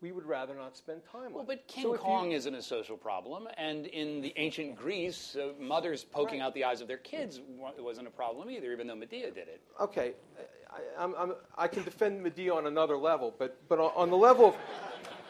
we 0.02 0.12
would 0.12 0.26
rather 0.26 0.54
not 0.54 0.78
spend 0.78 1.02
time 1.12 1.32
Well, 1.32 1.40
on. 1.42 1.46
but 1.48 1.68
King 1.68 1.84
So 1.84 1.94
if 1.96 2.00
you- 2.02 2.06
Kong 2.06 2.32
isn't 2.32 2.54
a 2.54 2.62
social 2.62 2.96
problem, 2.98 3.48
and 3.58 3.88
in 3.88 4.22
the 4.22 4.32
ancient 4.38 4.76
Greece, 4.76 5.36
uh, 5.36 5.54
mothers 5.60 6.04
poking 6.04 6.40
Right. 6.40 6.46
out 6.46 6.54
the 6.54 6.66
eyes 6.66 6.82
of 6.82 6.88
their 6.88 7.00
kids 7.00 7.40
wa- 7.42 7.72
wasn't 7.80 8.08
a 8.08 8.12
problem 8.12 8.52
either, 8.52 8.72
even 8.72 8.86
though 8.86 8.96
Medea 8.96 9.32
did 9.32 9.48
it. 9.48 9.60
okay, 9.80 10.14
I, 10.70 11.04
I'm, 11.04 11.16
I'm, 11.18 11.34
I 11.58 11.68
can 11.68 11.84
defend 11.84 12.22
Medea 12.22 12.54
on 12.54 12.68
another 12.68 12.98
level, 12.98 13.34
but, 13.38 13.58
but 13.70 13.80
on, 13.80 13.92
on 13.96 14.10
the 14.10 14.18
level 14.18 14.50
of, 14.50 14.56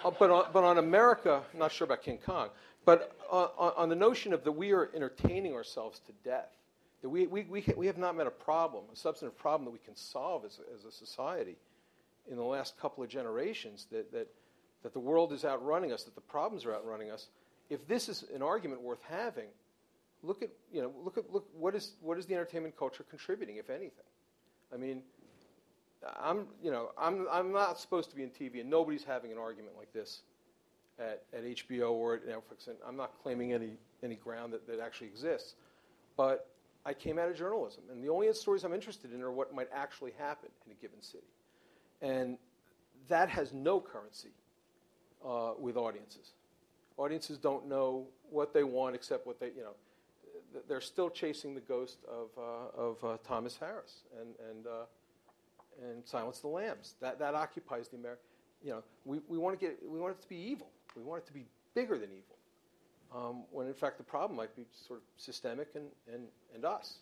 uh, 0.05 0.11
but, 0.17 0.29
on, 0.29 0.45
but 0.53 0.63
on 0.63 0.77
America, 0.77 1.41
I'm 1.53 1.59
not 1.59 1.71
sure 1.71 1.85
about 1.85 2.01
King 2.03 2.19
Kong, 2.25 2.49
but 2.85 3.15
on, 3.29 3.49
on 3.57 3.73
on 3.77 3.89
the 3.89 3.95
notion 3.95 4.33
of 4.33 4.43
that 4.43 4.51
we 4.51 4.71
are 4.71 4.89
entertaining 4.95 5.53
ourselves 5.53 5.99
to 6.07 6.11
death, 6.23 6.49
that 7.01 7.09
we, 7.09 7.27
we, 7.27 7.43
we, 7.43 7.63
we 7.75 7.87
have 7.87 7.97
not 7.97 8.15
met 8.15 8.27
a 8.27 8.31
problem, 8.31 8.85
a 8.91 8.95
substantive 8.95 9.37
problem 9.37 9.65
that 9.65 9.71
we 9.71 9.79
can 9.85 9.95
solve 9.95 10.45
as, 10.45 10.59
as 10.73 10.85
a 10.85 10.91
society 10.91 11.57
in 12.29 12.37
the 12.37 12.43
last 12.43 12.79
couple 12.79 13.03
of 13.03 13.09
generations, 13.09 13.87
that, 13.91 14.11
that, 14.11 14.27
that 14.83 14.93
the 14.93 14.99
world 14.99 15.31
is 15.33 15.45
outrunning 15.45 15.91
us, 15.91 16.03
that 16.03 16.15
the 16.15 16.21
problems 16.21 16.65
are 16.65 16.73
outrunning 16.73 17.09
us. 17.09 17.27
If 17.69 17.87
this 17.87 18.09
is 18.09 18.25
an 18.33 18.41
argument 18.41 18.81
worth 18.81 19.01
having, 19.09 19.47
look 20.23 20.41
at, 20.41 20.49
you 20.71 20.81
know, 20.81 20.91
look 21.03 21.17
at, 21.17 21.31
look, 21.31 21.47
what 21.57 21.75
is, 21.75 21.93
what 22.01 22.17
is 22.17 22.25
the 22.25 22.33
entertainment 22.33 22.77
culture 22.77 23.03
contributing, 23.09 23.57
if 23.57 23.69
anything? 23.69 24.05
I 24.73 24.77
mean, 24.77 25.01
I'm, 26.21 26.47
you 26.61 26.71
know, 26.71 26.91
I'm, 26.97 27.27
I'm 27.31 27.51
not 27.51 27.79
supposed 27.79 28.09
to 28.11 28.15
be 28.15 28.23
in 28.23 28.29
TV, 28.29 28.61
and 28.61 28.69
nobody's 28.69 29.03
having 29.03 29.31
an 29.31 29.37
argument 29.37 29.75
like 29.77 29.91
this 29.93 30.21
at, 30.99 31.23
at 31.33 31.43
HBO 31.43 31.91
or 31.91 32.15
at 32.15 32.27
Netflix, 32.27 32.67
and 32.67 32.77
I'm 32.87 32.95
not 32.95 33.13
claiming 33.21 33.53
any, 33.53 33.77
any 34.03 34.15
ground 34.15 34.53
that, 34.53 34.67
that 34.67 34.79
actually 34.79 35.07
exists. 35.07 35.55
But 36.15 36.49
I 36.85 36.93
came 36.93 37.19
out 37.19 37.29
of 37.29 37.35
journalism, 37.35 37.83
and 37.91 38.03
the 38.03 38.09
only 38.09 38.31
stories 38.33 38.63
I'm 38.63 38.73
interested 38.73 39.13
in 39.13 39.21
are 39.21 39.31
what 39.31 39.53
might 39.53 39.69
actually 39.73 40.13
happen 40.17 40.49
in 40.65 40.71
a 40.71 40.75
given 40.75 41.01
city. 41.01 41.27
And 42.01 42.37
that 43.07 43.29
has 43.29 43.53
no 43.53 43.79
currency 43.79 44.31
uh, 45.25 45.51
with 45.59 45.77
audiences. 45.77 46.31
Audiences 46.97 47.37
don't 47.37 47.67
know 47.67 48.07
what 48.29 48.53
they 48.53 48.63
want 48.63 48.95
except 48.95 49.27
what 49.27 49.39
they, 49.39 49.47
you 49.47 49.61
know, 49.61 49.73
they're 50.67 50.81
still 50.81 51.09
chasing 51.09 51.53
the 51.53 51.61
ghost 51.61 51.97
of, 52.09 52.29
uh, 52.37 52.81
of 52.81 53.03
uh, 53.03 53.17
Thomas 53.27 53.57
Harris 53.57 54.03
and, 54.19 54.29
and, 54.49 54.65
uh, 54.65 54.85
and 55.83 56.05
Silence 56.05 56.39
the 56.39 56.47
Lambs. 56.47 56.95
That, 57.01 57.19
that 57.19 57.35
occupies 57.35 57.87
the 57.87 57.97
American, 57.97 58.23
you 58.63 58.71
know, 58.71 58.83
we, 59.05 59.19
we, 59.27 59.37
want 59.37 59.59
to 59.59 59.65
get, 59.65 59.77
we 59.87 59.99
want 59.99 60.15
it 60.17 60.21
to 60.21 60.29
be 60.29 60.35
evil. 60.35 60.67
We 60.95 61.03
want 61.03 61.23
it 61.23 61.27
to 61.27 61.33
be 61.33 61.45
bigger 61.73 61.97
than 61.97 62.09
evil. 62.11 62.35
Um, 63.15 63.43
when 63.51 63.67
in 63.67 63.73
fact 63.73 63.97
the 63.97 64.03
problem 64.03 64.35
might 64.35 64.53
be 64.55 64.65
sort 64.87 64.99
of 64.99 65.05
systemic 65.15 65.69
and, 65.75 65.85
and, 66.13 66.23
and 66.53 66.65
us. 66.65 66.95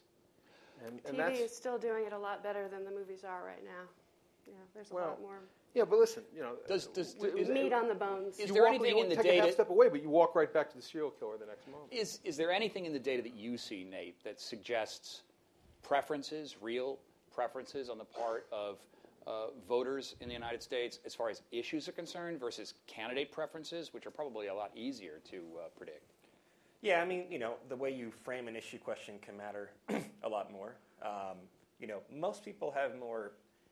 And, 0.86 1.00
and 1.06 1.16
TV 1.16 1.18
that's, 1.18 1.40
is 1.40 1.56
still 1.56 1.78
doing 1.78 2.06
it 2.06 2.14
a 2.14 2.18
lot 2.18 2.44
better 2.44 2.68
than 2.68 2.84
the 2.84 2.92
movies 2.92 3.24
are 3.24 3.44
right 3.44 3.64
now. 3.64 3.90
Yeah, 4.46 4.54
there's 4.76 4.92
a 4.92 4.94
Well, 4.94 5.08
lot 5.08 5.22
more 5.22 5.40
yeah, 5.76 5.84
but 5.84 6.00
listen, 6.00 6.24
you 6.34 6.42
know, 6.42 6.54
Does- 6.70 6.88
does- 6.88 7.16
w- 7.16 7.36
is- 7.36 7.50
meat 7.50 7.74
on 7.74 7.90
the 7.90 7.94
bones. 7.94 8.40
Is 8.40 8.48
you 8.48 8.54
there 8.54 8.64
walk- 8.64 8.76
anything 8.76 8.98
you 8.98 9.04
in 9.04 9.10
the 9.10 9.16
take 9.18 9.26
a 9.26 9.36
half 9.36 9.44
data- 9.44 9.54
step 9.54 9.70
away, 9.70 9.90
but 9.90 10.02
you 10.02 10.10
walk 10.10 10.34
right 10.34 10.52
back 10.52 10.70
to 10.70 10.78
the 10.78 10.82
serial 10.82 11.12
killer 11.12 11.38
the 11.38 11.46
next 11.46 11.68
moment. 11.68 11.92
Is, 11.92 12.20
is 12.24 12.38
there 12.38 12.50
anything 12.50 12.86
in 12.86 12.94
the 12.94 13.00
data 13.00 13.22
that 13.22 13.36
you 13.36 13.58
see, 13.58 13.84
Nate, 13.84 14.24
that 14.24 14.40
suggests 14.40 15.24
preferences, 15.84 16.56
real 16.62 16.98
preferences 17.36 17.90
on 17.90 17.98
the 17.98 18.06
part 18.06 18.48
of 18.52 18.78
uh, 19.28 19.48
voters 19.68 20.16
in 20.22 20.28
the 20.28 20.34
United 20.34 20.64
States 20.64 21.00
as 21.06 21.14
far 21.14 21.30
as 21.30 21.42
issues 21.52 21.88
are 21.88 21.92
concerned 21.92 22.40
versus 22.40 22.76
candidate 22.88 23.32
preferences, 23.32 23.94
which 23.94 24.06
are 24.06 24.12
probably 24.12 24.48
a 24.48 24.54
lot 24.54 24.72
easier 24.76 25.20
to 25.30 25.38
uh, 25.60 25.68
predict? 25.76 26.14
Yeah, 26.82 27.02
I 27.02 27.06
mean, 27.06 27.26
you 27.30 27.40
know, 27.40 27.56
the 27.70 27.76
way 27.76 27.92
you 27.92 28.12
frame 28.12 28.48
an 28.48 28.56
issue 28.56 28.78
question 28.78 29.16
can 29.22 29.36
matter 29.36 29.72
a 30.24 30.30
lot 30.30 30.52
more. 30.52 30.76
Um, 31.02 31.38
you 31.80 31.88
know, 31.88 32.00
most 32.16 32.46
people 32.46 32.72
have 32.72 32.98
more 33.00 33.32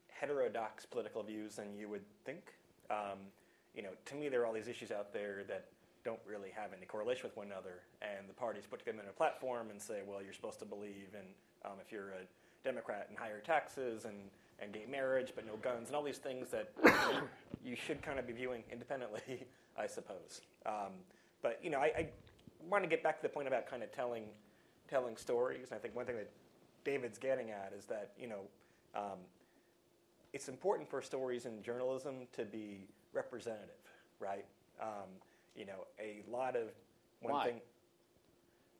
heterodox 0.10 0.86
political 0.86 1.22
views 1.24 1.56
than 1.56 1.76
you 1.78 1.88
would 1.90 2.04
think. 2.26 2.54
Um, 2.90 3.20
you 3.76 3.84
know, 3.84 3.90
to 4.06 4.16
me, 4.16 4.30
there 4.30 4.42
are 4.42 4.46
all 4.46 4.54
these 4.54 4.68
issues 4.68 4.92
out 4.92 5.14
there 5.14 5.44
that 5.48 5.66
don't 6.04 6.20
really 6.28 6.50
have 6.56 6.72
any 6.76 6.86
correlation 6.86 7.24
with 7.26 7.38
one 7.38 7.48
another, 7.48 7.82
and 8.02 8.28
the 8.28 8.34
parties 8.34 8.64
put 8.70 8.84
them 8.84 9.00
in 9.00 9.08
a 9.08 9.14
platform 9.14 9.70
and 9.70 9.82
say, 9.82 10.02
well, 10.06 10.22
you're 10.22 10.34
supposed 10.34 10.60
to 10.60 10.66
believe 10.66 11.10
in 11.14 11.26
um, 11.66 11.78
if 11.86 11.92
you're 11.92 12.10
a 12.10 12.24
Democrat 12.64 13.08
and 13.10 13.18
higher 13.18 13.40
taxes 13.40 14.06
and, 14.06 14.16
and 14.60 14.74
gay 14.74 14.86
marriage, 14.90 15.34
but 15.36 15.46
no 15.46 15.56
guns, 15.58 15.88
and 15.88 15.96
all 15.96 16.04
these 16.04 16.18
things 16.18 16.50
that 16.50 16.72
you 17.66 17.76
should 17.76 18.02
kind 18.02 18.20
of 18.20 18.28
be 18.28 18.34
viewing 18.34 18.64
independently, 18.72 19.46
I 19.78 19.88
suppose. 19.88 20.42
Um, 20.66 20.94
but 21.42 21.60
you 21.64 21.70
know, 21.70 21.80
I, 21.80 21.86
I 21.86 22.08
want 22.70 22.84
to 22.84 22.90
get 22.90 23.04
back 23.04 23.18
to 23.18 23.24
the 23.24 23.30
point 23.30 23.48
about 23.48 23.70
kind 23.70 23.84
of 23.84 23.92
telling 23.92 24.26
telling 24.90 25.18
stories. 25.18 25.68
And 25.72 25.78
I 25.78 25.82
think 25.82 25.96
one 25.96 26.06
thing 26.06 26.16
that 26.16 26.30
David's 26.84 27.18
getting 27.18 27.52
at 27.52 27.74
is 27.78 27.86
that 27.86 28.12
you 28.18 28.28
know 28.28 28.42
um, 28.96 29.20
it's 30.34 30.50
important 30.50 30.90
for 30.90 31.02
stories 31.02 31.46
in 31.46 31.62
journalism 31.62 32.28
to 32.34 32.46
be 32.46 32.88
representative, 33.14 33.70
right? 34.20 34.46
Um, 34.82 35.10
you 35.56 35.66
know, 35.66 35.86
a 36.00 36.24
lot 36.32 36.56
of 36.56 36.70
one 37.22 37.34
Why? 37.34 37.46
thing 37.46 37.62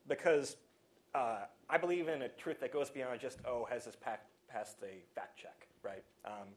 because 0.08 0.58
uh, 1.16 1.40
I 1.70 1.78
believe 1.78 2.08
in 2.08 2.24
a 2.24 2.30
truth 2.30 2.60
that 2.62 2.74
goes 2.74 2.90
beyond 2.90 3.20
just 3.20 3.40
oh, 3.46 3.68
has 3.70 3.86
this 3.86 3.96
pack 3.96 4.26
passed 4.50 4.78
a 4.84 5.04
fact 5.16 5.38
check, 5.38 5.68
right? 5.84 6.04
Um, 6.26 6.50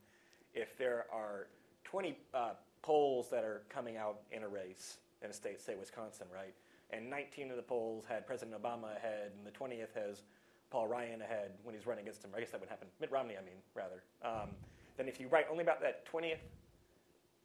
if 0.54 0.76
there 0.78 1.06
are 1.12 1.48
20 1.84 2.16
uh, 2.34 2.50
polls 2.82 3.28
that 3.30 3.44
are 3.44 3.62
coming 3.68 3.96
out 3.96 4.20
in 4.32 4.42
a 4.42 4.48
race 4.48 4.98
in 5.22 5.30
a 5.30 5.32
state, 5.32 5.60
say 5.60 5.74
Wisconsin, 5.78 6.26
right, 6.32 6.54
and 6.90 7.08
19 7.08 7.50
of 7.50 7.56
the 7.56 7.62
polls 7.62 8.04
had 8.06 8.26
President 8.26 8.60
Obama 8.60 8.96
ahead, 8.96 9.32
and 9.36 9.46
the 9.46 9.50
20th 9.50 9.94
has 9.94 10.22
Paul 10.70 10.86
Ryan 10.86 11.22
ahead 11.22 11.52
when 11.62 11.74
he's 11.74 11.86
running 11.86 12.04
against 12.04 12.24
him. 12.24 12.30
I 12.36 12.40
guess 12.40 12.50
that 12.50 12.60
would 12.60 12.68
happen. 12.68 12.88
Mitt 13.00 13.10
Romney, 13.10 13.34
I 13.36 13.44
mean, 13.44 13.60
rather. 13.74 14.02
Um, 14.22 14.50
then 14.96 15.08
if 15.08 15.20
you 15.20 15.28
write 15.28 15.46
only 15.50 15.62
about 15.62 15.80
that 15.82 16.10
20th 16.10 16.38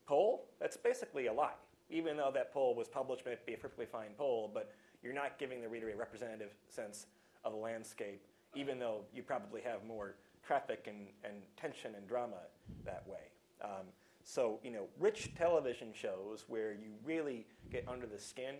poll, 0.06 0.45
that's 0.60 0.78
basically 0.78 1.28
a 1.28 1.34
lie. 1.34 1.54
Even 1.89 2.17
though 2.17 2.32
that 2.34 2.54
poll 2.54 2.76
was 2.76 2.88
published, 2.88 3.26
might 3.26 3.45
be 3.45 3.54
a 3.54 3.58
perfectly 3.58 3.86
fine 3.86 4.12
poll, 4.17 4.50
but 4.54 4.71
you're 5.04 5.14
not 5.14 5.38
giving 5.40 5.62
the 5.62 5.70
reader 5.70 5.90
a 5.90 5.96
representative 5.96 6.52
sense 6.68 7.08
of 7.44 7.54
the 7.54 7.58
landscape, 7.58 8.22
even 8.56 8.80
though 8.80 9.02
you 9.14 9.24
probably 9.24 9.62
have 9.62 9.84
more 9.86 10.16
traffic 10.46 10.88
and, 10.88 11.08
and 11.24 11.42
tension 11.58 11.96
and 11.96 12.08
drama 12.08 12.38
that 12.86 13.04
way. 13.08 13.32
Um, 13.64 13.88
so, 14.24 14.60
you 14.64 14.72
know, 14.72 14.86
rich 15.00 15.32
television 15.36 15.90
shows 15.94 16.46
where 16.48 16.72
you 16.72 16.94
really 17.04 17.48
get 17.72 17.86
under 17.88 18.06
the 18.06 18.20
skin 18.20 18.56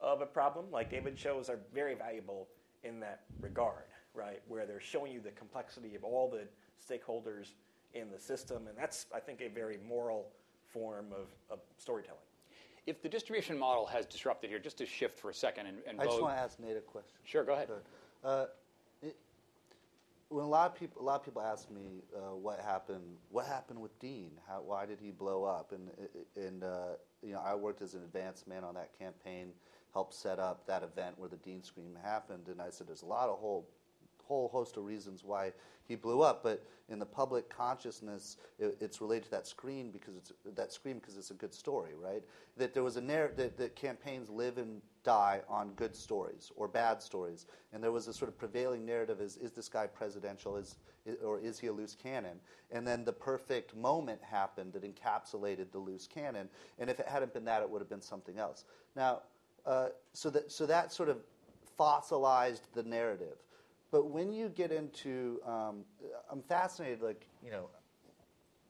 of 0.00 0.20
a 0.20 0.26
problem, 0.26 0.66
like 0.70 0.90
David 0.90 1.18
shows, 1.18 1.48
are 1.48 1.58
very 1.72 1.94
valuable 1.94 2.48
in 2.84 3.00
that 3.00 3.22
regard, 3.40 3.84
right? 4.14 4.42
Where 4.48 4.66
they're 4.66 4.80
showing 4.80 5.12
you 5.12 5.20
the 5.20 5.30
complexity 5.30 5.94
of 5.94 6.04
all 6.04 6.28
the 6.28 6.46
stakeholders 6.78 7.52
in 7.94 8.10
the 8.10 8.18
system, 8.18 8.66
and 8.68 8.76
that's, 8.76 9.06
I 9.14 9.20
think, 9.20 9.40
a 9.40 9.48
very 9.48 9.78
moral 9.88 10.28
form 10.72 11.06
of, 11.12 11.28
of 11.50 11.60
storytelling. 11.78 12.18
If 12.86 13.02
the 13.02 13.08
distribution 13.08 13.58
model 13.58 13.86
has 13.86 14.06
disrupted 14.06 14.48
here, 14.50 14.58
just 14.58 14.78
to 14.78 14.86
shift 14.86 15.18
for 15.18 15.30
a 15.30 15.34
second 15.34 15.66
and, 15.66 15.78
and 15.88 16.00
I 16.00 16.04
just 16.04 16.20
want 16.22 16.36
to 16.36 16.40
ask 16.40 16.60
Nate 16.60 16.76
a 16.76 16.80
question. 16.80 17.18
Sure, 17.24 17.44
go 17.44 17.54
ahead. 17.54 17.68
Good. 17.68 17.82
Uh, 18.24 18.46
it, 19.02 19.16
when 20.28 20.44
a 20.44 20.48
lot 20.48 20.70
of 20.70 20.78
people, 20.78 21.02
a 21.02 21.04
lot 21.04 21.16
of 21.16 21.24
people 21.24 21.42
ask 21.42 21.70
me 21.70 22.02
uh, 22.16 22.34
what 22.34 22.60
happened, 22.60 23.16
what 23.30 23.46
happened 23.46 23.80
with 23.80 23.98
Dean? 23.98 24.30
How, 24.48 24.62
why 24.64 24.86
did 24.86 24.98
he 25.00 25.10
blow 25.10 25.44
up? 25.44 25.72
And 25.72 25.90
and 26.36 26.64
uh, 26.64 26.94
you 27.22 27.32
know, 27.32 27.42
I 27.44 27.54
worked 27.54 27.82
as 27.82 27.94
an 27.94 28.02
advanced 28.02 28.46
man 28.46 28.64
on 28.64 28.74
that 28.74 28.96
campaign, 28.98 29.48
helped 29.92 30.14
set 30.14 30.38
up 30.38 30.66
that 30.66 30.82
event 30.82 31.18
where 31.18 31.28
the 31.28 31.36
Dean 31.36 31.62
scream 31.62 31.96
happened. 32.02 32.48
And 32.48 32.60
I 32.60 32.70
said, 32.70 32.86
there's 32.86 33.02
a 33.02 33.06
lot 33.06 33.28
of 33.28 33.38
whole 33.38 33.68
whole 34.26 34.48
host 34.48 34.76
of 34.76 34.84
reasons 34.84 35.22
why 35.24 35.52
he 35.86 35.94
blew 35.94 36.22
up, 36.22 36.42
but 36.42 36.64
in 36.88 36.98
the 36.98 37.06
public 37.06 37.48
consciousness, 37.48 38.36
it, 38.58 38.76
it's 38.80 39.00
related 39.00 39.24
to 39.24 39.30
that 39.32 39.46
screen 39.46 39.90
because 39.90 40.16
it's 40.16 40.32
that 40.54 40.72
scream 40.72 40.98
because 40.98 41.16
it's 41.16 41.30
a 41.30 41.34
good 41.34 41.54
story, 41.54 41.92
right? 42.00 42.22
That 42.56 42.74
there 42.74 42.82
was 42.82 42.96
a 42.96 43.00
narrative 43.00 43.36
that, 43.36 43.56
that 43.58 43.76
campaigns 43.76 44.28
live 44.28 44.58
and 44.58 44.80
die 45.04 45.42
on 45.48 45.70
good 45.74 45.94
stories 45.94 46.50
or 46.56 46.66
bad 46.66 47.00
stories, 47.00 47.46
and 47.72 47.82
there 47.82 47.92
was 47.92 48.08
a 48.08 48.12
sort 48.12 48.28
of 48.28 48.38
prevailing 48.38 48.84
narrative: 48.84 49.20
is 49.20 49.36
is 49.36 49.52
this 49.52 49.68
guy 49.68 49.86
presidential? 49.86 50.56
Is 50.56 50.76
or 51.24 51.38
is 51.38 51.58
he 51.58 51.68
a 51.68 51.72
loose 51.72 51.94
cannon? 51.94 52.38
And 52.72 52.86
then 52.86 53.04
the 53.04 53.12
perfect 53.12 53.76
moment 53.76 54.20
happened 54.22 54.72
that 54.72 54.82
encapsulated 54.82 55.70
the 55.70 55.78
loose 55.78 56.06
cannon, 56.06 56.48
and 56.78 56.90
if 56.90 56.98
it 57.00 57.06
hadn't 57.06 57.32
been 57.32 57.44
that, 57.44 57.62
it 57.62 57.70
would 57.70 57.80
have 57.80 57.90
been 57.90 58.02
something 58.02 58.38
else. 58.38 58.64
Now, 58.96 59.22
uh, 59.64 59.88
so 60.12 60.30
that 60.30 60.50
so 60.50 60.66
that 60.66 60.92
sort 60.92 61.08
of 61.08 61.18
fossilized 61.76 62.68
the 62.74 62.82
narrative. 62.82 63.36
But 63.90 64.10
when 64.10 64.32
you 64.32 64.48
get 64.48 64.72
into, 64.72 65.40
um, 65.46 65.84
I'm 66.30 66.42
fascinated, 66.42 67.02
like, 67.02 67.26
you 67.42 67.50
know, 67.50 67.68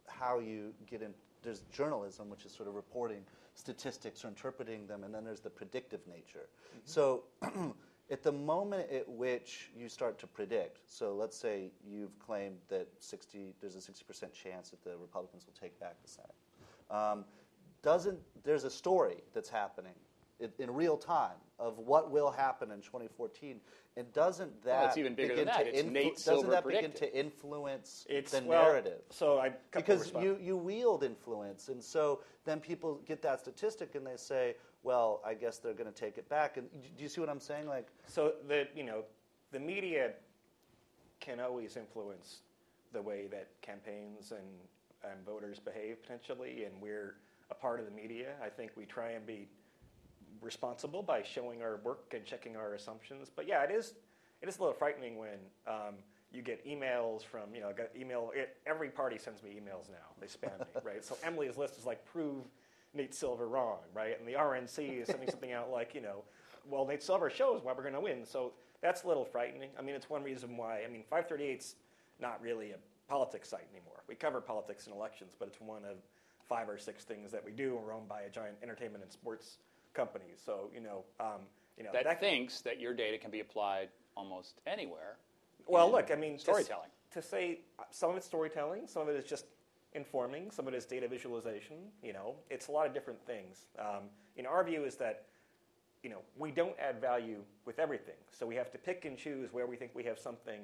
how 0.06 0.38
you 0.38 0.72
get 0.88 1.02
in. 1.02 1.14
There's 1.42 1.62
journalism, 1.72 2.28
which 2.28 2.44
is 2.44 2.52
sort 2.52 2.68
of 2.68 2.74
reporting 2.74 3.22
statistics 3.54 4.24
or 4.24 4.28
interpreting 4.28 4.86
them, 4.86 5.04
and 5.04 5.14
then 5.14 5.24
there's 5.24 5.40
the 5.40 5.50
predictive 5.50 6.00
nature. 6.06 6.48
So, 6.84 7.24
at 8.10 8.22
the 8.22 8.32
moment 8.32 8.90
at 8.90 9.08
which 9.08 9.70
you 9.76 9.88
start 9.88 10.18
to 10.20 10.26
predict, 10.26 10.80
so 10.86 11.14
let's 11.14 11.36
say 11.36 11.70
you've 11.84 12.18
claimed 12.18 12.58
that 12.68 12.88
60, 12.98 13.54
there's 13.60 13.74
a 13.74 13.78
60% 13.78 14.32
chance 14.32 14.70
that 14.70 14.82
the 14.84 14.96
Republicans 14.96 15.46
will 15.46 15.54
take 15.60 15.78
back 15.80 15.96
the 16.02 16.08
Senate. 16.08 16.34
Um, 16.90 17.24
doesn't 17.82 18.18
there's 18.42 18.64
a 18.64 18.70
story 18.70 19.22
that's 19.32 19.48
happening 19.48 19.92
in, 20.40 20.50
in 20.58 20.72
real 20.72 20.96
time 20.96 21.36
of 21.58 21.78
what 21.78 22.10
will 22.10 22.30
happen 22.30 22.70
in 22.70 22.80
2014, 22.80 23.60
and 23.96 24.12
doesn't 24.12 24.62
that 24.64 24.88
Well, 24.88 24.98
even 24.98 25.14
bigger 25.14 25.28
begin 25.30 25.46
than 25.46 25.54
that. 25.54 25.64
to 25.64 25.78
It's 25.78 25.88
Nate 25.88 26.16
doesn't 26.16 26.22
Silver 26.22 26.50
that 26.50 26.66
begin 26.66 26.92
to 26.92 27.18
influence 27.18 28.06
It's 28.10 28.32
the 28.32 28.42
well, 28.44 28.64
narrative? 28.64 29.00
So 29.10 29.38
I 29.38 29.52
because 29.70 30.12
you, 30.20 30.38
you 30.40 30.56
wield 30.56 31.02
influence, 31.02 31.68
and 31.68 31.82
so 31.82 32.20
then 32.44 32.60
people 32.60 33.00
get 33.06 33.22
that 33.22 33.40
statistic 33.40 33.94
and 33.94 34.06
they 34.06 34.16
say, 34.16 34.56
"Well, 34.82 35.22
I 35.24 35.32
guess 35.34 35.58
they're 35.58 35.72
going 35.72 35.90
to 35.92 35.98
take 35.98 36.18
it 36.18 36.28
back." 36.28 36.58
And 36.58 36.68
do 36.96 37.02
you 37.02 37.08
see 37.08 37.20
what 37.22 37.30
I'm 37.30 37.40
saying? 37.40 37.66
Like, 37.66 37.88
So 38.06 38.34
the 38.46 38.68
you 38.76 38.82
know 38.84 39.04
the 39.52 39.60
media 39.60 40.12
can 41.20 41.40
always 41.40 41.76
influence 41.78 42.40
the 42.92 43.00
way 43.00 43.26
that 43.28 43.48
campaigns 43.62 44.32
and, 44.32 45.10
and 45.10 45.24
voters 45.24 45.58
behave 45.58 46.02
potentially, 46.02 46.64
and 46.64 46.74
we're 46.80 47.14
a 47.50 47.54
part 47.54 47.80
of 47.80 47.86
the 47.86 47.92
media. 47.92 48.34
I 48.44 48.48
think 48.48 48.72
we 48.76 48.84
try 48.84 49.10
and 49.10 49.26
be 49.26 49.48
responsible 50.40 51.02
by 51.02 51.22
showing 51.22 51.62
our 51.62 51.78
work 51.84 52.12
and 52.14 52.24
checking 52.24 52.56
our 52.56 52.74
assumptions. 52.74 53.30
But 53.34 53.48
yeah, 53.48 53.62
it 53.62 53.70
is 53.70 53.94
it 54.42 54.48
is 54.48 54.58
a 54.58 54.60
little 54.60 54.74
frightening 54.74 55.16
when 55.16 55.38
um, 55.66 55.94
you 56.32 56.42
get 56.42 56.66
emails 56.66 57.24
from 57.24 57.54
you 57.54 57.60
know 57.60 57.72
got 57.76 57.88
email. 57.98 58.32
It, 58.34 58.56
every 58.66 58.90
party 58.90 59.18
sends 59.18 59.42
me 59.42 59.50
emails 59.50 59.88
now. 59.88 60.14
They 60.20 60.26
spam 60.26 60.58
me, 60.58 60.66
right? 60.84 61.04
So 61.04 61.16
Emily's 61.22 61.56
list 61.56 61.78
is 61.78 61.86
like 61.86 62.04
prove 62.04 62.44
Nate 62.94 63.14
Silver 63.14 63.48
wrong, 63.48 63.78
right? 63.94 64.18
And 64.18 64.28
the 64.28 64.34
RNC 64.34 65.02
is 65.02 65.08
sending 65.08 65.30
something 65.30 65.52
out 65.52 65.70
like 65.70 65.94
you 65.94 66.00
know, 66.00 66.22
well 66.68 66.86
Nate 66.86 67.02
Silver 67.02 67.30
shows 67.30 67.62
why 67.62 67.72
we're 67.72 67.82
going 67.82 67.94
to 67.94 68.00
win. 68.00 68.24
So 68.24 68.52
that's 68.82 69.04
a 69.04 69.08
little 69.08 69.24
frightening. 69.24 69.70
I 69.78 69.82
mean, 69.82 69.94
it's 69.94 70.10
one 70.10 70.22
reason 70.22 70.56
why. 70.56 70.82
I 70.86 70.88
mean, 70.88 71.04
538's 71.10 71.76
not 72.20 72.40
really 72.42 72.72
a 72.72 72.76
politics 73.08 73.48
site 73.48 73.66
anymore. 73.72 74.02
We 74.08 74.14
cover 74.14 74.40
politics 74.40 74.86
and 74.86 74.94
elections, 74.94 75.34
but 75.38 75.48
it's 75.48 75.60
one 75.60 75.84
of 75.84 75.96
five 76.48 76.68
or 76.68 76.78
six 76.78 77.04
things 77.04 77.32
that 77.32 77.44
we 77.44 77.50
do, 77.50 77.78
we're 77.84 77.92
owned 77.92 78.08
by 78.08 78.22
a 78.22 78.30
giant 78.30 78.56
entertainment 78.62 79.02
and 79.02 79.12
sports 79.12 79.58
company. 79.96 80.26
So 80.36 80.70
you 80.72 80.80
know, 80.80 81.04
um, 81.18 81.40
you 81.76 81.84
know 81.84 81.90
that, 81.92 82.20
thinks 82.20 82.60
that 82.60 82.78
your 82.78 82.94
data 82.94 83.18
can 83.18 83.30
be 83.30 83.40
applied 83.40 83.88
almost 84.16 84.60
anywhere. 84.66 85.16
Well, 85.66 85.90
look, 85.90 86.10
I 86.12 86.14
mean, 86.14 86.38
storytelling. 86.38 86.90
To, 87.12 87.22
say 87.22 87.60
uh, 87.78 87.84
some 87.90 88.10
of 88.10 88.16
it's 88.16 88.26
storytelling, 88.26 88.86
some 88.86 89.02
of 89.02 89.08
it 89.08 89.16
is 89.16 89.24
just 89.24 89.46
informing, 89.94 90.50
some 90.50 90.68
of 90.68 90.74
it 90.74 90.76
is 90.76 90.84
data 90.84 91.08
visualization. 91.08 91.76
You 92.02 92.12
know, 92.12 92.34
it's 92.50 92.68
a 92.68 92.70
lot 92.70 92.86
of 92.86 92.92
different 92.92 93.24
things. 93.26 93.66
Um, 93.78 94.04
in 94.36 94.44
our 94.46 94.62
view, 94.62 94.84
is 94.84 94.96
that 94.96 95.24
you 96.02 96.10
know 96.10 96.18
we 96.38 96.50
don't 96.50 96.76
add 96.78 97.00
value 97.00 97.38
with 97.64 97.78
everything, 97.78 98.20
so 98.30 98.46
we 98.46 98.54
have 98.54 98.70
to 98.72 98.78
pick 98.78 99.06
and 99.06 99.16
choose 99.16 99.52
where 99.52 99.66
we 99.66 99.76
think 99.76 99.92
we 99.94 100.04
have 100.04 100.18
something 100.18 100.60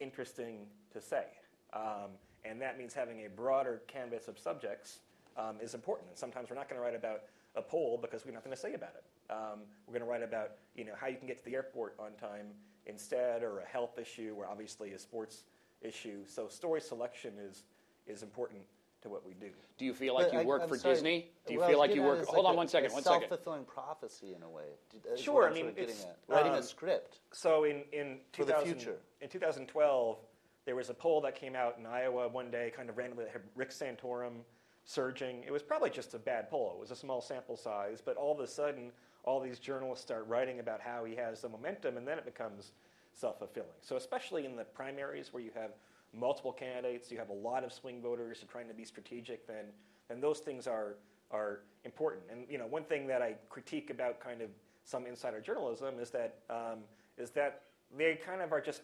interesting 0.00 0.66
to 0.92 1.00
say, 1.00 1.24
um, 1.72 2.10
and 2.44 2.60
that 2.60 2.78
means 2.78 2.92
having 2.94 3.24
a 3.24 3.28
broader 3.28 3.82
canvas 3.86 4.28
of 4.28 4.38
subjects 4.38 5.00
um, 5.36 5.56
is 5.60 5.74
important. 5.74 6.08
And 6.08 6.18
sometimes 6.18 6.50
we're 6.50 6.56
not 6.56 6.68
going 6.68 6.80
to 6.80 6.84
write 6.84 6.94
about 6.94 7.22
a 7.56 7.62
poll 7.62 7.98
because 8.00 8.24
we're 8.24 8.32
not 8.32 8.44
going 8.44 8.54
to 8.54 8.60
say 8.60 8.74
about 8.74 8.94
it. 8.94 9.04
Um, 9.32 9.60
we're 9.86 9.92
going 9.92 10.04
to 10.04 10.10
write 10.10 10.22
about 10.22 10.52
you 10.74 10.84
know 10.84 10.92
how 11.00 11.06
you 11.08 11.16
can 11.16 11.26
get 11.26 11.38
to 11.38 11.44
the 11.44 11.54
airport 11.54 11.96
on 11.98 12.12
time 12.12 12.46
instead, 12.86 13.42
or 13.42 13.60
a 13.60 13.66
health 13.66 13.98
issue, 13.98 14.34
or 14.36 14.46
obviously 14.46 14.92
a 14.92 14.98
sports 14.98 15.44
issue. 15.82 16.20
So 16.26 16.48
story 16.48 16.80
selection 16.80 17.34
is 17.38 17.64
is 18.06 18.22
important 18.22 18.62
to 19.02 19.08
what 19.08 19.24
we 19.26 19.32
do. 19.34 19.48
Do 19.78 19.84
you 19.86 19.94
feel 19.94 20.14
like 20.14 20.26
But 20.26 20.32
you 20.34 20.38
I- 20.40 20.44
work 20.44 20.62
I'm 20.62 20.68
for 20.68 20.76
sorry, 20.76 20.94
Disney? 20.94 21.30
Do 21.46 21.54
you 21.54 21.58
what 21.60 21.66
I 21.66 21.70
feel 21.70 21.78
like 21.78 21.94
you 21.94 22.02
work? 22.02 22.24
Hold 22.26 22.44
like 22.44 22.48
on 22.50 22.54
a- 22.54 22.56
one 22.56 22.68
second. 22.68 22.92
One 22.92 23.02
second. 23.02 23.20
Self-fulfilling 23.28 23.64
prophecy 23.64 24.34
in 24.34 24.42
a 24.42 24.48
way. 24.48 24.64
Is 25.12 25.20
Sure, 25.20 25.44
I 25.44 25.48
I'm 25.48 25.54
sort 25.54 25.66
mean, 25.66 25.68
of 25.70 25.78
it's, 25.90 26.04
at. 26.04 26.18
Writing 26.28 26.52
um, 26.52 26.58
a 26.58 26.62
script. 26.62 27.20
So 27.32 27.64
in 27.64 27.82
in 27.92 28.18
For 28.32 28.44
the 28.44 28.52
2000 28.52 28.74
future. 28.74 28.96
in 29.22 29.28
2012, 29.30 30.18
there 30.66 30.76
was 30.76 30.90
a 30.90 30.94
poll 30.94 31.22
that 31.22 31.34
came 31.34 31.56
out 31.56 31.78
in 31.78 31.86
Iowa 31.86 32.28
one 32.28 32.50
day, 32.50 32.70
kind 32.76 32.90
of 32.90 32.98
randomly, 32.98 33.24
that 33.24 33.32
had 33.32 33.42
Rick 33.56 33.70
Santorum 33.70 34.40
surging. 34.84 35.42
It 35.46 35.52
was 35.52 35.62
probably 35.62 35.90
just 35.90 36.14
a 36.14 36.18
bad 36.18 36.50
poll. 36.50 36.72
It 36.76 36.80
was 36.80 36.90
a 36.90 36.96
small 36.96 37.20
sample 37.20 37.56
size, 37.56 38.02
but 38.04 38.16
all 38.16 38.32
of 38.32 38.40
a 38.40 38.46
sudden, 38.46 38.90
all 39.24 39.40
these 39.40 39.58
journalists 39.58 40.04
start 40.04 40.26
writing 40.26 40.60
about 40.60 40.80
how 40.80 41.04
he 41.04 41.14
has 41.16 41.42
the 41.42 41.48
momentum, 41.48 41.96
and 41.96 42.06
then 42.06 42.18
it 42.18 42.24
becomes 42.24 42.72
self-fulfilling. 43.12 43.68
So 43.80 43.96
especially 43.96 44.46
in 44.46 44.56
the 44.56 44.64
primaries 44.64 45.32
where 45.32 45.42
you 45.42 45.50
have 45.54 45.70
multiple 46.12 46.52
candidates, 46.52 47.10
you 47.10 47.18
have 47.18 47.28
a 47.28 47.34
lot 47.34 47.64
of 47.64 47.72
swing 47.72 48.00
voters 48.00 48.40
who 48.40 48.46
are 48.46 48.50
trying 48.50 48.68
to 48.68 48.74
be 48.74 48.84
strategic, 48.84 49.46
then 49.46 49.66
then 50.08 50.20
those 50.20 50.40
things 50.40 50.66
are 50.66 50.96
are 51.30 51.60
important. 51.84 52.22
And 52.30 52.46
you 52.48 52.58
know, 52.58 52.66
one 52.66 52.84
thing 52.84 53.06
that 53.06 53.22
I 53.22 53.36
critique 53.48 53.90
about 53.90 54.20
kind 54.20 54.42
of 54.42 54.50
some 54.84 55.06
insider 55.06 55.40
journalism 55.40 55.98
is 56.00 56.10
that 56.10 56.38
um, 56.48 56.80
is 57.16 57.30
that 57.30 57.62
they 57.96 58.14
kind 58.14 58.40
of 58.40 58.52
are 58.52 58.60
just 58.60 58.82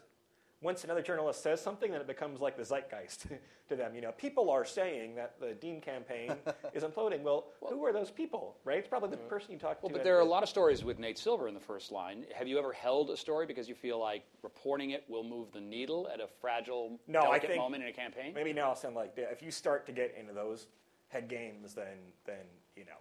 once 0.62 0.84
another 0.84 1.02
journalist 1.02 1.42
says 1.42 1.60
something, 1.60 1.92
then 1.92 2.00
it 2.00 2.06
becomes 2.06 2.40
like 2.40 2.56
the 2.56 2.64
zeitgeist 2.64 3.26
to 3.68 3.76
them. 3.76 3.94
You 3.94 4.00
know, 4.00 4.12
people 4.12 4.48
are 4.50 4.64
saying 4.64 5.14
that 5.16 5.38
the 5.38 5.52
Dean 5.54 5.80
campaign 5.80 6.32
is 6.74 6.82
imploding. 6.82 7.22
Well, 7.22 7.46
who 7.68 7.84
are 7.84 7.92
those 7.92 8.10
people, 8.10 8.56
right? 8.64 8.78
It's 8.78 8.88
probably 8.88 9.10
the 9.10 9.16
person 9.18 9.52
you 9.52 9.58
talked 9.58 9.82
Well, 9.82 9.90
to. 9.90 9.94
Well, 9.94 10.00
but 10.00 10.04
there 10.04 10.16
are 10.16 10.20
a 10.22 10.24
lot 10.24 10.42
of 10.42 10.48
stories 10.48 10.82
with 10.82 10.98
Nate 10.98 11.18
Silver 11.18 11.46
in 11.48 11.54
the 11.54 11.60
first 11.60 11.92
line. 11.92 12.24
Have 12.34 12.48
you 12.48 12.58
ever 12.58 12.72
held 12.72 13.10
a 13.10 13.16
story 13.16 13.44
because 13.46 13.68
you 13.68 13.74
feel 13.74 13.98
like 14.00 14.24
reporting 14.42 14.90
it 14.90 15.04
will 15.08 15.24
move 15.24 15.52
the 15.52 15.60
needle 15.60 16.08
at 16.12 16.20
a 16.20 16.26
fragile, 16.40 16.98
No, 17.06 17.20
I 17.20 17.24
delicate 17.24 17.50
think- 17.50 17.62
moment 17.62 17.82
in 17.82 17.88
a 17.90 17.92
campaign? 17.92 18.32
Maybe 18.34 18.52
now 18.52 18.70
I'll 18.70 18.76
sound 18.76 18.94
like. 18.96 19.12
If 19.16 19.42
you 19.42 19.50
start 19.50 19.84
to 19.86 19.92
get 19.92 20.14
into 20.18 20.32
those 20.32 20.66
head 21.08 21.28
games, 21.28 21.74
then 21.74 21.98
then 22.24 22.44
you 22.76 22.84
know, 22.86 22.98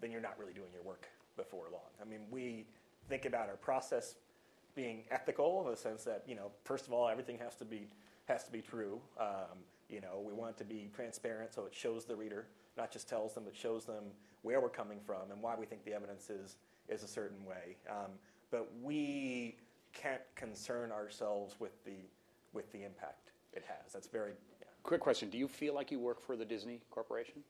then 0.00 0.10
you're 0.10 0.20
not 0.22 0.38
really 0.38 0.52
doing 0.54 0.68
your 0.72 0.82
work 0.82 1.06
before 1.36 1.64
long. 1.72 1.90
I 2.00 2.04
mean, 2.04 2.20
we 2.30 2.64
think 3.08 3.26
about 3.26 3.48
our 3.48 3.56
process 3.56 4.14
being 4.74 5.04
ethical 5.10 5.64
in 5.64 5.70
the 5.70 5.76
sense 5.76 6.04
that 6.04 6.24
you 6.26 6.34
know, 6.34 6.50
first 6.64 6.86
of 6.86 6.92
all, 6.92 7.08
everything 7.08 7.38
has 7.38 7.56
to 7.56 7.64
be 7.64 7.88
has 8.26 8.44
to 8.44 8.52
be 8.52 8.60
true. 8.60 9.00
Um, 9.18 9.58
you 9.88 10.00
know, 10.00 10.22
we 10.24 10.32
want 10.32 10.52
it 10.52 10.56
to 10.58 10.64
be 10.64 10.90
transparent, 10.94 11.52
so 11.54 11.66
it 11.66 11.74
shows 11.74 12.04
the 12.04 12.16
reader, 12.16 12.46
not 12.76 12.90
just 12.90 13.08
tells 13.08 13.34
them, 13.34 13.44
but 13.44 13.54
shows 13.54 13.84
them 13.84 14.04
where 14.42 14.60
we're 14.60 14.68
coming 14.68 14.98
from 15.04 15.30
and 15.30 15.40
why 15.42 15.54
we 15.58 15.66
think 15.66 15.84
the 15.84 15.92
evidence 15.92 16.30
is 16.30 16.56
is 16.88 17.02
a 17.02 17.08
certain 17.08 17.44
way. 17.44 17.76
Um, 17.88 18.12
but 18.50 18.70
we 18.82 19.56
can't 19.92 20.22
concern 20.34 20.90
ourselves 20.92 21.56
with 21.58 21.84
the 21.84 22.08
with 22.52 22.70
the 22.72 22.84
impact 22.84 23.32
it 23.52 23.64
has. 23.66 23.92
That's 23.92 24.08
very 24.08 24.32
yeah. 24.60 24.66
Quick 24.82 25.00
question: 25.00 25.30
Do 25.30 25.38
you 25.38 25.48
feel 25.48 25.74
like 25.74 25.90
you 25.90 25.98
work 25.98 26.20
for 26.20 26.36
the 26.36 26.44
Disney 26.44 26.80
Corporation? 26.90 27.42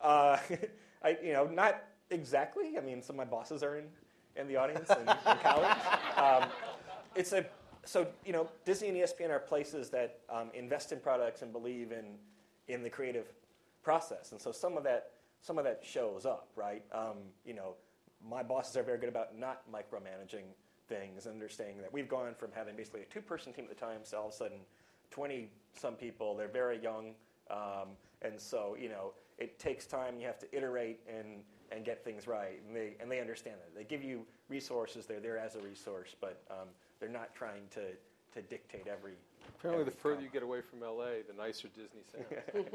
Uh, 0.00 0.38
I, 1.02 1.16
you 1.22 1.32
know, 1.32 1.46
not 1.46 1.84
exactly. 2.10 2.78
I 2.78 2.80
mean, 2.80 3.02
some 3.02 3.18
of 3.18 3.26
my 3.26 3.30
bosses 3.30 3.62
are 3.62 3.78
in, 3.78 3.86
in 4.36 4.48
the 4.48 4.56
audience 4.56 4.90
in, 4.90 5.00
in 5.00 5.38
college. 5.42 5.76
Um, 6.16 6.48
it's 7.16 7.32
a 7.32 7.46
so 7.84 8.08
you 8.24 8.32
know, 8.32 8.48
Disney 8.64 8.88
and 8.88 8.98
ESPN 8.98 9.30
are 9.30 9.38
places 9.38 9.90
that 9.90 10.18
um, 10.28 10.50
invest 10.54 10.92
in 10.92 10.98
products 10.98 11.42
and 11.42 11.52
believe 11.52 11.92
in 11.92 12.04
in 12.68 12.82
the 12.82 12.90
creative 12.90 13.26
process, 13.82 14.32
and 14.32 14.40
so 14.40 14.52
some 14.52 14.76
of 14.76 14.84
that 14.84 15.12
some 15.40 15.58
of 15.58 15.64
that 15.64 15.80
shows 15.84 16.26
up, 16.26 16.48
right? 16.56 16.82
Um, 16.92 17.18
you 17.44 17.54
know, 17.54 17.74
my 18.28 18.42
bosses 18.42 18.76
are 18.76 18.82
very 18.82 18.98
good 18.98 19.08
about 19.08 19.38
not 19.38 19.62
micromanaging 19.72 20.46
things 20.88 21.26
and 21.26 21.34
understanding 21.34 21.78
that 21.80 21.92
we've 21.92 22.08
gone 22.08 22.34
from 22.34 22.50
having 22.54 22.76
basically 22.76 23.02
a 23.02 23.04
two-person 23.06 23.52
team 23.52 23.66
at 23.68 23.76
the 23.76 23.80
time 23.80 23.98
to 24.08 24.16
all 24.16 24.28
of 24.28 24.32
a 24.32 24.36
sudden 24.36 24.58
20 25.10 25.48
some 25.74 25.94
people. 25.94 26.36
They're 26.36 26.48
very 26.48 26.80
young, 26.82 27.14
um, 27.50 27.90
and 28.22 28.40
so 28.40 28.76
you 28.78 28.88
know 28.88 29.12
it 29.38 29.58
takes 29.58 29.86
time. 29.86 30.18
You 30.18 30.26
have 30.26 30.38
to 30.40 30.56
iterate 30.56 31.00
and 31.08 31.42
and 31.70 31.84
get 31.84 32.04
things 32.04 32.26
right, 32.26 32.60
and 32.66 32.74
they 32.74 32.96
and 33.00 33.10
they 33.10 33.20
understand 33.20 33.56
that. 33.60 33.76
They 33.76 33.84
give 33.84 34.02
you 34.02 34.26
resources. 34.48 35.06
They're 35.06 35.20
there 35.20 35.38
as 35.38 35.54
a 35.54 35.60
resource, 35.60 36.14
but 36.20 36.42
um, 36.50 36.68
they're 37.00 37.08
not 37.08 37.34
trying 37.34 37.62
to 37.74 37.82
to 38.36 38.42
dictate 38.42 38.86
every. 38.86 39.12
Apparently, 39.58 39.84
the 39.84 39.90
further 39.90 40.16
comma. 40.16 40.26
you 40.26 40.32
get 40.32 40.42
away 40.42 40.60
from 40.60 40.80
LA, 40.80 41.22
the 41.26 41.32
nicer 41.36 41.68
Disney 41.68 42.02
sounds. 42.12 42.66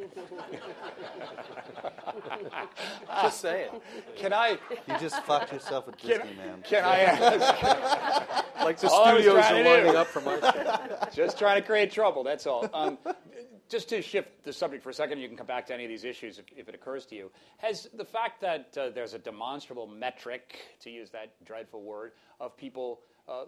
Just 3.22 3.41
saying. 3.41 3.69
Can 4.15 4.34
I? 4.34 4.57
You 4.88 4.97
just 4.99 5.22
fucked 5.24 5.53
yourself 5.53 5.86
with 5.86 5.97
Disney, 5.97 6.34
man. 6.36 6.63
Can 6.63 6.84
I 6.84 6.99
ask? 7.01 8.45
Like 8.61 8.80
the 8.80 8.89
All 8.89 9.05
studios 9.05 9.43
are 9.43 9.53
to 9.53 9.63
lining 9.63 9.95
up 9.95 10.05
for 10.05 10.22
my. 10.22 11.07
Just 11.13 11.39
trying 11.39 11.59
to 11.59 11.65
create 11.65 11.91
trouble. 11.91 12.24
That's 12.24 12.45
all. 12.45 12.69
Um, 12.76 12.99
just 13.69 13.89
to 13.89 14.03
shift 14.03 14.43
the 14.43 14.53
subject 14.53 14.84
for 14.84 14.91
a 14.91 14.93
second, 14.93 15.19
you 15.19 15.28
can 15.28 15.36
come 15.36 15.47
back 15.47 15.65
to 15.67 15.74
any 15.74 15.86
of 15.86 15.89
these 15.89 16.03
issues 16.03 16.38
if, 16.38 16.45
if 16.55 16.69
it 16.69 16.76
occurs 16.76 17.05
to 17.07 17.15
you. 17.15 17.32
Has 17.57 17.89
the 17.95 18.05
fact 18.05 18.41
that 18.41 18.78
uh, 18.78 18.89
there's 18.89 19.15
a 19.15 19.19
demonstrable 19.19 19.88
metric, 19.88 20.57
to 20.82 20.91
use 20.91 21.09
that 21.09 21.34
dreadful 21.43 21.82
word, 21.82 22.11
of 22.39 22.55
people 22.55 22.99
uh, 23.28 23.45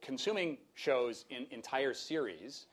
consuming 0.00 0.58
shows 0.74 1.24
in 1.30 1.46
entire 1.50 1.94
series, 1.94 2.66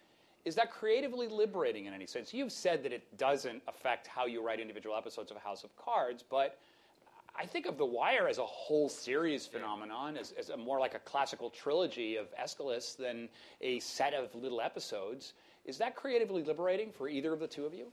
is 0.45 0.55
that 0.55 0.71
creatively 0.71 1.27
liberating 1.27 1.85
in 1.85 1.93
any 1.93 2.05
sense? 2.05 2.33
You've 2.33 2.51
said 2.51 2.83
that 2.83 2.93
it 2.93 3.17
doesn't 3.17 3.63
affect 3.67 4.07
how 4.07 4.25
you 4.25 4.45
write 4.45 4.59
individual 4.59 4.95
episodes 4.95 5.31
of 5.31 5.37
House 5.37 5.63
of 5.63 5.75
Cards, 5.75 6.23
but 6.29 6.59
I 7.37 7.45
think 7.45 7.65
of 7.65 7.77
The 7.77 7.85
Wire 7.85 8.27
as 8.27 8.37
a 8.37 8.45
whole 8.45 8.87
series 8.87 9.45
phenomenon, 9.45 10.17
as, 10.17 10.33
as 10.37 10.49
a 10.49 10.57
more 10.57 10.79
like 10.79 10.93
a 10.93 10.99
classical 10.99 11.49
trilogy 11.49 12.15
of 12.15 12.27
Aeschylus 12.37 12.95
than 12.95 13.27
a 13.59 13.79
set 13.79 14.13
of 14.13 14.33
little 14.35 14.61
episodes. 14.61 15.33
Is 15.65 15.77
that 15.79 15.95
creatively 15.95 16.43
liberating 16.43 16.91
for 16.91 17.09
either 17.09 17.33
of 17.33 17.39
the 17.39 17.47
two 17.47 17.65
of 17.65 17.73
you? 17.73 17.87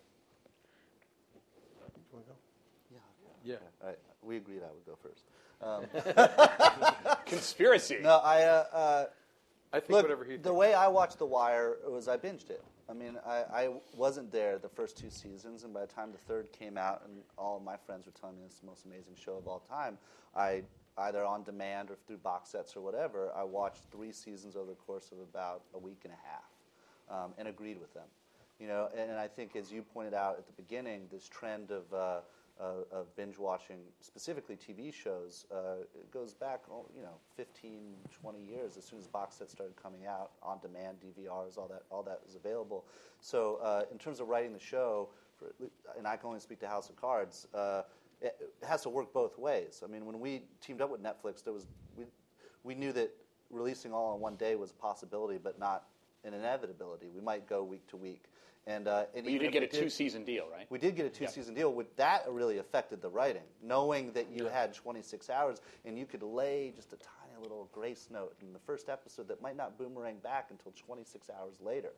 Yeah. 3.44 3.56
All 3.80 3.88
right. 3.88 3.98
We 4.22 4.36
agreed 4.36 4.60
I 4.62 4.70
would 4.72 4.86
go 4.86 4.96
first. 5.02 5.24
Um, 5.62 5.84
Conspiracy. 7.26 7.98
no, 8.02 8.18
I. 8.18 8.42
Uh, 8.42 8.64
uh, 8.72 9.04
I 9.74 9.80
think 9.80 9.90
Look, 9.90 10.02
whatever 10.02 10.24
he 10.24 10.32
the 10.36 10.42
thinks. 10.42 10.56
way 10.58 10.74
I 10.74 10.88
watched 10.88 11.18
The 11.18 11.24
Wire 11.26 11.76
was 11.88 12.06
I 12.06 12.18
binged 12.18 12.50
it. 12.50 12.62
I 12.90 12.92
mean, 12.92 13.16
I, 13.26 13.36
I 13.50 13.68
wasn't 13.96 14.30
there 14.30 14.58
the 14.58 14.68
first 14.68 14.98
two 14.98 15.08
seasons, 15.08 15.64
and 15.64 15.72
by 15.72 15.80
the 15.80 15.86
time 15.86 16.12
the 16.12 16.18
third 16.18 16.52
came 16.52 16.76
out, 16.76 17.02
and 17.06 17.22
all 17.38 17.56
of 17.56 17.62
my 17.62 17.76
friends 17.86 18.04
were 18.04 18.12
telling 18.12 18.36
me 18.36 18.42
it's 18.44 18.58
the 18.58 18.66
most 18.66 18.84
amazing 18.84 19.14
show 19.16 19.38
of 19.38 19.46
all 19.48 19.60
time, 19.60 19.96
I 20.36 20.64
either 20.98 21.24
on 21.24 21.42
demand 21.42 21.90
or 21.90 21.96
through 22.06 22.18
box 22.18 22.50
sets 22.50 22.76
or 22.76 22.82
whatever, 22.82 23.32
I 23.34 23.44
watched 23.44 23.84
three 23.90 24.12
seasons 24.12 24.56
over 24.56 24.66
the 24.66 24.76
course 24.76 25.10
of 25.10 25.20
about 25.20 25.62
a 25.72 25.78
week 25.78 26.00
and 26.04 26.12
a 26.12 26.18
half, 26.28 27.24
um, 27.24 27.32
and 27.38 27.48
agreed 27.48 27.80
with 27.80 27.94
them. 27.94 28.04
You 28.60 28.66
know, 28.68 28.90
and, 28.94 29.08
and 29.10 29.18
I 29.18 29.26
think 29.26 29.56
as 29.56 29.72
you 29.72 29.80
pointed 29.82 30.12
out 30.12 30.36
at 30.36 30.46
the 30.46 30.52
beginning, 30.52 31.06
this 31.10 31.26
trend 31.28 31.70
of 31.70 31.90
uh, 31.94 32.20
uh, 32.62 32.96
of 32.96 33.14
binge 33.16 33.38
watching, 33.38 33.78
specifically 34.00 34.56
TV 34.56 34.92
shows, 34.92 35.46
uh, 35.52 35.82
it 35.94 36.10
goes 36.12 36.32
back, 36.34 36.60
oh, 36.70 36.86
you 36.94 37.02
know, 37.02 37.16
15, 37.36 37.94
20 38.10 38.38
years. 38.40 38.76
As 38.76 38.84
soon 38.84 38.98
as 38.98 39.06
box 39.06 39.36
sets 39.36 39.52
started 39.52 39.74
coming 39.82 40.06
out, 40.06 40.30
on 40.42 40.58
demand 40.60 40.98
DVRs, 41.00 41.58
all 41.58 41.68
that, 41.68 41.82
all 41.90 42.02
that 42.02 42.20
was 42.24 42.36
available. 42.36 42.84
So, 43.20 43.58
uh, 43.62 43.84
in 43.90 43.98
terms 43.98 44.20
of 44.20 44.28
writing 44.28 44.52
the 44.52 44.60
show, 44.60 45.08
for, 45.38 45.46
and 45.98 46.06
I 46.06 46.16
can 46.16 46.28
only 46.28 46.40
speak 46.40 46.60
to 46.60 46.68
House 46.68 46.88
of 46.88 46.96
Cards, 46.96 47.48
uh, 47.54 47.82
it, 48.20 48.36
it 48.40 48.66
has 48.66 48.82
to 48.82 48.88
work 48.88 49.12
both 49.12 49.38
ways. 49.38 49.82
I 49.84 49.88
mean, 49.88 50.06
when 50.06 50.20
we 50.20 50.42
teamed 50.60 50.80
up 50.80 50.90
with 50.90 51.02
Netflix, 51.02 51.42
there 51.42 51.52
was 51.52 51.66
we, 51.96 52.04
we 52.62 52.74
knew 52.74 52.92
that 52.92 53.10
releasing 53.50 53.92
all 53.92 54.14
in 54.14 54.20
one 54.20 54.36
day 54.36 54.54
was 54.54 54.70
a 54.70 54.74
possibility, 54.74 55.38
but 55.42 55.58
not 55.58 55.84
an 56.24 56.34
inevitability. 56.34 57.08
We 57.08 57.20
might 57.20 57.48
go 57.48 57.64
week 57.64 57.86
to 57.88 57.96
week. 57.96 58.24
And, 58.66 58.86
uh, 58.86 59.04
and 59.14 59.24
But 59.24 59.32
you 59.32 59.38
did 59.40 59.52
get 59.52 59.62
a 59.62 59.76
we 59.76 59.82
two 59.82 59.90
season 59.90 60.24
deal, 60.24 60.46
right? 60.50 60.66
we 60.70 60.78
did 60.78 60.94
get 60.94 61.06
a 61.06 61.10
two 61.10 61.26
season 61.26 61.54
deal. 61.54 61.72
With 61.72 61.96
that 61.96 62.24
really 62.30 62.58
affected 62.58 63.02
the 63.02 63.08
writing, 63.10 63.42
knowing 63.62 64.12
that 64.12 64.30
you 64.30 64.46
had 64.46 64.72
26 64.72 65.28
hours 65.30 65.60
and 65.84 65.98
you 65.98 66.06
could 66.06 66.22
lay 66.22 66.72
just 66.74 66.92
a 66.92 66.96
tiny 66.96 67.40
little 67.42 67.68
grace 67.72 68.08
note 68.10 68.34
in 68.40 68.52
the 68.52 68.58
first 68.60 68.88
episode 68.88 69.26
that 69.28 69.42
might 69.42 69.56
not 69.56 69.78
boomerang 69.78 70.18
back 70.22 70.48
until 70.50 70.72
26 70.76 71.28
hours 71.30 71.56
later. 71.60 71.90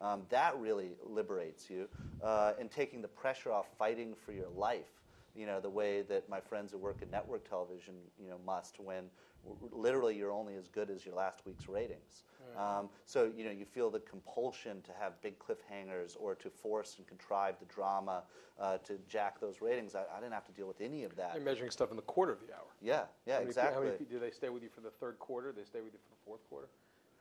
Um, 0.00 0.22
that 0.30 0.58
really 0.58 0.90
liberates 1.04 1.70
you, 1.70 1.88
uh, 2.22 2.52
and 2.58 2.70
taking 2.70 3.00
the 3.02 3.08
pressure 3.08 3.52
off 3.52 3.66
fighting 3.78 4.14
for 4.14 4.32
your 4.32 4.48
life. 4.48 4.90
You 5.34 5.46
know 5.46 5.60
the 5.60 5.70
way 5.70 6.02
that 6.02 6.28
my 6.28 6.40
friends 6.40 6.72
who 6.72 6.78
work 6.78 7.02
in 7.02 7.10
network 7.10 7.48
television, 7.48 7.94
you 8.20 8.28
know, 8.28 8.38
must 8.44 8.80
when 8.80 9.04
literally 9.72 10.16
you're 10.16 10.32
only 10.32 10.54
as 10.54 10.68
good 10.68 10.90
as 10.90 11.04
your 11.04 11.14
last 11.14 11.40
week's 11.46 11.68
ratings. 11.68 12.24
Um, 12.56 12.88
so 13.04 13.30
you 13.36 13.44
know 13.44 13.50
you 13.50 13.64
feel 13.64 13.90
the 13.90 14.00
compulsion 14.00 14.80
to 14.82 14.90
have 14.98 15.20
big 15.22 15.38
cliffhangers 15.38 16.16
or 16.18 16.34
to 16.36 16.50
force 16.50 16.94
and 16.96 17.06
contrive 17.06 17.56
the 17.60 17.66
drama 17.66 18.22
uh, 18.58 18.78
to 18.78 18.98
jack 19.08 19.40
those 19.40 19.60
ratings. 19.60 19.94
I, 19.94 20.04
I 20.14 20.20
didn't 20.20 20.32
have 20.32 20.46
to 20.46 20.52
deal 20.52 20.66
with 20.66 20.80
any 20.80 21.04
of 21.04 21.14
that. 21.16 21.34
They're 21.34 21.42
measuring 21.42 21.70
stuff 21.70 21.90
in 21.90 21.96
the 21.96 22.02
quarter 22.02 22.32
of 22.32 22.40
the 22.40 22.52
hour. 22.54 22.66
Yeah, 22.80 23.02
yeah, 23.26 23.34
How 23.34 23.38
many, 23.40 23.48
exactly. 23.48 23.86
How 23.86 23.92
many, 23.92 24.04
do 24.10 24.18
they 24.18 24.30
stay 24.30 24.48
with 24.48 24.62
you 24.62 24.68
for 24.74 24.80
the 24.80 24.90
third 24.90 25.18
quarter? 25.18 25.52
Do 25.52 25.60
they 25.60 25.66
stay 25.66 25.80
with 25.80 25.92
you 25.92 25.98
for 26.02 26.10
the 26.10 26.20
fourth 26.24 26.48
quarter? 26.48 26.68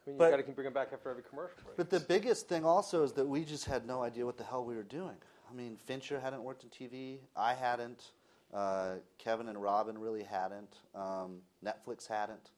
I 0.06 0.10
mean, 0.10 0.18
But- 0.18 0.26
you 0.26 0.32
got 0.38 0.46
to 0.46 0.52
bring 0.54 0.66
them 0.66 0.74
back 0.74 0.90
after 0.94 1.10
every 1.10 1.24
commercial 1.24 1.58
break. 1.64 1.78
But 1.78 1.90
the 1.90 2.00
biggest 2.00 2.48
thing 2.48 2.64
also 2.64 3.04
is 3.04 3.12
that 3.14 3.28
we 3.28 3.44
just 3.44 3.66
had 3.66 3.86
no 3.86 4.02
idea 4.02 4.26
what 4.26 4.38
the 4.38 4.44
hell 4.44 4.64
we 4.64 4.76
were 4.76 4.84
doing. 4.84 5.18
I 5.50 5.54
mean, 5.54 5.78
Fincher 5.86 6.20
hadn't 6.20 6.44
worked 6.44 6.64
in 6.64 6.70
TV. 6.70 7.20
I 7.36 7.54
hadn't. 7.54 8.12
Uh, 8.54 8.96
Kevin 9.18 9.50
and 9.50 9.62
Robin 9.62 9.98
really 9.98 10.24
hadn't. 10.24 10.80
Um, 10.96 11.40
Netflix 11.64 12.08
hadn't. 12.08 12.52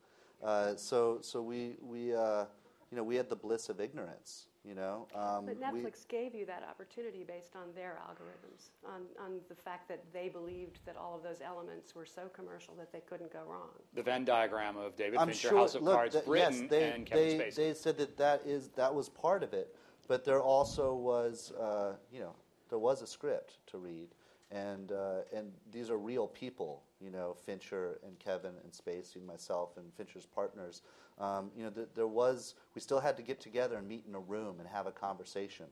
Uh, 0.43 0.75
so, 0.75 1.19
so 1.21 1.41
we, 1.41 1.75
we, 1.81 2.13
uh, 2.13 2.45
you 2.91 2.97
know, 2.97 3.03
we 3.03 3.15
had 3.15 3.29
the 3.29 3.35
bliss 3.35 3.69
of 3.69 3.81
ignorance. 3.81 4.45
You 4.65 4.75
know, 4.75 5.07
um, 5.15 5.45
But 5.45 5.55
we- 5.73 5.79
Netflix 5.79 6.05
gave 6.05 6.35
you 6.35 6.45
that 6.45 6.63
opportunity 6.69 7.23
based 7.23 7.55
on 7.55 7.73
their 7.73 7.97
algorithms, 8.05 8.71
on, 8.85 9.03
on 9.17 9.39
the 9.47 9.55
fact 9.55 9.87
that 9.87 10.03
they 10.11 10.27
believed 10.27 10.79
that 10.85 10.97
all 10.97 11.15
of 11.15 11.23
those 11.23 11.39
elements 11.41 11.95
were 11.95 12.05
so 12.05 12.23
commercial 12.33 12.75
that 12.75 12.91
they 12.91 12.99
couldn't 12.99 13.31
go 13.31 13.39
wrong. 13.47 13.69
The 13.95 14.03
Venn 14.03 14.25
diagram 14.25 14.75
of 14.75 14.97
David 14.97 15.17
I'm 15.17 15.29
Fincher, 15.29 15.47
sure. 15.47 15.57
House 15.59 15.75
of 15.75 15.81
look, 15.83 15.95
Cards, 15.95 16.13
that- 16.15 16.25
Britain, 16.25 16.59
yes, 16.63 16.69
they, 16.69 16.91
and 16.91 17.05
Kevin 17.05 17.37
they, 17.37 17.45
Spacey. 17.45 17.55
they 17.55 17.73
said 17.73 17.97
that 17.99 18.17
that 18.17 18.45
is 18.45 18.67
that 18.75 18.93
was 18.93 19.07
part 19.07 19.43
of 19.43 19.53
it, 19.53 19.73
but 20.09 20.25
there 20.25 20.41
also 20.41 20.93
was, 20.93 21.53
uh, 21.53 21.95
you 22.11 22.19
know, 22.19 22.35
there 22.69 22.79
was 22.79 23.01
a 23.01 23.07
script 23.07 23.59
to 23.67 23.77
read, 23.77 24.09
and 24.51 24.91
uh, 24.91 25.21
and 25.35 25.51
these 25.71 25.89
are 25.89 25.97
real 25.97 26.27
people, 26.27 26.83
you 26.99 27.11
know, 27.11 27.35
Fincher 27.45 27.99
and 28.05 28.17
Kevin 28.19 28.51
and 28.63 28.71
Spacey 28.71 29.17
and 29.17 29.27
myself 29.27 29.77
and 29.77 29.93
Fincher's 29.93 30.25
partners. 30.25 30.81
Um, 31.19 31.51
you 31.55 31.63
know, 31.63 31.69
th- 31.69 31.89
there 31.95 32.07
was 32.07 32.55
we 32.75 32.81
still 32.81 32.99
had 32.99 33.15
to 33.17 33.23
get 33.23 33.39
together 33.39 33.77
and 33.77 33.87
meet 33.87 34.05
in 34.07 34.15
a 34.15 34.19
room 34.19 34.59
and 34.59 34.67
have 34.67 34.87
a 34.87 34.91
conversation. 34.91 35.65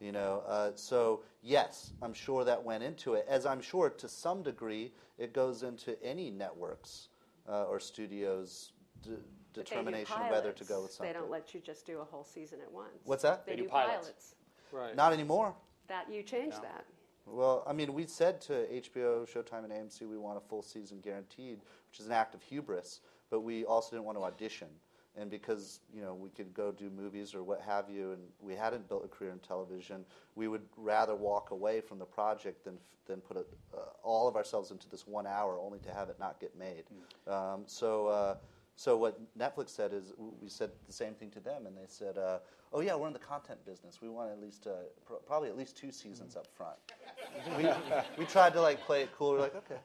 You 0.00 0.10
know, 0.10 0.42
uh, 0.48 0.70
so 0.74 1.20
yes, 1.42 1.92
I'm 2.00 2.14
sure 2.14 2.44
that 2.44 2.62
went 2.64 2.82
into 2.82 3.12
it, 3.12 3.26
as 3.28 3.44
I'm 3.44 3.60
sure 3.60 3.90
to 3.90 4.08
some 4.08 4.42
degree 4.42 4.92
it 5.18 5.34
goes 5.34 5.62
into 5.62 6.02
any 6.02 6.30
networks 6.30 7.08
uh, 7.46 7.64
or 7.64 7.78
studios 7.78 8.72
d- 9.02 9.10
But 9.10 9.18
they 9.18 9.20
do 9.20 9.64
determination 9.64 10.16
of 10.22 10.30
whether 10.30 10.52
to 10.52 10.64
go 10.64 10.80
with 10.82 10.92
something. 10.92 11.12
They 11.12 11.18
don't 11.18 11.30
let 11.30 11.52
you 11.54 11.60
just 11.60 11.84
do 11.84 11.98
a 12.00 12.04
whole 12.04 12.24
season 12.24 12.60
at 12.62 12.72
once. 12.72 12.88
What's 13.04 13.22
that? 13.22 13.44
They, 13.44 13.52
They 13.52 13.56
do 13.56 13.62
do 13.64 13.68
pilots. 13.68 13.98
pilots. 14.06 14.34
right. 14.72 14.96
Not 14.96 15.12
anymore. 15.12 15.54
That 15.88 16.10
you 16.10 16.22
changed 16.22 16.56
Yeah. 16.62 16.70
that. 16.72 16.84
Well, 17.26 17.64
I 17.66 17.72
mean, 17.72 17.92
we 17.92 18.06
said 18.06 18.40
to 18.42 18.52
HBO, 18.52 19.26
Showtime, 19.26 19.64
and 19.64 19.72
AMC 19.72 20.02
we 20.02 20.16
want 20.16 20.38
a 20.38 20.40
full 20.40 20.62
season 20.62 21.00
guaranteed, 21.02 21.58
which 21.90 21.98
is 22.00 22.06
an 22.06 22.12
act 22.12 22.34
of 22.34 22.42
hubris. 22.42 23.00
But 23.30 23.40
we 23.40 23.64
also 23.64 23.90
didn't 23.90 24.04
want 24.04 24.16
to 24.18 24.22
audition, 24.22 24.68
and 25.16 25.28
because 25.28 25.80
you 25.92 26.00
know 26.00 26.14
we 26.14 26.30
could 26.30 26.54
go 26.54 26.70
do 26.70 26.88
movies 26.88 27.34
or 27.34 27.42
what 27.42 27.60
have 27.60 27.90
you, 27.90 28.12
and 28.12 28.22
we 28.38 28.54
hadn't 28.54 28.88
built 28.88 29.04
a 29.04 29.08
career 29.08 29.32
in 29.32 29.40
television, 29.40 30.04
we 30.36 30.46
would 30.46 30.62
rather 30.76 31.16
walk 31.16 31.50
away 31.50 31.80
from 31.80 31.98
the 31.98 32.04
project 32.04 32.64
than 32.64 32.78
than 33.08 33.20
put 33.20 33.36
a, 33.36 33.40
uh, 33.76 33.80
all 34.04 34.28
of 34.28 34.36
ourselves 34.36 34.70
into 34.70 34.88
this 34.88 35.08
one 35.08 35.26
hour 35.26 35.58
only 35.58 35.80
to 35.80 35.92
have 35.92 36.08
it 36.08 36.16
not 36.20 36.38
get 36.40 36.56
made. 36.56 36.84
Um, 37.26 37.64
so. 37.66 38.06
Uh, 38.06 38.36
so 38.76 38.96
what 38.98 39.18
Netflix 39.38 39.70
said 39.70 39.94
is 39.94 40.12
we 40.18 40.50
said 40.50 40.70
the 40.86 40.92
same 40.92 41.14
thing 41.14 41.30
to 41.30 41.40
them, 41.40 41.66
and 41.66 41.74
they 41.74 41.86
said, 41.88 42.18
uh, 42.18 42.38
"Oh 42.74 42.80
yeah, 42.80 42.94
we're 42.94 43.06
in 43.06 43.14
the 43.14 43.18
content 43.18 43.64
business. 43.64 44.02
We 44.02 44.10
want 44.10 44.30
at 44.30 44.40
least 44.40 44.66
uh, 44.66 44.72
pr- 45.06 45.14
probably 45.26 45.48
at 45.48 45.56
least 45.56 45.78
two 45.78 45.90
seasons 45.90 46.36
up 46.36 46.46
front." 46.54 46.76
we, 47.56 47.66
we 48.18 48.26
tried 48.26 48.52
to 48.52 48.60
like 48.60 48.80
play 48.82 49.02
it 49.02 49.10
cool. 49.16 49.32
We're 49.32 49.40
like, 49.40 49.56
okay, 49.56 49.80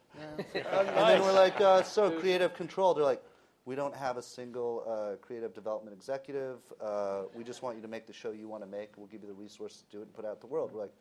yeah. 0.53 0.79
and 0.79 0.89
then 0.89 1.21
we're 1.21 1.33
like, 1.33 1.59
uh, 1.61 1.83
so 1.83 2.11
creative 2.11 2.53
control. 2.53 2.93
They're 2.93 3.05
like, 3.05 3.23
we 3.63 3.75
don't 3.75 3.95
have 3.95 4.17
a 4.17 4.21
single 4.21 4.83
uh, 4.85 5.15
creative 5.25 5.53
development 5.53 5.95
executive. 5.95 6.59
Uh, 6.81 7.23
we 7.33 7.45
just 7.45 7.61
want 7.61 7.77
you 7.77 7.81
to 7.81 7.87
make 7.87 8.07
the 8.07 8.13
show 8.13 8.31
you 8.31 8.49
want 8.49 8.63
to 8.63 8.69
make. 8.69 8.97
We'll 8.97 9.07
give 9.07 9.21
you 9.21 9.27
the 9.27 9.33
resources 9.33 9.83
to 9.83 9.97
do 9.97 9.99
it 9.99 10.07
and 10.07 10.13
put 10.13 10.25
it 10.25 10.27
out 10.27 10.41
the 10.41 10.47
world. 10.47 10.71
We're 10.73 10.81
like, 10.81 10.93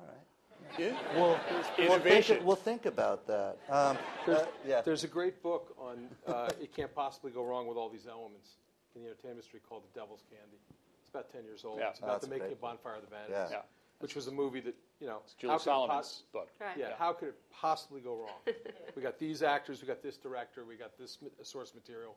all 0.00 0.06
right. 0.06 0.37
Yeah. 0.78 0.94
We'll, 1.14 1.38
we'll, 1.78 1.86
Innovation. 1.94 2.36
think, 2.36 2.46
we'll 2.46 2.56
think 2.56 2.86
about 2.86 3.26
that. 3.26 3.56
Um, 3.68 3.98
uh, 4.28 4.44
yeah. 4.66 4.80
There's 4.82 5.04
a 5.04 5.08
great 5.08 5.42
book 5.42 5.74
on 5.78 6.08
uh, 6.26 6.50
it 6.60 6.74
can't 6.74 6.94
possibly 6.94 7.30
go 7.30 7.44
wrong 7.44 7.66
with 7.66 7.76
all 7.76 7.88
these 7.88 8.06
elements 8.08 8.50
in 8.94 9.02
the 9.02 9.08
entertainment 9.08 9.38
industry 9.38 9.60
called 9.68 9.82
The 9.92 10.00
Devil's 10.00 10.22
Candy. 10.30 10.58
It's 11.00 11.10
about 11.10 11.32
10 11.32 11.44
years 11.44 11.64
old. 11.64 11.78
Yeah. 11.80 11.90
It's 11.90 12.00
Oh, 12.02 12.06
about 12.06 12.20
that's 12.20 12.26
the 12.26 12.38
making 12.38 12.52
of 12.52 12.60
Bonfire 12.60 12.96
of 12.96 13.02
the 13.02 13.08
Vanities, 13.08 13.34
Yeah. 13.34 13.48
Yeah. 13.50 13.62
which 14.00 14.14
was 14.14 14.26
a 14.26 14.32
movie 14.32 14.60
that, 14.60 14.74
you 15.00 15.06
know, 15.06 15.20
It's 15.24 15.34
Julie 15.34 15.52
how 15.52 15.58
could 15.58 15.84
it 15.84 15.88
pos- 15.88 16.22
book. 16.32 16.48
Right. 16.60 16.76
Yeah, 16.78 16.90
how 16.98 17.12
could 17.12 17.28
it 17.28 17.36
possibly 17.50 18.00
go 18.00 18.16
wrong? 18.16 18.54
we 18.96 19.02
got 19.02 19.18
these 19.18 19.42
actors, 19.42 19.80
we 19.82 19.88
got 19.88 20.02
this 20.02 20.16
director, 20.16 20.64
we 20.64 20.76
got 20.76 20.96
this 20.98 21.18
source 21.42 21.74
material, 21.74 22.14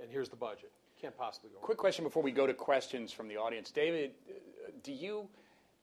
and 0.00 0.10
here's 0.10 0.28
the 0.28 0.36
budget. 0.36 0.70
Can't 1.00 1.16
possibly 1.16 1.50
go 1.50 1.56
wrong. 1.56 1.64
Quick 1.64 1.78
question 1.78 2.04
before 2.04 2.22
we 2.22 2.32
go 2.32 2.46
to 2.46 2.54
questions 2.54 3.12
from 3.12 3.28
the 3.28 3.36
audience. 3.36 3.70
David, 3.70 4.12
uh, 4.28 4.70
do 4.82 4.92
you 4.92 5.28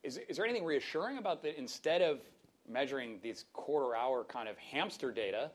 is, 0.06 0.20
is 0.30 0.38
there 0.38 0.46
anything 0.46 0.64
reassuring 0.64 1.18
about 1.18 1.42
that 1.44 1.58
instead 1.58 2.02
of 2.02 2.20
measuring 2.70 3.20
these 3.22 3.46
quarter 3.54 3.96
hour 3.96 4.24
kind 4.24 4.48
of 4.48 4.58
hamster 4.58 5.12
data, 5.12 5.50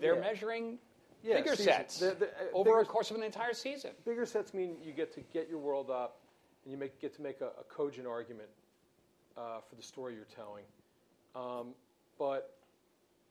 they're 0.00 0.20
measuring 0.20 0.78
bigger 1.24 1.56
sets 1.56 2.02
uh, 2.02 2.14
over 2.52 2.80
a 2.80 2.84
course 2.84 3.10
of 3.10 3.16
an 3.16 3.22
entire 3.22 3.54
season? 3.54 3.90
Bigger 4.04 4.26
sets 4.26 4.52
mean 4.54 4.76
you 4.84 4.92
get 4.92 5.12
to 5.14 5.20
get 5.32 5.48
your 5.48 5.58
world 5.58 5.90
up, 5.90 6.18
and 6.64 6.72
you 6.72 6.78
make, 6.78 7.00
get 7.00 7.14
to 7.16 7.22
make 7.22 7.40
a, 7.40 7.46
a 7.46 7.64
cogent 7.68 8.06
argument 8.06 8.48
uh, 9.36 9.60
for 9.68 9.74
the 9.74 9.82
story 9.82 10.14
you're 10.14 10.24
telling. 10.24 10.64
Um, 11.34 11.68
but 12.18 12.56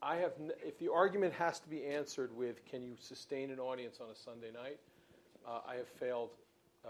I 0.02 0.16
have, 0.18 0.34
n- 0.40 0.52
if 0.64 0.78
the 0.80 0.92
argument 0.92 1.34
has 1.34 1.60
to 1.60 1.70
be 1.70 1.86
answered 1.86 2.36
with, 2.36 2.66
can 2.66 2.84
you 2.84 2.96
sustain 3.00 3.52
an 3.52 3.60
audience 3.60 4.00
on 4.02 4.10
a 4.12 4.16
Sunday 4.16 4.52
night? 4.52 4.80
Uh, 5.48 5.60
I 5.68 5.76
have 5.76 5.88
failed 5.88 6.32
uh, 6.84 6.90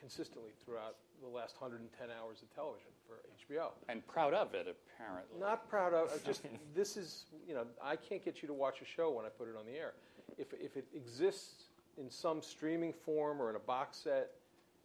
consistently 0.00 0.50
throughout 0.64 0.96
the 1.22 1.28
last 1.28 1.60
110 1.60 2.08
hours 2.10 2.42
of 2.42 2.54
television 2.54 2.90
for 3.06 3.16
HBO. 3.38 3.70
And 3.88 4.06
proud 4.06 4.34
of 4.34 4.54
it, 4.54 4.66
apparently. 4.66 5.40
Not 5.40 5.68
proud 5.68 5.94
of. 5.94 6.12
of 6.12 6.24
Just 6.26 6.42
this 6.74 6.96
is 6.96 7.26
you 7.46 7.54
know 7.54 7.64
I 7.82 7.96
can't 7.96 8.24
get 8.24 8.42
you 8.42 8.48
to 8.48 8.54
watch 8.54 8.80
a 8.82 8.84
show 8.84 9.10
when 9.10 9.24
I 9.26 9.28
put 9.28 9.48
it 9.48 9.54
on 9.58 9.66
the 9.66 9.78
air. 9.78 9.94
If 10.36 10.48
if 10.54 10.76
it 10.76 10.86
exists 10.94 11.64
in 11.96 12.10
some 12.10 12.42
streaming 12.42 12.92
form 12.92 13.42
or 13.42 13.50
in 13.50 13.56
a 13.56 13.60
box 13.60 13.98
set, 13.98 14.30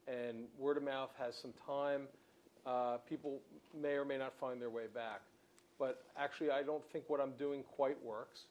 and 0.08 0.46
word 0.58 0.78
of 0.78 0.84
mouth 0.84 1.12
has 1.20 1.36
some 1.36 1.54
time, 1.66 2.08
uh, 2.66 2.98
people 3.08 3.40
may 3.80 3.94
or 3.94 4.06
may 4.06 4.18
not 4.18 4.34
find 4.40 4.62
their 4.62 4.70
way 4.70 4.88
back. 4.94 5.22
But 5.80 6.04
actually, 6.18 6.52
I 6.52 6.64
don't 6.64 6.84
think 6.92 7.06
what 7.08 7.20
I'm 7.20 7.34
doing 7.34 7.64
quite 7.64 8.02
works 8.04 8.46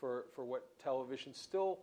for 0.00 0.26
for 0.34 0.44
what 0.44 0.66
television 0.82 1.34
still 1.34 1.78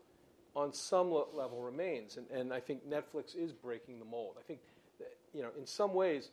on 0.56 0.74
some 0.74 1.12
level 1.12 1.62
remains. 1.62 2.18
And, 2.18 2.30
and 2.32 2.54
I 2.54 2.60
think 2.60 2.88
Netflix 2.90 3.36
is 3.36 3.52
breaking 3.52 4.00
the 4.00 4.06
mold. 4.06 4.36
I 4.40 4.44
think, 4.44 4.62
you 5.36 5.42
know, 5.44 5.50
in 5.60 5.66
some 5.68 5.94
ways, 5.94 6.30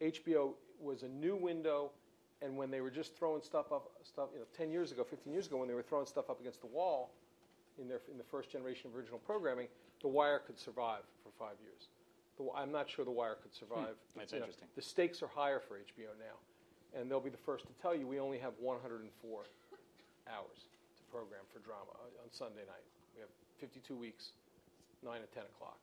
HBO 0.00 0.54
was 0.80 1.02
a 1.02 1.08
new 1.08 1.34
window 1.36 1.90
And 2.42 2.58
when 2.58 2.70
they 2.70 2.82
were 2.82 2.90
just 2.90 3.16
throwing 3.16 3.40
stuff 3.42 3.72
up, 3.72 3.90
stuff 4.02 4.28
you 4.34 4.40
know, 4.40 4.44
10 4.56 4.70
years 4.70 4.92
ago, 4.92 5.02
15 5.02 5.32
years 5.32 5.46
ago, 5.46 5.56
when 5.56 5.68
they 5.68 5.72
were 5.72 5.82
throwing 5.86 6.04
stuff 6.04 6.28
up 6.28 6.40
against 6.40 6.60
the 6.60 6.66
wall 6.66 7.10
in 7.78 7.88
their 7.88 8.00
in 8.10 8.18
the 8.18 8.24
first 8.24 8.50
generation 8.50 8.90
of 8.90 8.96
original 8.96 9.18
programming, 9.20 9.68
The 10.02 10.08
Wire 10.08 10.40
could 10.44 10.58
survive 10.58 11.04
for 11.22 11.30
five 11.38 11.56
years. 11.62 11.88
The, 12.36 12.44
I'm 12.54 12.70
not 12.70 12.90
sure 12.90 13.04
The 13.04 13.10
Wire 13.10 13.36
could 13.40 13.54
survive. 13.54 13.96
Hmm, 14.12 14.18
that's 14.18 14.32
You 14.32 14.40
know, 14.40 14.44
interesting. 14.44 14.68
the 14.76 14.82
stakes 14.82 15.22
are 15.22 15.28
higher 15.28 15.58
for 15.60 15.78
HBO 15.78 16.12
now, 16.18 16.36
and 17.00 17.08
they'll 17.10 17.20
be 17.30 17.30
the 17.30 17.44
first 17.48 17.64
to 17.66 17.72
tell 17.80 17.94
you 17.94 18.06
we 18.06 18.18
only 18.20 18.38
have 18.38 18.52
104 18.60 19.46
hours 20.28 20.58
to 20.98 21.02
program 21.10 21.44
for 21.52 21.60
drama 21.60 21.92
on- 22.04 22.16
on 22.22 22.30
Sunday 22.30 22.66
night. 22.66 22.84
We 23.14 23.20
have 23.20 23.30
52 23.58 23.96
weeks, 23.96 24.32
9 25.02 25.22
and 25.22 25.30
10 25.32 25.46
o'clock. 25.46 25.78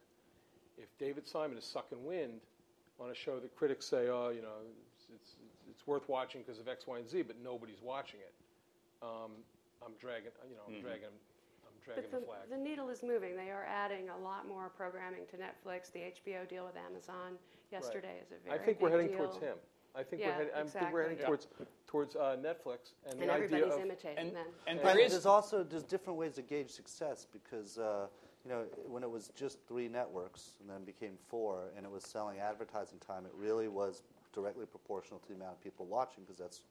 If 0.77 0.95
David 0.99 1.25
Simon 1.25 1.57
is 1.57 1.65
sucking 1.65 2.05
wind 2.05 2.41
on 3.01 3.09
a 3.09 3.15
show 3.15 3.39
that 3.39 3.55
critics 3.55 3.85
say, 3.85 4.07
oh, 4.09 4.29
you 4.29 4.41
know, 4.41 4.61
it's, 4.95 5.05
it's, 5.13 5.35
it's 5.69 5.87
worth 5.87 6.07
watching 6.07 6.41
because 6.45 6.59
of 6.59 6.67
X, 6.67 6.85
Y, 6.87 6.99
and 6.99 7.09
Z, 7.09 7.23
but 7.23 7.35
nobody's 7.43 7.81
watching 7.81 8.19
it, 8.19 8.33
um, 9.01 9.31
I'm 9.83 9.93
dragging, 9.99 10.29
you 10.47 10.55
know, 10.55 10.61
I'm 10.67 10.81
dragging, 10.81 11.09
I'm 11.09 11.77
dragging 11.83 12.03
But 12.03 12.11
the, 12.11 12.19
the, 12.19 12.25
flag. 12.25 12.49
the 12.51 12.57
needle 12.57 12.89
is 12.89 13.01
moving. 13.01 13.35
They 13.35 13.49
are 13.49 13.65
adding 13.65 14.09
a 14.09 14.17
lot 14.23 14.47
more 14.47 14.69
programming 14.69 15.21
to 15.31 15.37
Netflix. 15.37 15.91
The 15.91 16.13
HBO 16.21 16.47
deal 16.47 16.65
with 16.65 16.75
Amazon 16.77 17.33
yesterday 17.71 18.21
is 18.21 18.31
a 18.31 18.35
I 18.35 18.57
very 18.57 18.59
I 18.59 18.65
think 18.65 18.81
we're 18.81 18.91
heading 18.91 19.07
deal. 19.07 19.17
towards 19.17 19.37
him. 19.37 19.57
I 19.93 20.03
think 20.03 20.21
Yeah, 20.21 20.27
we're 20.29 20.33
heading. 20.35 20.53
I 20.55 20.63
think 20.63 20.93
we're 20.93 21.01
heading 21.01 21.17
exactly. 21.17 21.37
towards 21.87 22.13
towards 22.13 22.15
uh, 22.15 22.37
Netflix 22.39 22.93
and, 23.09 23.19
And 23.19 23.21
the 23.29 23.33
idea 23.33 23.45
everybody's 23.45 23.73
of 23.73 23.81
imitating 23.81 24.17
And, 24.19 24.35
them. 24.35 24.45
and 24.67 24.79
But 24.81 24.93
there 24.93 25.03
is 25.03 25.11
there's 25.11 25.25
also 25.25 25.63
there's 25.63 25.83
different 25.83 26.17
ways 26.17 26.35
to 26.35 26.43
gauge 26.43 26.69
success 26.69 27.25
because 27.33 27.77
uh, 27.77 28.05
you 28.43 28.49
know 28.51 28.63
when 28.87 29.03
it 29.03 29.09
was 29.09 29.31
just 29.35 29.59
three 29.67 29.87
networks 29.87 30.51
and 30.61 30.69
then 30.69 30.83
became 30.83 31.13
four 31.27 31.71
and 31.75 31.85
it 31.85 31.91
was 31.91 32.03
selling 32.03 32.39
advertising 32.39 32.99
time, 32.99 33.25
it 33.25 33.31
really 33.35 33.67
was 33.67 34.03
directly 34.33 34.65
proportional 34.65 35.19
to 35.19 35.27
the 35.29 35.35
amount 35.35 35.51
of 35.51 35.63
people 35.63 35.85
watching 35.85 36.23
because 36.23 36.37
that's 36.39 36.61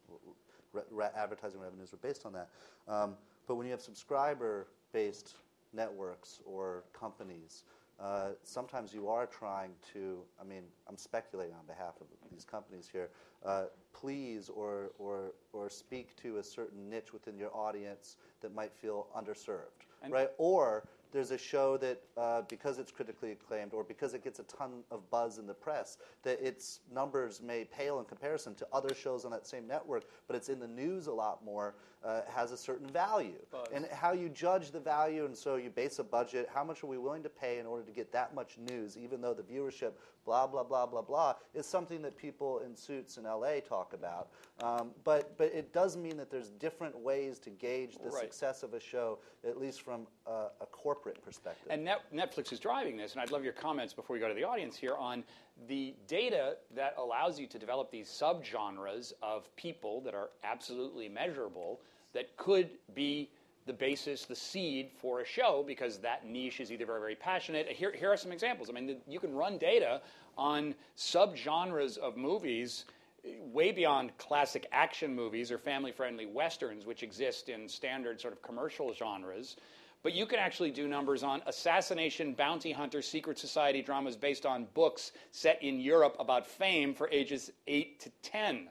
re- 0.73 0.83
re- 0.91 1.09
advertising 1.17 1.61
revenues 1.61 1.93
were 1.93 1.99
based 1.99 2.25
on 2.27 2.33
that. 2.33 2.49
Um, 2.89 3.15
but 3.47 3.57
when 3.57 3.67
you 3.67 3.73
have 3.73 3.81
subscriber-based 3.83 5.35
networks 5.73 6.41
or 6.45 6.85
companies, 6.93 7.65
uh, 8.01 8.31
sometimes 8.45 8.95
you 8.95 9.09
are 9.09 9.27
trying 9.27 9.73
to, 9.93 10.21
I 10.41 10.45
mean, 10.45 10.63
I'm 10.89 10.97
speculating 10.97 11.55
on 11.55 11.67
behalf 11.67 11.95
of 12.01 12.07
these 12.33 12.45
companies 12.47 12.89
here, 12.91 13.11
uh, 13.45 13.65
please 13.93 14.49
or, 14.49 14.93
or, 14.99 15.33
or 15.53 15.69
speak 15.69 16.17
to 16.23 16.39
a 16.39 16.43
certain 16.43 16.89
niche 16.89 17.13
within 17.13 17.37
your 17.37 17.55
audience 17.55 18.17
that 18.41 18.55
might 18.55 18.73
feel 18.73 19.09
underserved, 19.15 19.85
And- 20.03 20.13
right? 20.13 20.31
Or 20.39 20.85
there's 21.13 21.31
a 21.31 21.39
show 21.39 21.77
that, 21.79 22.01
uh, 22.17 22.43
because 22.49 22.79
it's 22.79 22.91
critically 22.91 23.33
acclaimed 23.33 23.73
or 23.75 23.85
because 23.85 24.15
it 24.15 24.23
gets 24.23 24.39
a 24.39 24.45
ton 24.45 24.83
of 24.91 25.09
buzz 25.11 25.39
in 25.39 25.47
the 25.47 25.55
press, 25.55 25.99
that 26.23 26.41
its 26.41 26.81
numbers 26.93 27.41
may 27.43 27.65
pale 27.65 27.99
in 27.99 28.05
comparison 28.05 28.55
to 28.57 28.67
other 28.73 28.95
shows 28.95 29.25
on 29.25 29.31
that 29.31 29.47
same 29.47 29.67
network, 29.67 30.05
but 30.27 30.37
it's 30.37 30.49
in 30.49 30.61
the 30.61 30.69
news 30.69 31.07
a 31.07 31.13
lot 31.13 31.45
more, 31.45 31.75
uh, 32.05 32.23
has 32.29 32.53
a 32.53 32.57
certain 32.57 32.87
value. 32.89 33.35
Buzz. 33.51 33.69
And 33.73 33.87
how 33.93 34.13
you 34.13 34.29
judge 34.29 34.71
the 34.71 34.81
value, 34.81 35.25
and 35.25 35.37
so 35.37 35.57
you 35.57 35.71
base 35.71 35.99
a 35.99 36.05
budget. 36.05 36.49
How 36.53 36.65
much 36.65 36.83
are 36.83 36.87
we 36.87 36.99
willing 36.99 37.23
to 37.23 37.29
pay 37.29 37.59
in 37.59 37.67
order 37.67 37.85
to 37.85 37.93
get 37.93 38.13
that 38.13 38.35
much 38.35 38.57
news, 38.59 38.97
even 38.97 39.21
though 39.21 39.35
the 39.35 39.43
viewership, 39.43 39.93
blah 40.25 40.47
blah 40.47 40.63
blah 40.63 40.87
blah 40.87 41.03
blah, 41.03 41.35
is 41.55 41.67
something 41.67 42.03
that 42.03 42.17
people 42.17 42.61
in 42.61 42.77
suits 42.77 43.17
in 43.19 43.25
LA 43.25 43.61
talk 43.61 43.93
about. 43.93 44.29
Um, 44.63 44.91
but 45.05 45.37
but 45.37 45.53
it 45.55 45.73
does 45.73 45.97
mean 45.97 46.17
that 46.17 46.31
there's 46.31 46.51
different 46.51 46.99
ways 46.99 47.39
to 47.41 47.51
gauge 47.51 47.97
the 47.99 48.11
Right. 48.11 48.23
success 48.23 48.63
of 48.63 48.75
a 48.75 48.81
show, 48.81 49.19
at 49.47 49.59
least 49.59 49.83
from 49.83 50.07
a, 50.31 50.63
a 50.63 50.67
corporate 50.67 51.23
perspective. 51.25 51.67
And 51.71 51.85
Net, 51.85 52.01
Netflix 52.15 52.53
is 52.53 52.61
driving 52.61 52.97
this, 52.97 53.13
and 53.13 53.21
I'd 53.21 53.33
love 53.33 53.45
your 53.45 53.53
comments 53.53 53.93
before 53.93 54.15
we 54.15 54.21
go 54.21 54.29
to 54.29 54.35
the 54.35 54.45
audience 54.45 54.77
here 54.77 54.95
on 54.97 55.25
the 55.69 55.95
data 56.07 56.57
that 56.75 56.95
allows 56.97 57.39
you 57.39 57.47
to 57.49 57.59
develop 57.59 57.91
these 57.91 58.09
subgenres 58.09 59.13
of 59.23 59.55
people 59.57 60.01
that 60.03 60.15
are 60.15 60.31
absolutely 60.45 61.09
measurable 61.09 61.81
that 62.13 62.37
could 62.37 62.71
be 62.95 63.31
the 63.67 63.73
basis, 63.73 64.25
the 64.25 64.35
seed 64.35 64.91
for 65.01 65.21
a 65.21 65.25
show 65.25 65.65
because 65.67 65.99
that 65.99 66.27
niche 66.27 66.61
is 66.61 66.73
either 66.73 66.87
very, 66.87 67.01
very 67.01 67.15
passionate. 67.15 67.69
Here, 67.69 67.93
here 67.93 68.11
are 68.11 68.17
some 68.17 68.33
examples. 68.33 68.71
I 68.71 68.73
mean, 68.73 68.87
the, 68.87 68.97
you 69.07 69.21
can 69.21 69.35
run 69.35 69.59
data 69.59 70.01
on 70.39 70.75
subgenres 70.97 71.99
of 71.99 72.17
movies 72.17 72.87
eh, 73.25 73.35
way 73.53 73.71
beyond 73.71 74.17
classic 74.17 74.67
action 74.73 75.15
movies 75.15 75.53
or 75.53 75.59
family 75.59 75.93
friendly 75.93 76.27
westerns, 76.27 76.87
which 76.87 77.03
exist 77.03 77.49
in 77.49 77.69
standard 77.69 78.21
sort 78.21 78.33
of 78.33 78.43
commercial 78.43 78.95
genres. 78.95 79.57
But 80.03 80.15
you 80.15 80.25
can 80.25 80.39
actually 80.39 80.71
do 80.71 80.89
numbers 80.89 81.23
on 81.23 81.43
assassination, 81.47 82.33
bounty 82.33 82.73
hunter, 82.73 83.03
secret 83.03 83.39
society 83.39 83.83
dramas 83.83 84.17
based 84.17 84.47
on 84.47 84.67
books 84.73 85.13
set 85.31 85.63
in 85.63 85.79
Europe 85.79 86.17
about 86.19 86.47
fame 86.47 86.95
for 86.95 87.09
ages 87.11 87.51
8 87.67 88.01
to 88.01 88.11
10. 88.23 88.71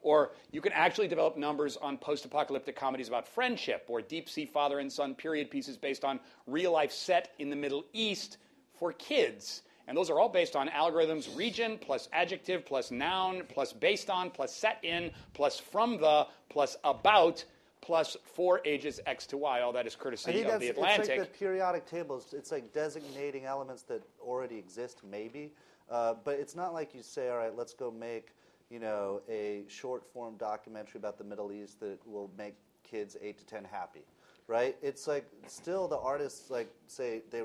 Or 0.00 0.30
you 0.50 0.62
can 0.62 0.72
actually 0.72 1.08
develop 1.08 1.36
numbers 1.36 1.76
on 1.76 1.98
post 1.98 2.24
apocalyptic 2.24 2.76
comedies 2.76 3.08
about 3.08 3.28
friendship, 3.28 3.84
or 3.88 4.00
deep 4.00 4.30
sea 4.30 4.46
father 4.46 4.78
and 4.78 4.90
son 4.90 5.14
period 5.14 5.50
pieces 5.50 5.76
based 5.76 6.02
on 6.02 6.18
real 6.46 6.72
life 6.72 6.92
set 6.92 7.34
in 7.38 7.50
the 7.50 7.56
Middle 7.56 7.84
East 7.92 8.38
for 8.72 8.94
kids. 8.94 9.62
And 9.86 9.94
those 9.94 10.08
are 10.08 10.18
all 10.18 10.30
based 10.30 10.56
on 10.56 10.68
algorithms 10.68 11.36
region 11.36 11.76
plus 11.78 12.08
adjective 12.14 12.64
plus 12.64 12.90
noun 12.90 13.42
plus 13.48 13.74
based 13.74 14.08
on 14.08 14.30
plus 14.30 14.54
set 14.54 14.78
in 14.82 15.10
plus 15.34 15.58
from 15.58 15.98
the 15.98 16.26
plus 16.48 16.76
about 16.84 17.44
plus 17.90 18.16
for 18.22 18.60
ages 18.64 19.00
X 19.04 19.26
to 19.26 19.36
Y. 19.36 19.62
All 19.62 19.72
that 19.72 19.84
is 19.84 19.96
courtesy 19.96 20.42
of 20.42 20.60
the 20.60 20.68
it's 20.68 20.78
Atlantic. 20.78 21.18
like 21.18 21.32
the 21.32 21.38
periodic 21.38 21.86
tables. 21.86 22.32
It's 22.32 22.52
like 22.52 22.72
designating 22.72 23.46
elements 23.46 23.82
that 23.82 24.04
already 24.20 24.56
exist, 24.56 25.00
maybe, 25.10 25.52
uh, 25.90 26.14
but 26.24 26.38
it's 26.38 26.54
not 26.54 26.72
like 26.72 26.94
you 26.94 27.02
say, 27.02 27.30
all 27.30 27.38
right, 27.38 27.56
let's 27.56 27.74
go 27.74 27.90
make 27.90 28.28
you 28.70 28.78
know 28.78 29.22
a 29.28 29.64
short 29.66 30.06
form 30.06 30.36
documentary 30.36 30.98
about 31.00 31.18
the 31.18 31.24
Middle 31.24 31.50
East 31.50 31.80
that 31.80 31.98
will 32.06 32.30
make 32.38 32.54
kids 32.84 33.16
eight 33.20 33.38
to 33.38 33.44
ten 33.44 33.64
happy, 33.64 34.04
right? 34.46 34.76
It's 34.82 35.08
like 35.08 35.26
still 35.48 35.88
the 35.88 35.98
artists 35.98 36.48
like 36.48 36.70
say 36.86 37.22
they 37.32 37.42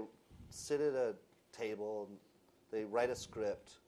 sit 0.51 0.79
at 0.79 0.93
a 0.93 1.15
table 1.51 2.07
and 2.07 2.19
they 2.71 2.85
write 2.85 3.09
a 3.09 3.15
script 3.15 3.79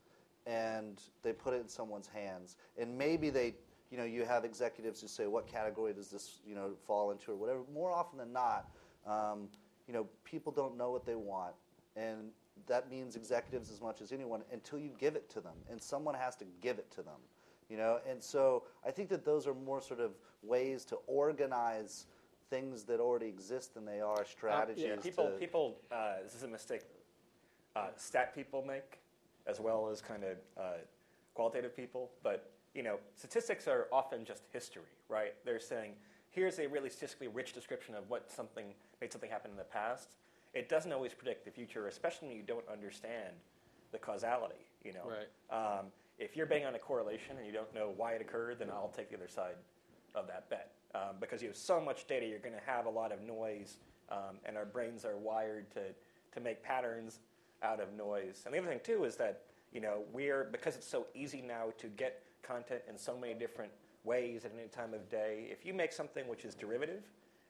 and 0.44 1.00
they 1.22 1.32
put 1.32 1.54
it 1.54 1.60
in 1.60 1.68
someone's 1.68 2.08
hands 2.08 2.56
and 2.78 2.96
maybe 2.98 3.30
they 3.30 3.54
you 3.90 3.98
know 3.98 4.04
you 4.04 4.24
have 4.24 4.44
executives 4.44 5.00
who 5.00 5.08
say 5.08 5.26
what 5.26 5.46
category 5.46 5.92
does 5.92 6.08
this 6.08 6.40
you 6.46 6.54
know 6.54 6.70
fall 6.86 7.10
into 7.10 7.32
or 7.32 7.36
whatever 7.36 7.60
more 7.72 7.92
often 7.92 8.18
than 8.18 8.32
not 8.32 8.68
um, 9.06 9.48
you 9.86 9.94
know 9.94 10.06
people 10.24 10.52
don't 10.52 10.76
know 10.76 10.90
what 10.90 11.04
they 11.06 11.14
want 11.14 11.54
and 11.96 12.30
that 12.66 12.90
means 12.90 13.16
executives 13.16 13.70
as 13.70 13.80
much 13.80 14.00
as 14.00 14.12
anyone 14.12 14.42
until 14.52 14.78
you 14.78 14.90
give 14.98 15.16
it 15.16 15.28
to 15.30 15.40
them 15.40 15.54
and 15.70 15.80
someone 15.80 16.14
has 16.14 16.34
to 16.36 16.44
give 16.60 16.78
it 16.78 16.90
to 16.90 17.02
them 17.02 17.20
you 17.68 17.76
know 17.76 17.98
and 18.08 18.22
so 18.22 18.64
i 18.86 18.90
think 18.90 19.08
that 19.08 19.24
those 19.24 19.46
are 19.46 19.54
more 19.54 19.80
sort 19.80 20.00
of 20.00 20.12
ways 20.42 20.84
to 20.84 20.96
organize 21.06 22.06
things 22.50 22.84
that 22.84 23.00
already 23.00 23.26
exist 23.26 23.74
than 23.74 23.84
they 23.84 24.00
are 24.00 24.24
strategies 24.24 24.84
Yeah, 24.84 24.96
people, 24.96 25.30
people. 25.38 25.76
Uh, 25.92 26.14
this 26.22 26.34
is 26.34 26.42
a 26.42 26.48
mistake. 26.48 26.82
Uh, 27.76 27.88
stat 27.96 28.34
people 28.34 28.64
make, 28.66 29.00
as 29.46 29.60
well 29.60 29.88
as 29.88 30.00
kind 30.00 30.24
of 30.24 30.36
uh, 30.58 30.78
qualitative 31.34 31.76
people. 31.76 32.10
But 32.22 32.50
you 32.78 32.84
know, 32.84 33.00
statistics 33.16 33.66
are 33.66 33.88
often 33.92 34.24
just 34.24 34.44
history, 34.52 34.84
right? 35.08 35.34
They're 35.44 35.58
saying 35.58 35.94
here's 36.30 36.60
a 36.60 36.68
really 36.68 36.88
statistically 36.88 37.26
rich 37.26 37.52
description 37.52 37.96
of 37.96 38.08
what 38.08 38.30
something 38.30 38.66
made 39.00 39.10
something 39.10 39.28
happen 39.28 39.50
in 39.50 39.56
the 39.56 39.64
past. 39.64 40.10
It 40.54 40.68
doesn't 40.68 40.92
always 40.92 41.12
predict 41.12 41.44
the 41.44 41.50
future, 41.50 41.88
especially 41.88 42.28
when 42.28 42.36
you 42.36 42.44
don't 42.44 42.66
understand 42.72 43.34
the 43.90 43.98
causality. 43.98 44.68
You 44.84 44.92
know, 44.92 45.10
Right. 45.10 45.78
um, 45.80 45.86
if 46.18 46.36
you're 46.36 46.46
betting 46.46 46.66
on 46.66 46.76
a 46.76 46.78
correlation 46.78 47.36
and 47.36 47.44
you 47.44 47.52
don't 47.52 47.74
know 47.74 47.94
why 47.96 48.12
it 48.12 48.20
occurred, 48.20 48.60
then 48.60 48.70
I'll 48.70 48.94
take 48.96 49.10
the 49.10 49.16
other 49.16 49.26
side 49.26 49.56
of 50.14 50.28
that 50.28 50.48
bet. 50.48 50.70
Um, 50.94 51.16
because 51.18 51.42
you 51.42 51.48
have 51.48 51.56
so 51.56 51.80
much 51.80 52.06
data, 52.06 52.26
you're 52.26 52.38
going 52.38 52.54
to 52.54 52.64
have 52.64 52.86
a 52.86 52.90
lot 52.90 53.10
of 53.10 53.20
noise, 53.22 53.78
um, 54.08 54.38
and 54.44 54.56
our 54.56 54.66
brains 54.66 55.04
are 55.04 55.16
wired 55.16 55.68
to, 55.72 55.80
to 56.32 56.40
make 56.40 56.62
patterns 56.62 57.18
out 57.60 57.80
of 57.80 57.92
noise. 57.94 58.44
And 58.46 58.54
the 58.54 58.58
other 58.58 58.68
thing, 58.68 58.80
too, 58.84 59.02
is 59.02 59.16
that 59.16 59.42
you 59.72 59.80
know, 59.80 60.04
we're, 60.12 60.44
because 60.44 60.76
it's 60.76 60.86
so 60.86 61.06
easy 61.14 61.42
now 61.42 61.72
to 61.78 61.88
get 61.88 62.22
content 62.48 62.80
in 62.88 62.96
so 62.96 63.16
many 63.16 63.34
different 63.34 63.72
ways 64.04 64.44
at 64.44 64.52
any 64.58 64.68
time 64.68 64.94
of 64.94 65.08
day, 65.10 65.48
if 65.50 65.66
you 65.66 65.74
make 65.74 65.92
something 65.92 66.26
which 66.26 66.44
is 66.44 66.54
derivative 66.54 67.02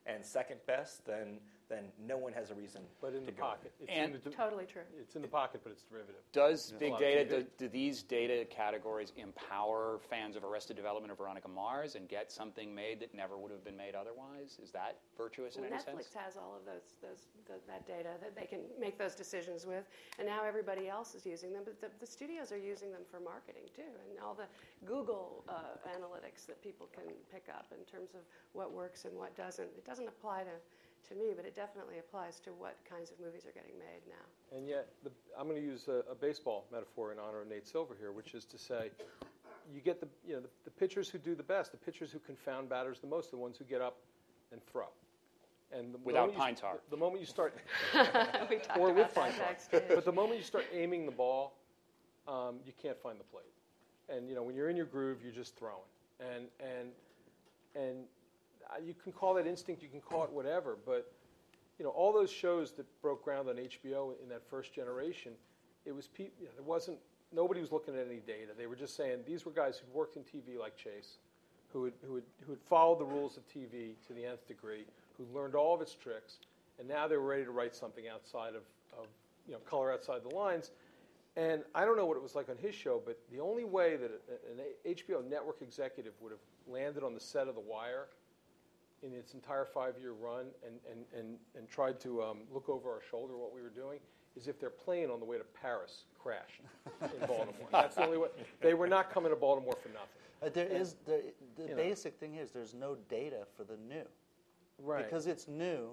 and 0.05 0.25
second 0.25 0.59
best, 0.67 1.05
then, 1.05 1.39
then 1.69 1.85
no 2.07 2.17
one 2.17 2.33
has 2.33 2.49
a 2.49 2.55
reason 2.55 2.81
But 2.99 3.13
in 3.13 3.19
to 3.21 3.25
the 3.27 3.31
go. 3.31 3.43
pocket, 3.43 3.71
it's 3.79 3.89
And- 3.89 4.15
in 4.15 4.21
the, 4.23 4.29
Totally 4.31 4.65
true. 4.65 4.81
it's 4.99 5.15
in 5.15 5.21
the 5.21 5.27
pocket, 5.27 5.61
but 5.63 5.71
it's 5.71 5.83
derivative. 5.83 6.21
Does 6.31 6.71
a 6.71 6.75
big 6.75 6.91
lot 6.93 6.99
data, 6.99 7.43
do, 7.43 7.47
do 7.59 7.67
these 7.69 8.01
data 8.03 8.43
categories 8.49 9.13
empower 9.17 9.99
fans 10.09 10.35
of 10.35 10.43
Arrested 10.43 10.75
Development 10.75 11.11
or 11.11 11.15
Veronica 11.15 11.47
Mars 11.47 11.93
and 11.95 12.09
get 12.09 12.31
something 12.31 12.73
made 12.73 12.99
that 13.01 13.13
never 13.13 13.37
would 13.37 13.51
have 13.51 13.63
been 13.63 13.77
made 13.77 13.93
otherwise? 13.93 14.57
Is 14.61 14.71
that 14.71 14.97
virtuous 15.15 15.55
in 15.55 15.61
Well, 15.61 15.73
any 15.73 15.79
Netflix 15.81 16.03
sense? 16.09 16.13
has 16.15 16.37
all 16.37 16.55
of 16.57 16.65
those, 16.65 16.95
those, 17.01 17.27
th 17.47 17.59
that 17.67 17.85
data 17.85 18.17
that 18.21 18.35
they 18.35 18.45
can 18.45 18.61
make 18.79 18.97
those 18.97 19.13
decisions 19.15 19.65
with, 19.65 19.85
and 20.17 20.27
now 20.27 20.43
everybody 20.43 20.89
else 20.89 21.13
is 21.13 21.25
using 21.25 21.53
them. 21.53 21.63
But 21.63 21.79
the, 21.79 21.89
the 21.99 22.07
studios 22.07 22.51
are 22.51 22.57
using 22.57 22.91
them 22.91 23.01
for 23.09 23.19
marketing 23.19 23.63
too, 23.75 23.81
and 24.09 24.19
all 24.19 24.33
the 24.33 24.47
Google 24.85 25.43
uh, 25.47 25.77
analytics 25.95 26.47
that 26.47 26.61
people 26.63 26.87
can 26.93 27.05
pick 27.31 27.47
up 27.49 27.71
in 27.77 27.83
terms 27.85 28.15
of 28.15 28.21
what 28.53 28.71
works 28.73 29.05
and 29.05 29.15
what 29.15 29.35
doesn't. 29.37 29.69
It 29.77 29.85
doesn't 29.85 30.07
apply 30.07 30.43
to, 30.43 30.55
to 31.07 31.15
me, 31.15 31.33
but 31.35 31.45
it 31.45 31.55
definitely 31.55 31.99
applies 31.99 32.39
to 32.41 32.51
what 32.51 32.77
kinds 32.89 33.11
of 33.11 33.19
movies 33.19 33.45
are 33.45 33.51
getting 33.51 33.77
made 33.79 34.01
now. 34.07 34.57
And 34.57 34.67
yet, 34.67 34.89
the, 35.03 35.11
I'm 35.37 35.47
going 35.47 35.61
to 35.61 35.65
use 35.65 35.87
a, 35.87 36.03
a 36.11 36.15
baseball 36.15 36.65
metaphor 36.71 37.11
in 37.11 37.19
honor 37.19 37.41
of 37.41 37.47
Nate 37.47 37.67
Silver 37.67 37.95
here, 37.99 38.11
which 38.11 38.33
is 38.33 38.45
to 38.45 38.57
say, 38.57 38.91
you 39.73 39.81
get 39.81 39.99
the 39.99 40.07
you 40.27 40.33
know 40.33 40.41
the, 40.41 40.49
the 40.65 40.71
pitchers 40.71 41.09
who 41.09 41.17
do 41.17 41.35
the 41.35 41.43
best, 41.43 41.71
the 41.71 41.77
pitchers 41.77 42.11
who 42.11 42.19
confound 42.19 42.69
batters 42.69 42.99
the 42.99 43.07
most, 43.07 43.31
the 43.31 43.37
ones 43.37 43.57
who 43.57 43.65
get 43.65 43.81
up 43.81 43.97
and 44.51 44.61
throw. 44.65 44.87
And 45.71 45.93
the 45.93 45.99
Without 45.99 46.21
moment 46.21 46.33
you 46.33 46.39
pine 46.39 46.55
tar. 46.55 46.79
The, 46.89 46.95
the 46.95 46.99
moment 46.99 47.19
you 47.19 47.27
start, 47.27 47.53
or 47.93 48.91
with 48.91 49.11
about 49.11 49.13
pine 49.13 49.33
that 49.37 49.71
tar, 49.71 49.81
but 49.87 50.05
the 50.05 50.11
moment 50.11 50.39
you 50.39 50.43
start 50.43 50.65
aiming 50.73 51.05
the 51.05 51.11
ball, 51.11 51.57
um, 52.27 52.55
you 52.65 52.73
can't 52.81 52.99
find 52.99 53.19
the 53.19 53.23
plate. 53.25 53.45
And 54.09 54.27
you 54.27 54.35
know 54.35 54.41
when 54.41 54.55
you're 54.55 54.69
in 54.69 54.75
your 54.75 54.87
groove, 54.87 55.19
you're 55.23 55.31
just 55.31 55.55
throwing. 55.55 55.77
And 56.19 56.47
and 56.59 56.89
and 57.75 58.05
you 58.85 58.93
can 58.93 59.11
call 59.11 59.33
that 59.35 59.47
instinct, 59.47 59.81
you 59.81 59.89
can 59.89 60.01
call 60.01 60.23
it 60.23 60.31
whatever, 60.31 60.77
but 60.85 61.11
you 61.77 61.85
know 61.85 61.91
all 61.91 62.13
those 62.13 62.31
shows 62.31 62.71
that 62.73 62.85
broke 63.01 63.23
ground 63.23 63.49
on 63.49 63.55
HBO 63.55 64.13
in 64.21 64.29
that 64.29 64.47
first 64.49 64.73
generation, 64.73 65.33
it 65.85 65.93
was 65.93 66.07
pe- 66.07 66.31
you 66.39 66.45
know, 66.45 66.51
there 66.55 66.63
wasn't 66.63 66.97
nobody 67.33 67.61
was 67.61 67.71
looking 67.71 67.95
at 67.95 68.05
any 68.05 68.19
data. 68.19 68.51
They 68.57 68.67
were 68.67 68.75
just 68.75 68.95
saying 68.95 69.19
these 69.25 69.45
were 69.45 69.51
guys 69.51 69.79
who'd 69.79 69.93
worked 69.93 70.17
in 70.17 70.23
TV 70.23 70.59
like 70.59 70.75
Chase, 70.75 71.17
who 71.71 71.85
had, 71.85 71.93
who 72.05 72.15
had, 72.15 72.23
who 72.45 72.51
had 72.51 72.61
followed 72.61 72.99
the 72.99 73.05
rules 73.05 73.37
of 73.37 73.47
TV 73.47 73.93
to 74.07 74.13
the 74.13 74.25
nth 74.25 74.47
degree, 74.47 74.85
who 75.17 75.25
learned 75.33 75.55
all 75.55 75.75
of 75.75 75.81
its 75.81 75.93
tricks, 75.93 76.39
and 76.79 76.87
now 76.87 77.07
they 77.07 77.17
were 77.17 77.27
ready 77.27 77.43
to 77.43 77.51
write 77.51 77.75
something 77.75 78.07
outside 78.07 78.55
of, 78.55 78.63
of 78.97 79.07
you 79.47 79.53
know 79.53 79.59
color 79.59 79.91
outside 79.91 80.21
the 80.23 80.35
lines. 80.35 80.71
And 81.35 81.63
I 81.75 81.85
don't 81.85 81.95
know 81.95 82.05
what 82.05 82.17
it 82.17 82.23
was 82.23 82.35
like 82.35 82.49
on 82.49 82.57
his 82.57 82.75
show, 82.75 83.01
but 83.05 83.17
the 83.31 83.39
only 83.39 83.63
way 83.63 83.95
that 83.95 84.11
an 84.51 84.59
HBO 84.85 85.27
network 85.27 85.61
executive 85.61 86.13
would 86.19 86.31
have 86.31 86.39
landed 86.67 87.03
on 87.03 87.13
the 87.13 87.19
set 87.19 87.47
of 87.47 87.55
The 87.55 87.61
Wire 87.61 88.07
in 89.03 89.13
its 89.13 89.33
entire 89.33 89.65
five-year 89.65 90.11
run 90.13 90.45
and, 90.65 90.75
and, 90.91 91.05
and, 91.17 91.37
and 91.57 91.69
tried 91.69 91.99
to 92.01 92.21
um, 92.21 92.39
look 92.53 92.69
over 92.69 92.89
our 92.89 93.01
shoulder 93.09 93.37
what 93.37 93.53
we 93.53 93.61
were 93.61 93.69
doing 93.69 93.99
is 94.35 94.47
if 94.47 94.59
their 94.59 94.69
plane 94.69 95.09
on 95.09 95.19
the 95.19 95.25
way 95.25 95.37
to 95.37 95.43
Paris 95.43 96.03
crashed 96.17 96.61
in 97.01 97.19
Baltimore. 97.27 97.67
That's 97.71 97.95
the 97.95 98.05
only 98.05 98.17
way. 98.17 98.27
They 98.61 98.73
were 98.73 98.87
not 98.87 99.09
coming 99.11 99.31
to 99.31 99.35
Baltimore 99.35 99.75
for 99.81 99.89
nothing. 99.89 100.07
Uh, 100.41 100.49
there 100.49 100.67
is 100.67 100.95
there, 101.05 101.21
the 101.57 101.63
you 101.63 101.69
know. 101.69 101.75
basic 101.75 102.17
thing 102.19 102.35
is 102.35 102.51
there's 102.51 102.73
no 102.73 102.95
data 103.09 103.45
for 103.57 103.63
the 103.63 103.75
new 103.87 104.05
Right. 104.81 105.03
because 105.03 105.27
it's 105.27 105.47
new. 105.47 105.89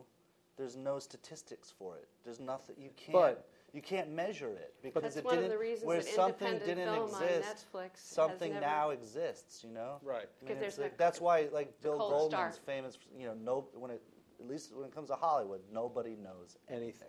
There's 0.57 0.77
no 0.77 0.99
statistics 0.99 1.73
for 1.77 1.97
it. 1.97 2.09
There's 2.25 2.41
nothing 2.41 2.77
you 2.79 2.91
can't 2.97 3.13
But- 3.13 3.49
you 3.77 3.83
can't 3.83 4.11
measure 4.11 4.49
it 4.49 4.75
because 4.83 5.03
That's 5.03 5.17
it 5.17 5.25
one 5.25 5.37
didn't 5.37 5.51
the 5.51 5.59
reasons 5.59 5.87
where 5.87 5.99
that 5.99 6.07
something 6.07 6.59
didn't 6.61 6.85
film 6.87 7.15
on 7.15 7.23
exist. 7.23 7.67
Netflix 7.75 7.91
something 7.99 8.53
never- 8.55 8.65
now 8.67 8.91
exists. 8.91 9.63
You 9.63 9.71
know. 9.71 9.99
Right. 10.03 10.17
I 10.17 10.21
mean, 10.23 10.29
Because 10.41 10.61
there's 10.61 10.79
like- 10.79 10.93
the- 10.93 10.99
that's 10.99 11.21
why 11.21 11.49
like 11.53 11.79
Bill 11.83 11.99
Goldman's 11.99 12.55
start. 12.55 12.59
famous. 12.67 12.99
You 13.17 13.27
know, 13.29 13.35
no 13.35 13.69
when 13.75 13.91
it 13.91 14.03
at 14.41 14.49
least 14.49 14.75
when 14.75 14.87
it 14.87 14.95
comes 14.95 15.09
to 15.11 15.15
Hollywood, 15.15 15.61
nobody 15.71 16.17
knows 16.17 16.57
anything. 16.71 17.09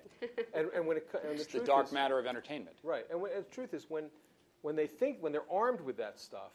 and, 0.53 0.69
and 0.75 0.85
when 0.85 0.97
it 0.97 1.09
co- 1.11 1.19
and 1.27 1.39
the 1.39 1.59
the 1.59 1.65
dark 1.65 1.87
is, 1.87 1.91
matter 1.93 2.19
of 2.19 2.25
entertainment. 2.25 2.75
Right. 2.83 3.05
And, 3.09 3.21
when, 3.21 3.31
and 3.31 3.45
the 3.45 3.49
truth 3.49 3.73
is, 3.73 3.89
when, 3.89 4.09
when 4.61 4.75
they 4.75 4.87
think, 4.87 5.17
when 5.21 5.31
they're 5.33 5.49
armed 5.51 5.81
with 5.81 5.97
that 5.97 6.19
stuff, 6.19 6.51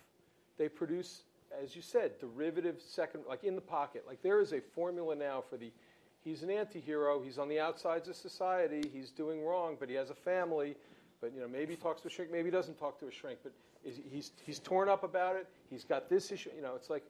they 0.57 0.69
produce, 0.71 1.25
as 1.63 1.77
you 1.77 1.83
said, 1.83 2.19
derivative 2.19 2.81
second, 2.81 3.25
like 3.29 3.45
in 3.45 3.55
the 3.55 3.61
pocket. 3.61 4.05
Like 4.07 4.23
there 4.23 4.41
is 4.41 4.53
a 4.55 4.61
formula 4.61 5.15
now 5.15 5.43
for 5.43 5.59
the, 5.59 5.71
he's 6.25 6.43
an 6.43 6.51
anti-hero, 6.51 7.21
he's 7.23 7.39
on 7.39 7.49
the 7.49 7.61
outsides 7.61 8.09
of 8.09 8.17
society, 8.17 8.91
he's 8.93 9.11
doing 9.11 9.45
wrong, 9.45 9.77
but 9.79 9.89
he 9.89 9.95
has 9.95 10.11
a 10.11 10.15
family, 10.15 10.77
but 11.21 11.35
you 11.35 11.41
know, 11.41 11.49
maybe 11.49 11.75
he 11.75 11.77
talks 11.77 12.03
to 12.03 12.09
a 12.09 12.11
shrink, 12.11 12.31
maybe 12.31 12.45
he 12.47 12.51
doesn't 12.51 12.79
talk 12.79 12.99
to 13.01 13.07
a 13.07 13.13
shrink, 13.13 13.39
but 13.43 13.53
is, 13.85 14.01
he's, 14.11 14.33
he's 14.45 14.59
torn 14.59 14.89
up 14.89 15.05
about 15.05 15.37
it, 15.37 15.47
he's 15.71 15.85
got 15.85 16.09
this 16.09 16.31
issue, 16.31 16.51
you 16.55 16.63
know, 16.63 16.75
it's 16.77 16.91
like, 16.91 17.05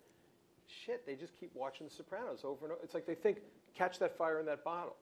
shit, 0.67 1.07
they 1.07 1.15
just 1.15 1.39
keep 1.39 1.51
watching 1.55 1.87
The 1.87 1.95
Sopranos 1.95 2.41
over 2.45 2.65
and 2.65 2.73
over. 2.73 2.81
It's 2.83 2.95
like 2.95 3.07
they 3.07 3.15
think, 3.15 3.39
catch 3.75 3.99
that 3.99 4.17
fire 4.17 4.41
in 4.41 4.47
that 4.47 4.65
bottle. 4.65 4.97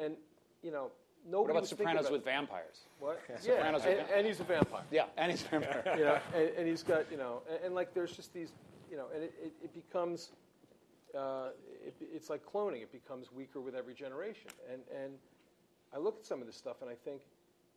And, 0.00 0.14
you 0.62 0.70
know, 0.70 0.90
Nobody 1.26 1.54
What 1.54 1.58
about 1.58 1.68
Sopranos 1.68 2.00
about 2.02 2.12
with 2.12 2.24
vampires? 2.24 2.80
what? 3.00 3.20
Sopranos 3.40 3.82
yeah, 3.84 3.90
with 3.90 3.98
and, 4.00 4.10
and 4.18 4.26
he's 4.26 4.40
a 4.40 4.44
vampire. 4.44 4.82
Yeah, 4.90 5.04
and 5.16 5.30
he's 5.30 5.42
a 5.42 5.48
vampire. 5.48 5.82
You 5.98 6.04
know, 6.04 6.18
and, 6.34 6.50
and 6.56 6.68
he's 6.68 6.82
got, 6.82 7.10
you 7.10 7.18
know, 7.18 7.42
and, 7.50 7.64
and 7.66 7.74
like 7.74 7.92
there's 7.92 8.12
just 8.12 8.32
these, 8.32 8.52
you 8.90 8.96
know, 8.96 9.06
and 9.14 9.24
it, 9.24 9.34
it, 9.42 9.52
it 9.64 9.74
becomes, 9.74 10.30
uh, 11.16 11.48
it, 11.88 12.08
it's 12.14 12.30
like 12.30 12.44
cloning. 12.44 12.82
It 12.82 12.92
becomes 12.92 13.32
weaker 13.32 13.60
with 13.60 13.74
every 13.74 13.94
generation. 13.94 14.50
And 14.72 14.82
and 15.02 15.12
I 15.94 15.98
look 15.98 16.18
at 16.20 16.26
some 16.26 16.40
of 16.40 16.46
this 16.46 16.56
stuff 16.56 16.76
and 16.82 16.90
I 16.90 16.94
think, 16.94 17.22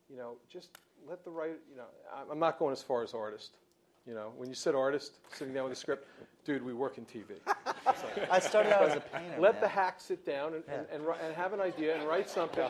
you 0.09 0.17
know, 0.17 0.35
just 0.49 0.69
let 1.07 1.23
the 1.23 1.31
right, 1.31 1.55
you 1.69 1.77
know, 1.77 1.85
I'm- 2.13 2.27
I'm 2.31 2.39
not 2.39 2.59
going 2.59 2.73
as 2.73 2.83
far 2.83 3.03
as 3.03 3.13
artist. 3.13 3.57
You 4.05 4.15
know, 4.15 4.33
when 4.35 4.49
you 4.49 4.55
said 4.55 4.73
artist, 4.75 5.19
sitting 5.31 5.53
down 5.53 5.65
with 5.65 5.73
a 5.73 5.75
script, 5.75 6.07
dude, 6.43 6.63
we 6.63 6.73
work 6.73 6.97
in 6.97 7.05
TV. 7.05 7.35
I 8.31 8.39
started 8.39 8.73
out 8.73 8.83
as 8.89 8.97
a 8.97 8.99
painter. 8.99 9.39
Let 9.39 9.53
man. 9.53 9.61
the 9.61 9.67
hack 9.67 9.99
sit 10.01 10.25
down 10.25 10.55
and, 10.55 10.63
and, 10.67 10.87
and, 10.91 11.03
and 11.23 11.35
have 11.35 11.53
an 11.53 11.61
idea 11.61 11.95
and 11.95 12.07
write 12.07 12.29
something. 12.29 12.67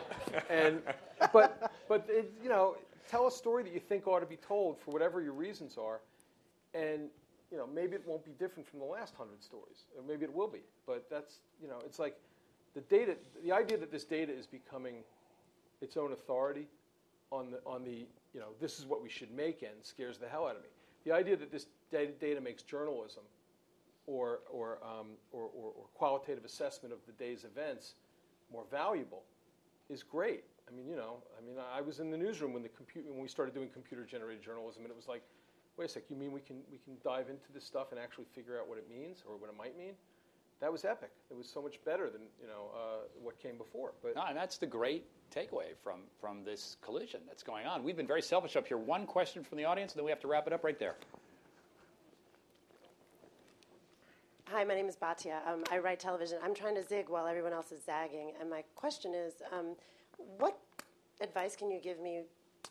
and 0.50 0.82
but 1.32 1.72
but 1.88 2.06
it, 2.08 2.32
you 2.42 2.50
know, 2.50 2.76
tell 3.08 3.26
a 3.26 3.30
story 3.30 3.62
that 3.62 3.72
you 3.72 3.80
think 3.80 4.06
ought 4.06 4.20
to 4.20 4.26
be 4.26 4.36
told 4.36 4.78
for 4.78 4.90
whatever 4.90 5.22
your 5.22 5.32
reasons 5.32 5.78
are, 5.78 6.00
and 6.74 7.08
you 7.52 7.58
know 7.58 7.66
maybe 7.66 7.94
it 7.94 8.02
won't 8.04 8.24
be 8.24 8.32
different 8.32 8.66
from 8.68 8.80
the 8.80 8.84
last 8.84 9.14
hundred 9.14 9.44
stories, 9.44 9.84
or 9.96 10.02
maybe 10.02 10.24
it 10.24 10.34
will 10.34 10.48
be. 10.48 10.62
But 10.86 11.06
that's 11.08 11.38
you 11.62 11.68
know 11.68 11.78
it's 11.84 11.98
like 11.98 12.16
the 12.74 12.80
data, 12.80 13.16
the 13.44 13.52
idea 13.52 13.76
that 13.76 13.92
this 13.92 14.04
data 14.04 14.32
is 14.32 14.46
becoming 14.46 15.04
its 15.80 15.96
own 15.96 16.12
authority 16.12 16.66
on 17.30 17.50
the 17.50 17.60
on 17.66 17.84
the 17.84 18.06
you 18.34 18.40
know 18.40 18.48
this 18.60 18.80
is 18.80 18.86
what 18.86 19.02
we 19.02 19.08
should 19.08 19.30
make 19.30 19.62
end 19.62 19.76
scares 19.82 20.18
the 20.18 20.28
hell 20.28 20.46
out 20.46 20.56
of 20.56 20.62
me. 20.62 20.68
The 21.04 21.12
idea 21.12 21.36
that 21.36 21.52
this 21.52 21.66
data, 21.90 22.12
data 22.12 22.40
makes 22.40 22.62
journalism 22.62 23.22
or, 24.06 24.40
or, 24.50 24.78
um, 24.82 25.08
or, 25.32 25.44
or, 25.44 25.72
or 25.76 25.84
qualitative 25.94 26.44
assessment 26.44 26.92
of 26.92 27.00
the 27.06 27.12
day's 27.12 27.44
events 27.44 27.94
more 28.52 28.64
valuable 28.70 29.22
is 29.88 30.02
great. 30.02 30.44
I 30.68 30.74
mean, 30.74 30.86
you 30.86 30.96
know, 30.96 31.16
I 31.38 31.44
mean, 31.44 31.56
I 31.74 31.80
was 31.80 32.00
in 32.00 32.10
the 32.10 32.16
newsroom 32.16 32.52
when 32.52 32.62
the 32.62 32.68
computer 32.68 33.08
when 33.10 33.20
we 33.20 33.28
started 33.28 33.54
doing 33.54 33.68
computer-generated 33.68 34.42
journalism, 34.42 34.82
and 34.82 34.90
it 34.90 34.96
was 34.96 35.08
like, 35.08 35.22
wait 35.76 35.86
a 35.86 35.88
sec, 35.88 36.04
you 36.08 36.16
mean 36.16 36.32
we 36.32 36.40
can 36.40 36.56
we 36.70 36.78
can 36.78 36.94
dive 37.04 37.28
into 37.28 37.52
this 37.54 37.64
stuff 37.64 37.92
and 37.92 38.00
actually 38.00 38.26
figure 38.34 38.58
out 38.58 38.68
what 38.68 38.78
it 38.78 38.88
means 38.88 39.22
or 39.28 39.36
what 39.36 39.50
it 39.50 39.56
might 39.56 39.76
mean? 39.76 39.94
That 40.60 40.70
was 40.70 40.84
epic. 40.84 41.10
It 41.28 41.36
was 41.36 41.48
so 41.48 41.60
much 41.60 41.82
better 41.84 42.08
than 42.08 42.22
you 42.40 42.46
know 42.46 42.70
uh, 42.74 42.98
what 43.20 43.38
came 43.42 43.58
before. 43.58 43.92
But 44.02 44.14
No, 44.14 44.24
and 44.28 44.36
that's 44.36 44.58
the 44.58 44.66
great 44.66 45.04
takeaway 45.34 45.74
from, 45.82 46.00
from 46.20 46.44
this 46.44 46.76
collision 46.82 47.20
that's 47.26 47.42
going 47.42 47.66
on. 47.66 47.82
We've 47.82 47.96
been 47.96 48.06
very 48.06 48.22
selfish 48.22 48.54
up 48.54 48.66
here. 48.66 48.76
One 48.76 49.06
question 49.06 49.42
from 49.42 49.58
the 49.58 49.64
audience, 49.64 49.92
and 49.92 49.98
then 49.98 50.04
we 50.04 50.10
have 50.10 50.20
to 50.20 50.28
wrap 50.28 50.46
it 50.46 50.52
up 50.52 50.62
right 50.62 50.78
there. 50.78 50.94
Hi, 54.52 54.64
my 54.64 54.74
name 54.74 54.86
is 54.86 54.96
Batia. 54.96 55.38
Um, 55.48 55.64
I 55.70 55.78
write 55.78 55.98
television. 55.98 56.38
I'm 56.44 56.54
trying 56.54 56.74
to 56.74 56.84
zig 56.86 57.08
while 57.08 57.26
everyone 57.26 57.54
else 57.54 57.72
is 57.72 57.82
zagging. 57.84 58.32
And 58.38 58.50
my 58.50 58.62
question 58.76 59.14
is 59.14 59.32
um, 59.50 59.74
what 60.38 60.58
advice 61.22 61.56
can 61.56 61.70
you 61.70 61.80
give 61.80 61.98
me 62.00 62.22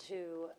to 0.08 0.50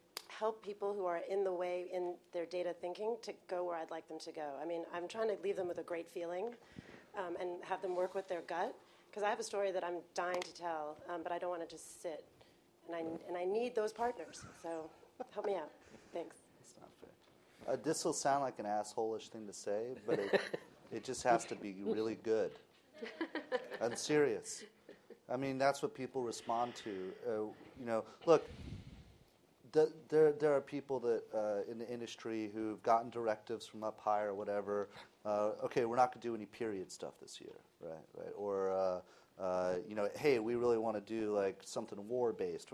help 0.42 0.60
people 0.60 0.92
who 0.92 1.06
are 1.06 1.20
in 1.30 1.44
the 1.44 1.52
way 1.52 1.86
in 1.94 2.14
their 2.32 2.44
data 2.44 2.74
thinking 2.80 3.14
to 3.22 3.32
go 3.48 3.62
where 3.62 3.76
I'd 3.76 3.92
like 3.92 4.08
them 4.08 4.18
to 4.18 4.32
go? 4.32 4.48
I 4.60 4.64
mean, 4.66 4.82
I'm 4.92 5.06
trying 5.06 5.28
to 5.28 5.36
leave 5.40 5.54
them 5.54 5.68
with 5.68 5.78
a 5.78 5.84
great 5.84 6.08
feeling 6.10 6.46
um, 7.16 7.36
and 7.40 7.50
have 7.62 7.80
them 7.80 7.94
work 7.94 8.12
with 8.16 8.26
their 8.28 8.40
gut. 8.48 8.74
Because 9.08 9.22
I 9.22 9.30
have 9.30 9.38
a 9.38 9.44
story 9.44 9.70
that 9.70 9.84
I'm 9.84 9.98
dying 10.14 10.40
to 10.40 10.54
tell, 10.54 10.96
um, 11.08 11.20
but 11.22 11.30
I 11.30 11.38
don't 11.38 11.50
want 11.50 11.62
to 11.62 11.68
just 11.68 12.02
sit. 12.02 12.24
And 12.88 12.96
I, 12.96 13.02
and 13.28 13.36
I 13.38 13.44
need 13.44 13.76
those 13.76 13.92
partners. 13.92 14.44
So 14.64 14.90
help 15.32 15.46
me 15.46 15.54
out. 15.54 15.70
Thanks. 16.12 16.38
Not 16.80 16.90
fair. 17.00 17.74
Uh, 17.74 17.76
this 17.80 18.04
will 18.04 18.12
sound 18.12 18.42
like 18.42 18.58
an 18.58 18.64
assholish 18.64 19.28
thing 19.28 19.46
to 19.46 19.52
say, 19.52 19.94
but 20.08 20.18
it, 20.18 20.40
it 20.90 21.04
just 21.04 21.22
has 21.22 21.44
to 21.44 21.54
be 21.54 21.76
really 21.84 22.18
good. 22.24 22.50
I'm 23.80 23.94
serious. 23.94 24.64
I 25.32 25.36
mean, 25.36 25.56
that's 25.56 25.82
what 25.82 25.94
people 25.94 26.22
respond 26.22 26.74
to. 26.82 26.90
Uh, 27.28 27.32
you 27.78 27.86
know, 27.86 28.02
look, 28.26 28.44
the, 29.72 29.92
there, 30.08 30.32
there 30.32 30.52
are 30.52 30.60
people 30.60 31.00
that 31.00 31.22
uh, 31.34 31.70
in 31.70 31.78
the 31.78 31.88
industry 31.88 32.50
who've 32.54 32.82
gotten 32.82 33.10
directives 33.10 33.66
from 33.66 33.82
up 33.82 33.98
high 33.98 34.22
or 34.22 34.34
whatever. 34.34 34.88
Uh, 35.24 35.52
okay, 35.64 35.84
we're 35.84 35.96
not 35.96 36.12
going 36.12 36.20
to 36.20 36.28
do 36.28 36.34
any 36.34 36.46
period 36.46 36.90
stuff 36.90 37.14
this 37.20 37.40
year, 37.40 37.56
right? 37.80 37.98
Right? 38.16 38.32
Or 38.36 38.70
uh, 38.70 39.00
uh, 39.42 39.74
you 39.88 39.94
know, 39.94 40.08
hey, 40.16 40.38
we 40.38 40.54
really 40.56 40.78
want 40.78 40.94
to 40.96 41.00
do 41.00 41.34
like 41.34 41.60
something 41.64 42.06
war 42.08 42.32
based, 42.32 42.70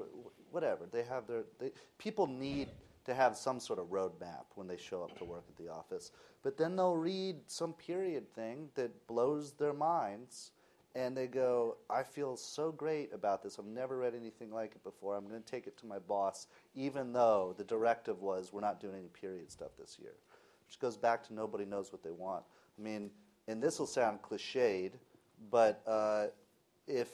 whatever. 0.51 0.87
They 0.91 1.05
have 1.05 1.27
their 1.27 1.45
they, 1.59 1.71
people 1.99 2.27
need 2.27 2.69
to 3.05 3.15
have 3.15 3.37
some 3.37 3.59
sort 3.59 3.79
of 3.79 3.87
roadmap 3.87 4.45
when 4.55 4.67
they 4.67 4.77
show 4.77 5.03
up 5.03 5.17
to 5.19 5.25
work 5.25 5.45
at 5.49 5.57
the 5.57 5.71
office. 5.71 6.11
But 6.43 6.59
then 6.59 6.77
they'll 6.77 6.97
read 6.97 7.37
some 7.47 7.73
period 7.73 8.33
thing 8.35 8.69
that 8.75 9.07
blows 9.07 9.53
their 9.53 9.73
minds 9.73 10.51
and 10.95 11.17
they 11.17 11.27
go, 11.27 11.77
I 11.91 12.03
feel 12.03 12.37
so 12.37 12.73
great 12.73 13.13
about 13.13 13.43
this. 13.43 13.59
I've 13.59 13.67
never 13.67 13.99
read 13.99 14.15
anything 14.15 14.51
like 14.51 14.73
it 14.73 14.83
before. 14.83 15.17
I'm 15.17 15.29
going 15.29 15.43
to 15.43 15.51
take 15.51 15.67
it 15.67 15.77
to 15.79 15.87
my 15.87 15.99
boss, 15.99 16.47
even 16.75 17.13
though 17.13 17.55
the 17.57 17.65
directive 17.65 18.21
was 18.21 18.53
we're 18.53 18.61
not 18.61 18.81
doing 18.81 18.95
any 18.97 19.09
period 19.09 19.51
stuff 19.51 19.71
this 19.79 19.99
year. 20.01 20.15
Which 20.67 20.79
goes 20.79 20.97
back 20.97 21.27
to 21.29 21.35
nobody 21.35 21.65
knows 21.65 21.93
what 21.93 22.03
they 22.03 22.11
want. 22.11 22.45
I 22.79 22.83
mean, 22.83 23.11
and 23.47 23.63
this 23.63 23.79
will 23.79 23.87
sound 23.87 24.21
cliched, 24.23 24.93
but 25.51 25.83
uh, 25.87 26.27
if 26.87 27.09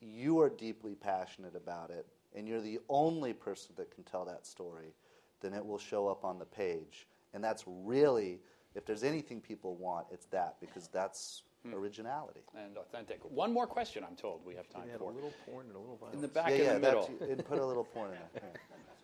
you 0.00 0.40
are 0.40 0.50
deeply 0.50 0.94
passionate 0.94 1.54
about 1.56 1.90
it 1.90 2.06
and 2.34 2.48
you're 2.48 2.60
the 2.60 2.80
only 2.88 3.32
person 3.32 3.74
that 3.76 3.94
can 3.94 4.04
tell 4.04 4.24
that 4.24 4.46
story, 4.46 4.94
then 5.40 5.52
it 5.52 5.64
will 5.64 5.78
show 5.78 6.08
up 6.08 6.24
on 6.24 6.38
the 6.38 6.44
page. 6.44 7.06
And 7.34 7.42
that's 7.42 7.64
really, 7.66 8.40
if 8.74 8.84
there's 8.84 9.04
anything 9.04 9.40
people 9.40 9.74
want, 9.76 10.06
it's 10.10 10.26
that 10.26 10.56
because 10.60 10.88
that's 10.88 11.42
Hmm. 11.64 11.74
originality. 11.74 12.40
And 12.56 12.76
authentic. 12.76 13.20
One 13.22 13.52
more 13.52 13.66
question, 13.66 14.04
I'm 14.08 14.16
told 14.16 14.44
we 14.44 14.54
have 14.56 14.68
time 14.68 14.82
we 14.84 14.90
had 14.90 14.96
a 14.96 15.04
for. 15.04 15.12
little 15.12 15.32
porn 15.46 15.66
and 15.66 15.76
a 15.76 15.78
little 15.78 15.96
violence. 15.96 16.16
In 16.16 16.22
the 16.22 16.28
back 16.28 16.50
yeah, 16.50 16.56
in 16.56 16.62
yeah, 16.62 16.72
the 16.74 16.80
middle. 16.80 17.10
That, 17.20 17.28
and 17.28 17.44
put 17.44 17.58
a 17.58 17.66
little 17.66 17.84
porn 17.84 18.10
in 18.10 18.16
there. 18.34 18.42
yeah. 18.44 18.50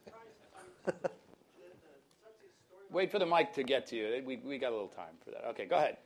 surprised 0.05 0.27
the, 0.85 0.93
the, 0.93 0.97
some 0.99 2.33
of 2.33 2.41
these 2.43 2.55
stories 2.67 2.91
Wait 2.91 3.11
for 3.13 3.19
the 3.21 3.27
mic 3.27 3.53
to 3.55 3.63
get 3.63 3.87
to 3.87 3.97
you. 3.97 4.23
We, 4.27 4.37
we 4.39 4.59
got 4.59 4.71
a 4.71 4.75
little 4.75 4.89
time 4.89 5.15
for 5.25 5.31
that. 5.31 5.45
Okay, 5.51 5.67
go 5.67 5.77
ahead. 5.77 5.99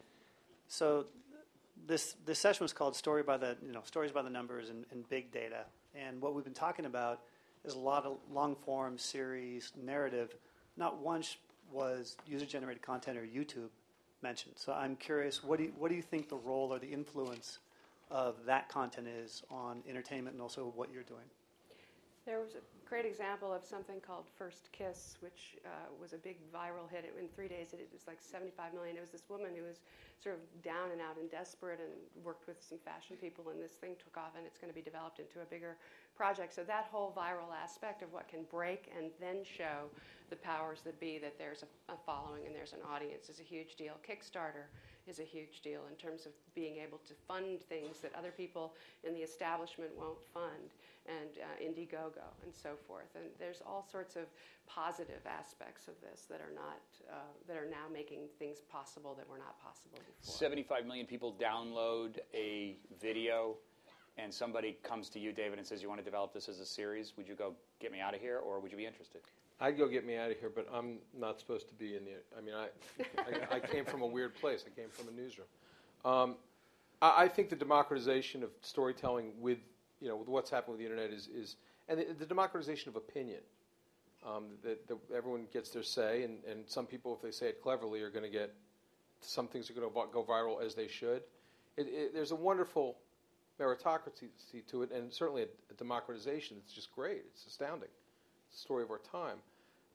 So 0.69 1.07
this 1.87 2.17
this 2.27 2.39
session 2.39 2.65
was 2.65 2.73
called 2.73 2.97
"Story 2.97 3.23
by 3.23 3.37
the 3.37 3.57
you 3.65 3.73
know 3.73 3.83
Stories 3.85 4.13
by 4.13 4.23
the 4.23 4.31
Numbers 4.31 4.69
and, 4.69 4.85
and 4.91 5.09
Big 5.09 5.33
Data," 5.33 5.65
and 5.95 6.21
what 6.21 6.35
we've 6.35 6.45
been 6.45 6.55
talking 6.55 6.87
about 6.87 7.21
is 7.65 7.75
a 7.75 7.79
lot 7.79 8.05
of 8.05 8.19
long 8.31 8.57
form 8.57 8.99
series 8.99 9.73
narrative. 9.77 10.35
Not 10.77 10.99
once 10.99 11.37
was 11.71 12.17
user 12.27 12.47
generated 12.47 12.83
content 12.83 13.19
or 13.19 13.23
YouTube 13.23 13.71
mentioned. 14.23 14.55
So 14.57 14.73
I'm 14.73 14.97
curious, 14.97 15.43
what 15.43 15.59
do 15.59 15.65
you, 15.65 15.73
what 15.79 15.89
do 15.91 15.95
you 15.95 16.03
think 16.03 16.29
the 16.29 16.37
role 16.37 16.73
or 16.73 16.79
the 16.79 16.87
influence 16.91 17.59
of 18.11 18.37
that 18.47 18.69
content 18.69 19.09
is 19.09 19.43
on 19.51 19.83
entertainment 19.89 20.35
and 20.35 20.43
also 20.43 20.73
what 20.77 20.93
you're 20.93 21.03
doing? 21.03 21.25
There 22.27 22.41
was 22.41 22.55
a 22.55 22.82
great 22.93 23.07
example 23.07 23.49
of 23.49 23.65
something 23.65 23.97
called 24.05 24.29
First 24.37 24.69
Kiss, 24.71 25.17
which 25.21 25.57
uh, 25.65 25.89
was 25.99 26.13
a 26.13 26.19
big 26.19 26.37
viral 26.53 26.85
hit. 26.93 27.09
In 27.19 27.27
three 27.27 27.49
days, 27.49 27.73
it 27.73 27.89
was 27.91 28.05
like 28.07 28.21
75 28.21 28.75
million. 28.75 28.99
It 28.99 29.01
was 29.01 29.09
this 29.09 29.25
woman 29.33 29.57
who 29.57 29.65
was 29.65 29.81
sort 30.21 30.37
of 30.37 30.45
down 30.61 30.93
and 30.93 31.01
out 31.01 31.17
and 31.17 31.25
desperate 31.31 31.81
and 31.81 31.89
worked 32.23 32.47
with 32.47 32.61
some 32.61 32.77
fashion 32.77 33.17
people, 33.17 33.49
and 33.49 33.57
this 33.57 33.81
thing 33.81 33.97
took 33.97 34.21
off, 34.21 34.37
and 34.37 34.45
it's 34.45 34.61
going 34.61 34.69
to 34.69 34.77
be 34.77 34.85
developed 34.85 35.21
into 35.25 35.41
a 35.41 35.49
bigger 35.49 35.81
project. 36.15 36.53
So 36.53 36.65
that 36.69 36.93
whole 36.93 37.17
viral 37.17 37.49
aspect 37.57 38.03
of 38.03 38.13
what 38.13 38.29
can 38.29 38.45
break 38.53 38.93
and 38.93 39.09
then 39.17 39.41
show 39.41 39.89
the 40.29 40.37
powers 40.37 40.85
that 40.85 41.01
be 41.01 41.17
that 41.17 41.39
there's 41.41 41.65
a, 41.65 41.93
a 41.93 41.97
following 42.05 42.45
and 42.45 42.55
there's 42.55 42.75
an 42.75 42.85
audience 42.85 43.31
is 43.31 43.41
a 43.41 43.43
huge 43.43 43.77
deal. 43.77 43.97
Kickstarter 44.05 44.69
is 45.09 45.19
a 45.19 45.25
huge 45.25 45.61
deal 45.61 45.83
in 45.89 45.97
terms 45.97 46.27
of 46.27 46.33
being 46.55 46.77
able 46.77 47.01
to 47.09 47.15
fund 47.27 47.61
things 47.61 48.01
that 48.01 48.13
other 48.15 48.31
people 48.31 48.75
in 49.05 49.15
the 49.15 49.21
establishment 49.21 49.91
won't 49.97 50.21
fund 50.33 50.77
and 51.07 51.39
uh, 51.39 51.65
Indiegogo 51.65 52.27
and 52.45 52.55
so 52.55 52.71
forth. 52.87 53.09
And 53.15 53.25
there's 53.39 53.63
all 53.67 53.87
sorts 53.91 54.17
of 54.17 54.25
positive 54.67 55.27
aspects 55.27 55.89
of 55.89 55.95
this 56.01 56.27
that 56.31 56.41
are 56.41 56.55
not 56.55 56.83
uh, 57.11 57.15
that 57.49 57.57
are 57.57 57.69
now 57.69 57.87
making 57.93 58.29
things 58.39 58.59
possible 58.71 59.15
that 59.15 59.29
were 59.29 59.39
not 59.39 59.61
possible 59.61 59.99
before. 59.99 60.35
75 60.35 60.87
million 60.87 61.07
people 61.07 61.35
download 61.41 62.19
a 62.35 62.77
video, 63.01 63.57
and 64.19 64.33
somebody 64.33 64.79
comes 64.83 65.09
to 65.11 65.19
you, 65.19 65.33
David, 65.33 65.59
and 65.59 65.67
says, 65.67 65.83
"You 65.83 65.89
want 65.89 66.01
to 66.01 66.05
develop 66.05 66.33
this 66.33 66.49
as 66.49 66.61
a 66.61 66.67
series? 66.67 67.15
Would 67.17 67.29
you 67.29 67.35
go 67.35 67.55
get 67.81 67.93
me 67.93 68.01
out 68.01 68.15
of 68.15 68.21
here, 68.21 68.39
or 68.39 68.61
would 68.61 68.71
you 68.71 68.77
be 68.77 68.87
interested?" 68.87 69.21
I'd 69.61 69.79
go 69.79 69.87
get 69.87 70.05
me 70.05 70.17
out 70.17 70.31
of 70.31 70.39
here, 70.39 70.51
but 70.53 70.67
I'm 70.75 70.99
not 71.17 71.39
supposed 71.39 71.69
to 71.69 71.75
be 71.75 71.97
in 71.97 72.05
the. 72.05 72.13
I 72.37 72.41
mean, 72.41 72.55
I, 72.55 73.55
I, 73.55 73.57
I 73.57 73.61
came 73.61 73.85
from 73.85 74.03
a 74.03 74.07
weird 74.07 74.35
place. 74.35 74.65
I 74.67 74.71
came 74.79 74.89
from 74.89 75.07
a 75.09 75.13
newsroom. 75.13 75.47
Um, 76.05 76.37
I, 77.01 77.25
I 77.25 77.29
think 77.29 77.49
the 77.49 77.57
democratization 77.57 78.43
of 78.43 78.51
storytelling 78.63 79.33
with 79.41 79.59
you 80.03 80.09
know, 80.09 80.17
with 80.17 80.29
what's 80.29 80.51
happened 80.51 80.77
with 80.77 80.81
the 80.81 80.85
internet 80.85 81.17
is, 81.17 81.29
is 81.29 81.57
and 81.89 82.01
the, 82.01 82.07
the 82.19 82.27
democratization 82.27 82.89
of 82.89 82.97
opinion. 82.97 83.41
Um, 84.25 84.51
that, 84.63 84.87
that, 84.87 84.99
everyone 85.13 85.47
gets 85.53 85.71
their 85.71 85.83
say, 85.83 86.23
and, 86.23 86.39
and 86.49 86.63
some 86.69 86.87
people, 86.87 87.13
if 87.13 87.23
they 87.23 87.33
say 87.33 87.47
it 87.47 87.61
cleverly, 87.61 88.03
are 88.03 88.11
going 88.11 88.23
to 88.23 88.31
get 88.31 88.55
some 89.21 89.49
things 89.49 89.69
are 89.69 89.73
going 89.73 89.89
to 89.89 90.13
go 90.13 90.23
viral 90.23 90.65
as 90.65 90.77
they 90.77 90.87
should. 90.87 91.23
It, 91.77 91.89
it, 91.89 92.15
there's 92.15 92.31
a 92.31 92.37
wonderful 92.37 92.99
meritocracy 93.61 94.29
to 94.69 94.83
it, 94.83 94.93
and 94.93 95.13
certainly 95.13 95.43
a, 95.43 95.47
a, 95.71 95.75
democratization. 95.77 96.57
It's 96.65 96.73
just 96.73 96.93
great. 96.93 97.23
It's 97.33 97.47
astounding. 97.47 97.89
It's 98.49 98.59
the 98.59 98.63
story 98.63 98.85
of 98.85 98.91
our 98.91 99.01
time. 99.11 99.39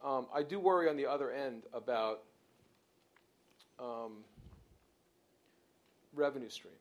Um, 0.03 0.27
I 0.33 0.43
do 0.43 0.59
worry 0.59 0.89
on 0.89 0.97
the 0.97 1.05
other 1.05 1.31
end 1.31 1.63
about 1.73 2.23
um, 3.79 4.23
revenue 6.13 6.49
stream 6.49 6.73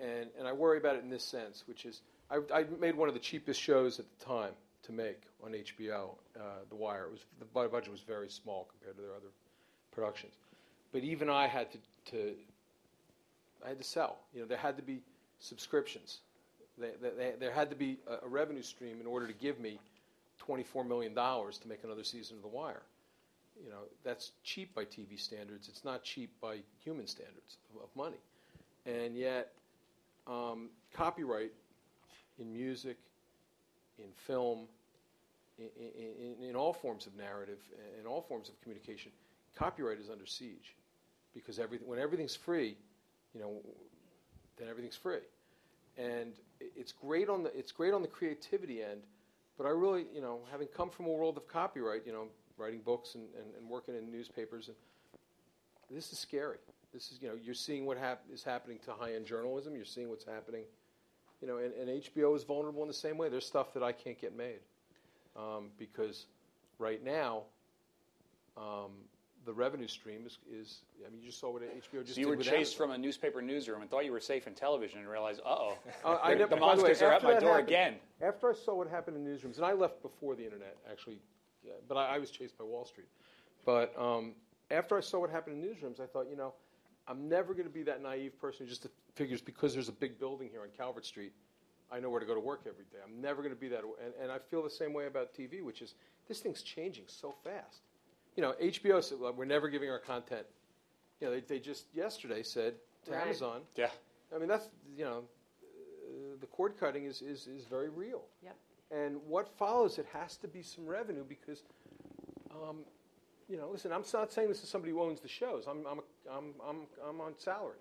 and, 0.00 0.28
and 0.38 0.48
I 0.48 0.52
worry 0.52 0.78
about 0.78 0.96
it 0.96 1.02
in 1.02 1.10
this 1.10 1.24
sense, 1.24 1.64
which 1.66 1.84
is 1.84 2.00
I, 2.30 2.38
I, 2.52 2.64
made 2.80 2.96
one 2.96 3.08
of 3.08 3.14
the 3.14 3.20
cheapest 3.20 3.60
shows 3.60 3.98
at 3.98 4.06
the 4.18 4.24
time 4.24 4.52
to 4.84 4.92
make 4.92 5.20
on 5.44 5.52
HBO, 5.52 6.10
uh, 6.36 6.40
The 6.68 6.74
Wire. 6.74 7.04
It 7.04 7.12
was 7.12 7.20
the 7.38 7.68
budget 7.68 7.90
was 7.90 8.00
very 8.00 8.28
small 8.28 8.68
compared 8.70 8.96
to 8.96 9.02
their 9.02 9.12
other 9.12 9.32
productions, 9.92 10.34
but 10.92 11.02
even 11.02 11.28
I 11.28 11.46
had 11.46 11.68
to, 11.72 11.78
to 12.12 12.32
I 13.64 13.68
had 13.68 13.78
to 13.78 13.84
sell. 13.84 14.18
You 14.34 14.40
know, 14.40 14.46
there 14.46 14.58
had 14.58 14.76
to 14.76 14.82
be 14.82 15.00
subscriptions. 15.40 16.18
They, 16.78 16.90
they, 17.00 17.10
they, 17.10 17.32
there 17.38 17.52
had 17.52 17.70
to 17.70 17.76
be 17.76 17.98
a, 18.06 18.26
a 18.26 18.28
revenue 18.28 18.62
stream 18.62 19.00
in 19.00 19.06
order 19.06 19.26
to 19.26 19.32
give 19.32 19.58
me 19.58 19.78
$24 20.46 20.86
million 20.86 21.14
to 21.14 21.68
make 21.68 21.84
another 21.84 22.04
season 22.04 22.36
of 22.36 22.42
The 22.42 22.48
Wire. 22.48 22.82
You 23.64 23.70
know, 23.70 23.80
that's 24.04 24.32
cheap 24.44 24.74
by 24.74 24.84
TV 24.84 25.18
standards. 25.18 25.68
It's 25.68 25.84
not 25.84 26.02
cheap 26.02 26.30
by 26.42 26.58
human 26.84 27.06
standards 27.06 27.56
of, 27.74 27.84
of 27.84 27.88
money. 27.96 28.18
And 28.84 29.16
yet, 29.16 29.52
um, 30.26 30.70
copyright 30.92 31.52
in 32.38 32.52
music, 32.52 32.96
in 33.98 34.10
film, 34.26 34.66
in, 35.58 35.68
in, 35.78 36.48
in, 36.48 36.56
all 36.56 36.72
forms 36.72 37.06
of 37.06 37.16
narrative, 37.16 37.58
in 37.98 38.06
all 38.06 38.20
forms 38.20 38.48
of 38.48 38.60
communication, 38.60 39.10
copyright 39.56 39.98
is 39.98 40.10
under 40.10 40.26
siege 40.26 40.74
because 41.34 41.58
everything, 41.58 41.86
when 41.88 41.98
everything's 41.98 42.36
free, 42.36 42.76
you 43.34 43.40
know, 43.40 43.52
then 44.58 44.68
everything's 44.68 44.96
free, 44.96 45.20
and 45.96 46.32
it's 46.60 46.92
great 46.92 47.28
on 47.28 47.42
the 47.42 47.56
it's 47.56 47.72
great 47.72 47.94
on 47.94 48.02
the 48.02 48.08
creativity 48.08 48.82
end, 48.82 49.02
but 49.56 49.66
I 49.66 49.70
really, 49.70 50.06
you 50.14 50.20
know, 50.20 50.40
having 50.50 50.68
come 50.68 50.90
from 50.90 51.06
a 51.06 51.10
world 51.10 51.36
of 51.36 51.48
copyright, 51.48 52.02
you 52.06 52.12
know, 52.12 52.26
writing 52.58 52.80
books 52.80 53.14
and, 53.14 53.24
and, 53.36 53.54
and 53.58 53.68
working 53.68 53.94
in 53.94 54.10
newspapers, 54.10 54.68
and 54.68 54.76
this 55.90 56.12
is 56.12 56.18
scary. 56.18 56.58
This 56.96 57.12
is, 57.12 57.18
you 57.20 57.28
know, 57.28 57.34
you're 57.34 57.54
seeing 57.54 57.84
what 57.84 57.98
hap- 57.98 58.24
is 58.32 58.42
happening 58.42 58.78
to 58.86 58.92
high-end 58.92 59.26
journalism. 59.26 59.76
You're 59.76 59.84
seeing 59.84 60.08
what's 60.08 60.24
happening, 60.24 60.62
you 61.42 61.46
know, 61.46 61.58
and, 61.58 61.74
and 61.74 62.02
HBO 62.02 62.34
is 62.34 62.42
vulnerable 62.42 62.80
in 62.80 62.88
the 62.88 62.94
same 62.94 63.18
way. 63.18 63.28
There's 63.28 63.44
stuff 63.44 63.74
that 63.74 63.82
I 63.82 63.92
can't 63.92 64.18
get 64.18 64.34
made 64.34 64.60
um, 65.36 65.68
because 65.78 66.24
right 66.78 67.04
now 67.04 67.42
um, 68.56 68.92
the 69.44 69.52
revenue 69.52 69.88
stream 69.88 70.22
is, 70.24 70.38
is, 70.50 70.80
I 71.06 71.10
mean, 71.10 71.20
you 71.20 71.26
just 71.26 71.38
saw 71.38 71.50
what 71.52 71.64
HBO 71.64 72.02
just 72.02 72.14
so 72.14 72.20
you 72.22 72.28
were 72.28 72.36
chased 72.38 72.50
Amazon. 72.54 72.76
from 72.78 72.90
a 72.92 72.98
newspaper 72.98 73.42
newsroom 73.42 73.82
and 73.82 73.90
thought 73.90 74.06
you 74.06 74.12
were 74.12 74.18
safe 74.18 74.46
in 74.46 74.54
television 74.54 75.00
and 75.00 75.06
realized, 75.06 75.42
uh-oh, 75.44 75.76
uh, 76.02 76.18
I 76.22 76.32
never, 76.34 76.54
the 76.54 76.60
monsters 76.60 77.00
the 77.00 77.04
way, 77.04 77.10
are 77.10 77.14
at 77.14 77.22
my 77.22 77.38
door 77.38 77.50
happened, 77.50 77.68
again. 77.68 77.94
After 78.22 78.48
I 78.48 78.54
saw 78.54 78.74
what 78.74 78.88
happened 78.88 79.18
in 79.18 79.22
newsrooms, 79.22 79.56
and 79.56 79.66
I 79.66 79.74
left 79.74 80.00
before 80.00 80.34
the 80.34 80.44
internet, 80.44 80.78
actually, 80.90 81.20
yeah, 81.62 81.72
but 81.88 81.96
I, 81.96 82.14
I, 82.14 82.18
was 82.18 82.30
chased 82.30 82.56
by 82.56 82.64
Wall 82.64 82.86
Street. 82.86 83.08
But 83.66 83.92
um, 84.00 84.32
after 84.70 84.96
I 84.96 85.02
saw 85.02 85.20
what 85.20 85.28
happened 85.28 85.62
in 85.62 85.70
newsrooms, 85.70 86.00
I 86.00 86.06
thought, 86.06 86.28
you 86.30 86.36
know, 86.36 86.54
I'm 87.08 87.28
never 87.28 87.52
going 87.54 87.66
to 87.66 87.72
be 87.72 87.82
that 87.84 88.02
naive 88.02 88.38
person 88.40 88.66
who 88.66 88.70
just 88.70 88.86
figures 89.14 89.40
because 89.40 89.72
there's 89.72 89.88
a 89.88 89.92
big 89.92 90.18
building 90.18 90.48
here 90.50 90.62
on 90.62 90.68
Calvert 90.76 91.06
Street, 91.06 91.32
I 91.90 92.00
know 92.00 92.10
where 92.10 92.20
to 92.20 92.26
go 92.26 92.34
to 92.34 92.40
work 92.40 92.62
every 92.66 92.84
day. 92.84 92.98
I'm 93.04 93.20
never 93.20 93.42
going 93.42 93.54
to 93.54 93.60
be 93.60 93.68
that. 93.68 93.82
And, 94.04 94.12
and 94.20 94.32
I 94.32 94.38
feel 94.38 94.62
the 94.62 94.70
same 94.70 94.92
way 94.92 95.06
about 95.06 95.34
TV, 95.34 95.62
which 95.62 95.82
is 95.82 95.94
this 96.26 96.40
thing's 96.40 96.62
changing 96.62 97.04
so 97.06 97.34
fast. 97.44 97.82
You 98.36 98.42
know, 98.42 98.54
HBO 98.60 99.02
said, 99.02 99.18
well, 99.20 99.32
we're 99.32 99.44
never 99.44 99.68
giving 99.68 99.88
our 99.88 99.98
content. 99.98 100.46
You 101.20 101.28
know, 101.28 101.32
they, 101.34 101.40
they 101.40 101.58
just 101.58 101.86
yesterday 101.94 102.42
said 102.42 102.74
to 103.04 103.12
right. 103.12 103.22
Amazon. 103.22 103.60
Yeah. 103.76 103.88
I 104.34 104.38
mean, 104.38 104.48
that's, 104.48 104.68
you 104.96 105.04
know, 105.04 105.22
uh, 105.62 106.36
the 106.40 106.46
cord 106.46 106.74
cutting 106.78 107.04
is, 107.04 107.22
is, 107.22 107.46
is 107.46 107.64
very 107.64 107.88
real. 107.88 108.22
Yep. 108.42 108.56
And 108.90 109.16
what 109.26 109.48
follows, 109.56 109.98
it 109.98 110.06
has 110.12 110.36
to 110.38 110.48
be 110.48 110.62
some 110.62 110.86
revenue 110.86 111.24
because 111.26 111.62
um, 112.50 112.78
you 113.48 113.56
know, 113.56 113.68
listen, 113.70 113.92
I'm 113.92 114.04
not 114.12 114.32
saying 114.32 114.48
this 114.48 114.62
is 114.62 114.68
somebody 114.68 114.92
who 114.92 115.02
owns 115.02 115.20
the 115.20 115.28
shows. 115.28 115.64
I'm, 115.68 115.86
I'm, 115.86 116.00
I'm, 116.30 116.54
I'm, 116.68 116.76
I'm 117.08 117.20
on 117.20 117.34
salary, 117.36 117.78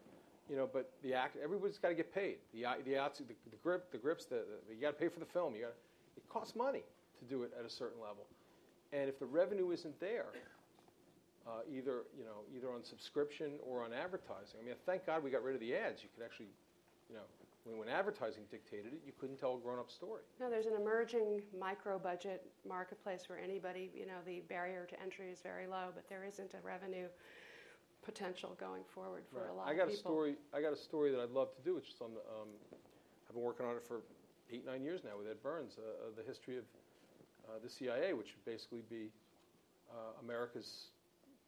you 0.49 0.55
know, 0.55 0.69
but 0.71 0.91
the 1.03 1.13
act, 1.13 1.37
everybody's 1.43 1.77
got 1.77 1.89
to 1.89 1.95
get 1.95 2.13
paid. 2.13 2.37
The, 2.53 2.65
the, 2.83 2.91
the, 2.93 3.35
the 3.49 3.57
grip, 3.63 3.91
the 3.91 3.97
grips, 3.97 4.25
the, 4.25 4.43
the 4.67 4.75
you 4.75 4.81
got 4.81 4.91
to 4.91 4.99
pay 4.99 5.09
for 5.09 5.19
the 5.19 5.25
film. 5.25 5.55
You 5.55 5.61
got, 5.61 5.73
it 6.17 6.27
costs 6.29 6.55
money 6.55 6.83
to 7.19 7.25
do 7.25 7.43
it 7.43 7.51
at 7.57 7.65
a 7.65 7.69
certain 7.69 7.99
level, 7.99 8.27
and 8.93 9.09
if 9.09 9.19
the 9.19 9.25
revenue 9.25 9.71
isn't 9.71 9.99
there, 9.99 10.27
uh, 11.47 11.61
either 11.71 12.03
you 12.17 12.25
know, 12.25 12.41
either 12.55 12.71
on 12.73 12.83
subscription 12.83 13.53
or 13.65 13.83
on 13.83 13.93
advertising. 13.93 14.59
I 14.61 14.65
mean, 14.65 14.75
thank 14.85 15.05
God 15.05 15.23
we 15.23 15.29
got 15.29 15.43
rid 15.43 15.55
of 15.55 15.61
the 15.61 15.75
ads. 15.75 16.03
You 16.03 16.09
could 16.15 16.25
actually, 16.25 16.49
you 17.09 17.15
know, 17.15 17.25
when, 17.65 17.77
when 17.77 17.89
advertising 17.89 18.43
dictated 18.49 18.93
it, 18.93 19.01
you 19.05 19.11
couldn't 19.19 19.37
tell 19.37 19.55
a 19.55 19.59
grown-up 19.59 19.91
story. 19.91 20.21
No, 20.39 20.49
there's 20.49 20.67
an 20.67 20.75
emerging 20.79 21.41
micro-budget 21.59 22.45
marketplace 22.67 23.23
where 23.27 23.39
anybody, 23.39 23.91
you 23.93 24.05
know, 24.05 24.21
the 24.25 24.41
barrier 24.47 24.85
to 24.89 25.01
entry 25.01 25.29
is 25.29 25.41
very 25.41 25.67
low, 25.67 25.89
but 25.93 26.07
there 26.07 26.23
isn't 26.23 26.53
a 26.53 26.65
revenue 26.65 27.07
potential 28.03 28.55
going 28.59 28.83
forward 28.93 29.23
for 29.31 29.41
right. 29.41 29.49
a 29.49 29.53
lot 29.53 29.63
of 29.63 29.69
people. 29.69 29.73
I 29.73 29.85
got 29.85 29.87
of 29.87 29.93
a 29.93 29.97
story. 29.97 30.35
I 30.53 30.61
got 30.61 30.73
a 30.73 30.77
story 30.77 31.11
that 31.11 31.19
I'd 31.19 31.31
love 31.31 31.55
to 31.55 31.61
do, 31.63 31.75
which 31.75 31.89
is 31.89 31.95
on 32.01 32.13
the. 32.13 32.19
Um, 32.19 32.49
I've 33.27 33.33
been 33.33 33.43
working 33.43 33.65
on 33.65 33.75
it 33.75 33.83
for 33.85 34.01
eight, 34.53 34.65
nine 34.65 34.83
years 34.83 35.01
now 35.03 35.17
with 35.17 35.27
Ed 35.27 35.41
Burns. 35.41 35.77
Uh, 35.77 35.81
uh, 35.81 36.09
the 36.15 36.23
history 36.23 36.57
of 36.57 36.63
uh, 37.49 37.53
the 37.63 37.69
CIA, 37.69 38.13
which 38.13 38.35
would 38.35 38.45
basically 38.45 38.83
be 38.89 39.09
uh, 39.89 40.21
America's 40.23 40.89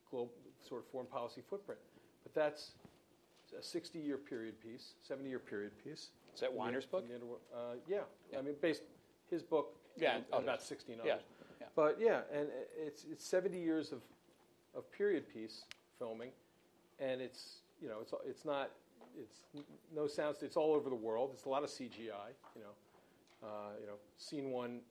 global 0.09 0.33
sort 0.67 0.81
of 0.81 0.87
foreign 0.89 1.07
policy 1.07 1.41
footprint. 1.47 1.79
But 2.23 2.33
that's 2.33 2.71
a 3.57 3.63
60 3.63 3.99
year 3.99 4.17
period 4.17 4.59
piece, 4.61 4.93
70 5.01 5.29
year 5.29 5.39
period 5.39 5.71
piece. 5.83 6.09
Is 6.33 6.41
that 6.41 6.53
Weiner's 6.53 6.85
book? 6.85 7.05
Uh, 7.53 7.75
yeah. 7.87 7.99
yeah. 8.31 8.39
I 8.39 8.41
mean, 8.41 8.55
based 8.61 8.83
his 9.29 9.43
book, 9.43 9.75
yeah, 9.97 10.19
oh, 10.31 10.39
about 10.39 10.61
16 10.61 10.95
others. 10.95 11.05
Yeah. 11.07 11.15
yeah. 11.61 11.67
But 11.75 11.97
yeah, 11.99 12.21
and 12.33 12.49
it's, 12.77 13.05
it's 13.11 13.25
70 13.25 13.57
years 13.59 13.91
of, 13.91 14.01
of 14.75 14.91
period 14.91 15.27
piece 15.33 15.63
filming, 15.99 16.31
and 16.99 17.21
it's, 17.21 17.61
you 17.81 17.87
know, 17.89 17.97
it's, 18.01 18.13
it's 18.25 18.45
not, 18.45 18.71
it's 19.19 19.39
no 19.95 20.07
sounds, 20.07 20.43
it's 20.43 20.57
all 20.57 20.73
over 20.73 20.89
the 20.89 20.95
world. 20.95 21.31
It's 21.33 21.45
a 21.45 21.49
lot 21.49 21.63
of 21.63 21.69
CGI, 21.69 22.33
you 22.55 22.61
know. 22.61 22.75
Uh, 23.43 23.71
you 23.79 23.87
know, 23.87 23.93
scene 24.17 24.51
one, 24.51 24.81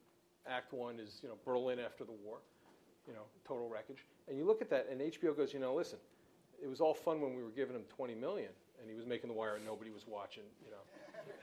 act 0.48 0.72
one 0.72 0.98
is, 1.00 1.20
you 1.22 1.28
know, 1.28 1.36
Berlin 1.44 1.78
after 1.80 2.04
the 2.04 2.12
war. 2.24 2.38
you 3.06 3.14
know, 3.14 3.22
total 3.46 3.68
wreckage. 3.68 4.04
And 4.28 4.36
you 4.36 4.44
look 4.44 4.60
at 4.62 4.70
that, 4.70 4.88
and 4.90 5.00
HBO 5.00 5.36
goes, 5.36 5.52
you 5.52 5.60
know, 5.60 5.74
listen, 5.74 5.98
it 6.62 6.68
was 6.68 6.80
all 6.80 6.94
fun 6.94 7.20
when 7.20 7.34
we 7.34 7.42
were 7.42 7.50
giving 7.50 7.74
him 7.74 7.82
20 7.94 8.14
million, 8.14 8.50
and 8.80 8.88
he 8.90 8.96
was 8.96 9.06
making 9.06 9.28
the 9.28 9.34
wire, 9.34 9.56
and 9.56 9.64
nobody 9.64 9.90
was 9.90 10.06
watching, 10.06 10.44
you 10.64 10.70
know. 10.70 10.82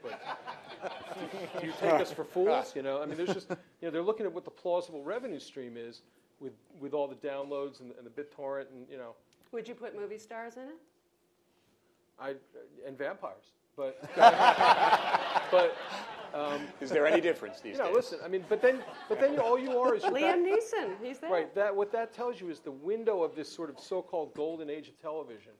But 0.02 1.60
do 1.60 1.66
you 1.66 1.72
take 1.80 2.00
us 2.00 2.12
for 2.12 2.24
fools? 2.24 2.74
You 2.76 2.82
know, 2.82 3.02
I 3.02 3.06
mean, 3.06 3.16
there's 3.16 3.34
just, 3.34 3.50
you 3.50 3.56
know, 3.82 3.90
they're 3.90 4.02
looking 4.02 4.26
at 4.26 4.32
what 4.32 4.44
the 4.44 4.50
plausible 4.50 5.02
revenue 5.02 5.40
stream 5.40 5.76
is 5.76 6.02
with 6.40 6.52
with 6.80 6.94
all 6.94 7.08
the 7.08 7.14
downloads 7.16 7.80
and, 7.80 7.92
and 7.98 8.06
the 8.06 8.10
BitTorrent, 8.10 8.66
and 8.72 8.86
you 8.90 8.98
know, 8.98 9.14
Would 9.52 9.68
you 9.68 9.74
put 9.74 9.96
movie 9.98 10.18
stars 10.18 10.56
in 10.56 10.64
it? 10.64 10.78
I 12.18 12.34
and 12.86 12.96
vampires, 12.96 13.52
but 13.76 14.00
but 15.50 15.76
um, 16.34 16.62
Is 16.80 16.90
there 16.90 17.06
any 17.06 17.20
difference 17.20 17.60
these 17.60 17.76
you 17.76 17.78
know, 17.78 17.86
days? 17.86 17.96
listen, 17.96 18.18
I 18.24 18.28
mean, 18.28 18.44
but 18.48 18.60
then 18.60 18.82
but 19.08 19.20
then 19.20 19.38
all 19.38 19.58
you 19.58 19.78
are 19.78 19.94
is 19.94 20.02
you're 20.02 20.12
back- 20.12 20.36
Liam 20.36 20.44
Neeson, 20.44 20.94
he's 21.02 21.18
there. 21.18 21.30
Right. 21.30 21.54
That 21.54 21.74
what 21.74 21.92
that 21.92 22.12
tells 22.12 22.40
you 22.40 22.50
is 22.50 22.60
the 22.60 22.72
window 22.72 23.22
of 23.22 23.36
this 23.36 23.48
sort 23.48 23.70
of 23.70 23.78
so-called 23.78 24.34
golden 24.34 24.68
age 24.68 24.88
of 24.88 25.00
television. 25.00 25.52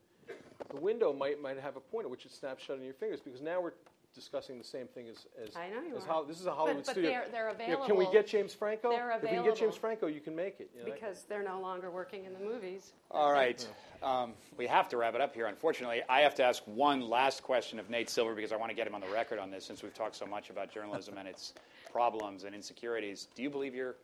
The 0.70 0.80
window 0.80 1.12
might 1.12 1.40
might 1.40 1.58
have 1.60 1.76
a 1.76 1.80
point 1.80 2.06
at 2.06 2.10
which 2.10 2.26
it 2.26 2.32
snaps 2.32 2.64
shut 2.64 2.78
in 2.78 2.84
your 2.84 2.94
fingers 2.94 3.20
because 3.20 3.40
now 3.40 3.60
we're 3.60 3.74
discussing 4.14 4.58
the 4.58 4.64
same 4.64 4.86
thing 4.86 5.08
as 5.08 5.26
as, 5.42 5.56
I 5.56 5.68
know 5.68 5.82
you 5.82 5.96
as 5.96 6.04
are. 6.04 6.08
Hol- 6.08 6.24
this 6.24 6.40
is 6.40 6.46
a 6.46 6.52
Hollywood 6.54 6.84
but 6.84 6.92
studio. 6.92 7.10
they're- 7.10 7.52
they're 7.56 7.68
You 7.68 7.74
know, 7.74 7.84
can 7.84 7.96
we 7.96 8.10
get 8.12 8.26
James 8.26 8.54
Franco? 8.54 8.90
They're 8.90 9.10
If 9.12 9.22
we 9.22 9.28
can 9.28 9.36
get 9.38 9.44
James 9.44 9.58
available. 9.58 9.78
Franco, 9.78 10.06
you 10.06 10.20
can 10.20 10.34
make 10.36 10.60
it. 10.60 10.70
You 10.74 10.84
know? 10.84 10.92
Because 10.92 11.24
they're 11.24 11.42
no 11.42 11.60
longer 11.60 11.90
working 11.90 12.24
in 12.24 12.32
the 12.32 12.38
movies. 12.40 12.92
All 13.10 13.32
right. 13.32 13.66
Um, 14.02 14.34
we 14.56 14.66
have 14.66 14.88
to 14.90 14.96
wrap 14.96 15.14
it 15.14 15.20
up 15.20 15.34
here, 15.34 15.46
unfortunately. 15.46 16.02
I 16.08 16.20
have 16.20 16.34
to 16.36 16.44
ask 16.44 16.62
one 16.66 17.00
last 17.00 17.42
question 17.42 17.78
of 17.78 17.90
Nate 17.90 18.08
Silver 18.10 18.34
because 18.34 18.52
I 18.52 18.56
want 18.56 18.70
to 18.70 18.76
get 18.76 18.86
him 18.86 18.94
on 18.94 19.00
the 19.00 19.08
record 19.08 19.38
on 19.38 19.50
this 19.50 19.64
since 19.64 19.82
we've 19.82 19.94
talked 19.94 20.16
so 20.16 20.26
much 20.26 20.50
about 20.50 20.70
journalism 20.72 21.16
and 21.18 21.26
its 21.26 21.54
problems 21.90 22.44
and 22.44 22.54
insecurities. 22.54 23.28
Do 23.34 23.42
you 23.42 23.50
believe 23.50 23.74
you're 23.74 23.96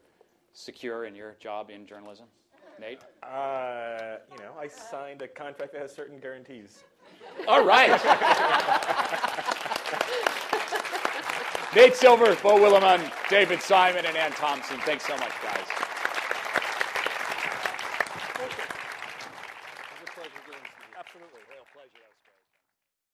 secure 0.52 1.04
in 1.04 1.14
your 1.14 1.36
job 1.38 1.70
in 1.70 1.86
journalism? 1.86 2.26
Nate? 2.80 3.00
Uh, 3.22 4.16
you 4.32 4.38
know, 4.42 4.52
I 4.58 4.66
signed 4.68 5.20
a 5.22 5.28
contract 5.28 5.72
that 5.72 5.82
has 5.82 5.94
certain 5.94 6.18
guarantees. 6.18 6.82
All 7.46 7.64
right. 7.64 7.90
Nate 11.74 11.94
Silver, 11.94 12.34
Beau 12.42 12.58
Willimon, 12.58 13.12
David 13.28 13.62
Simon, 13.62 14.04
and 14.04 14.16
Anne 14.16 14.32
Thompson. 14.32 14.78
Thanks 14.80 15.06
so 15.06 15.16
much, 15.16 15.32
guys. 15.42 15.79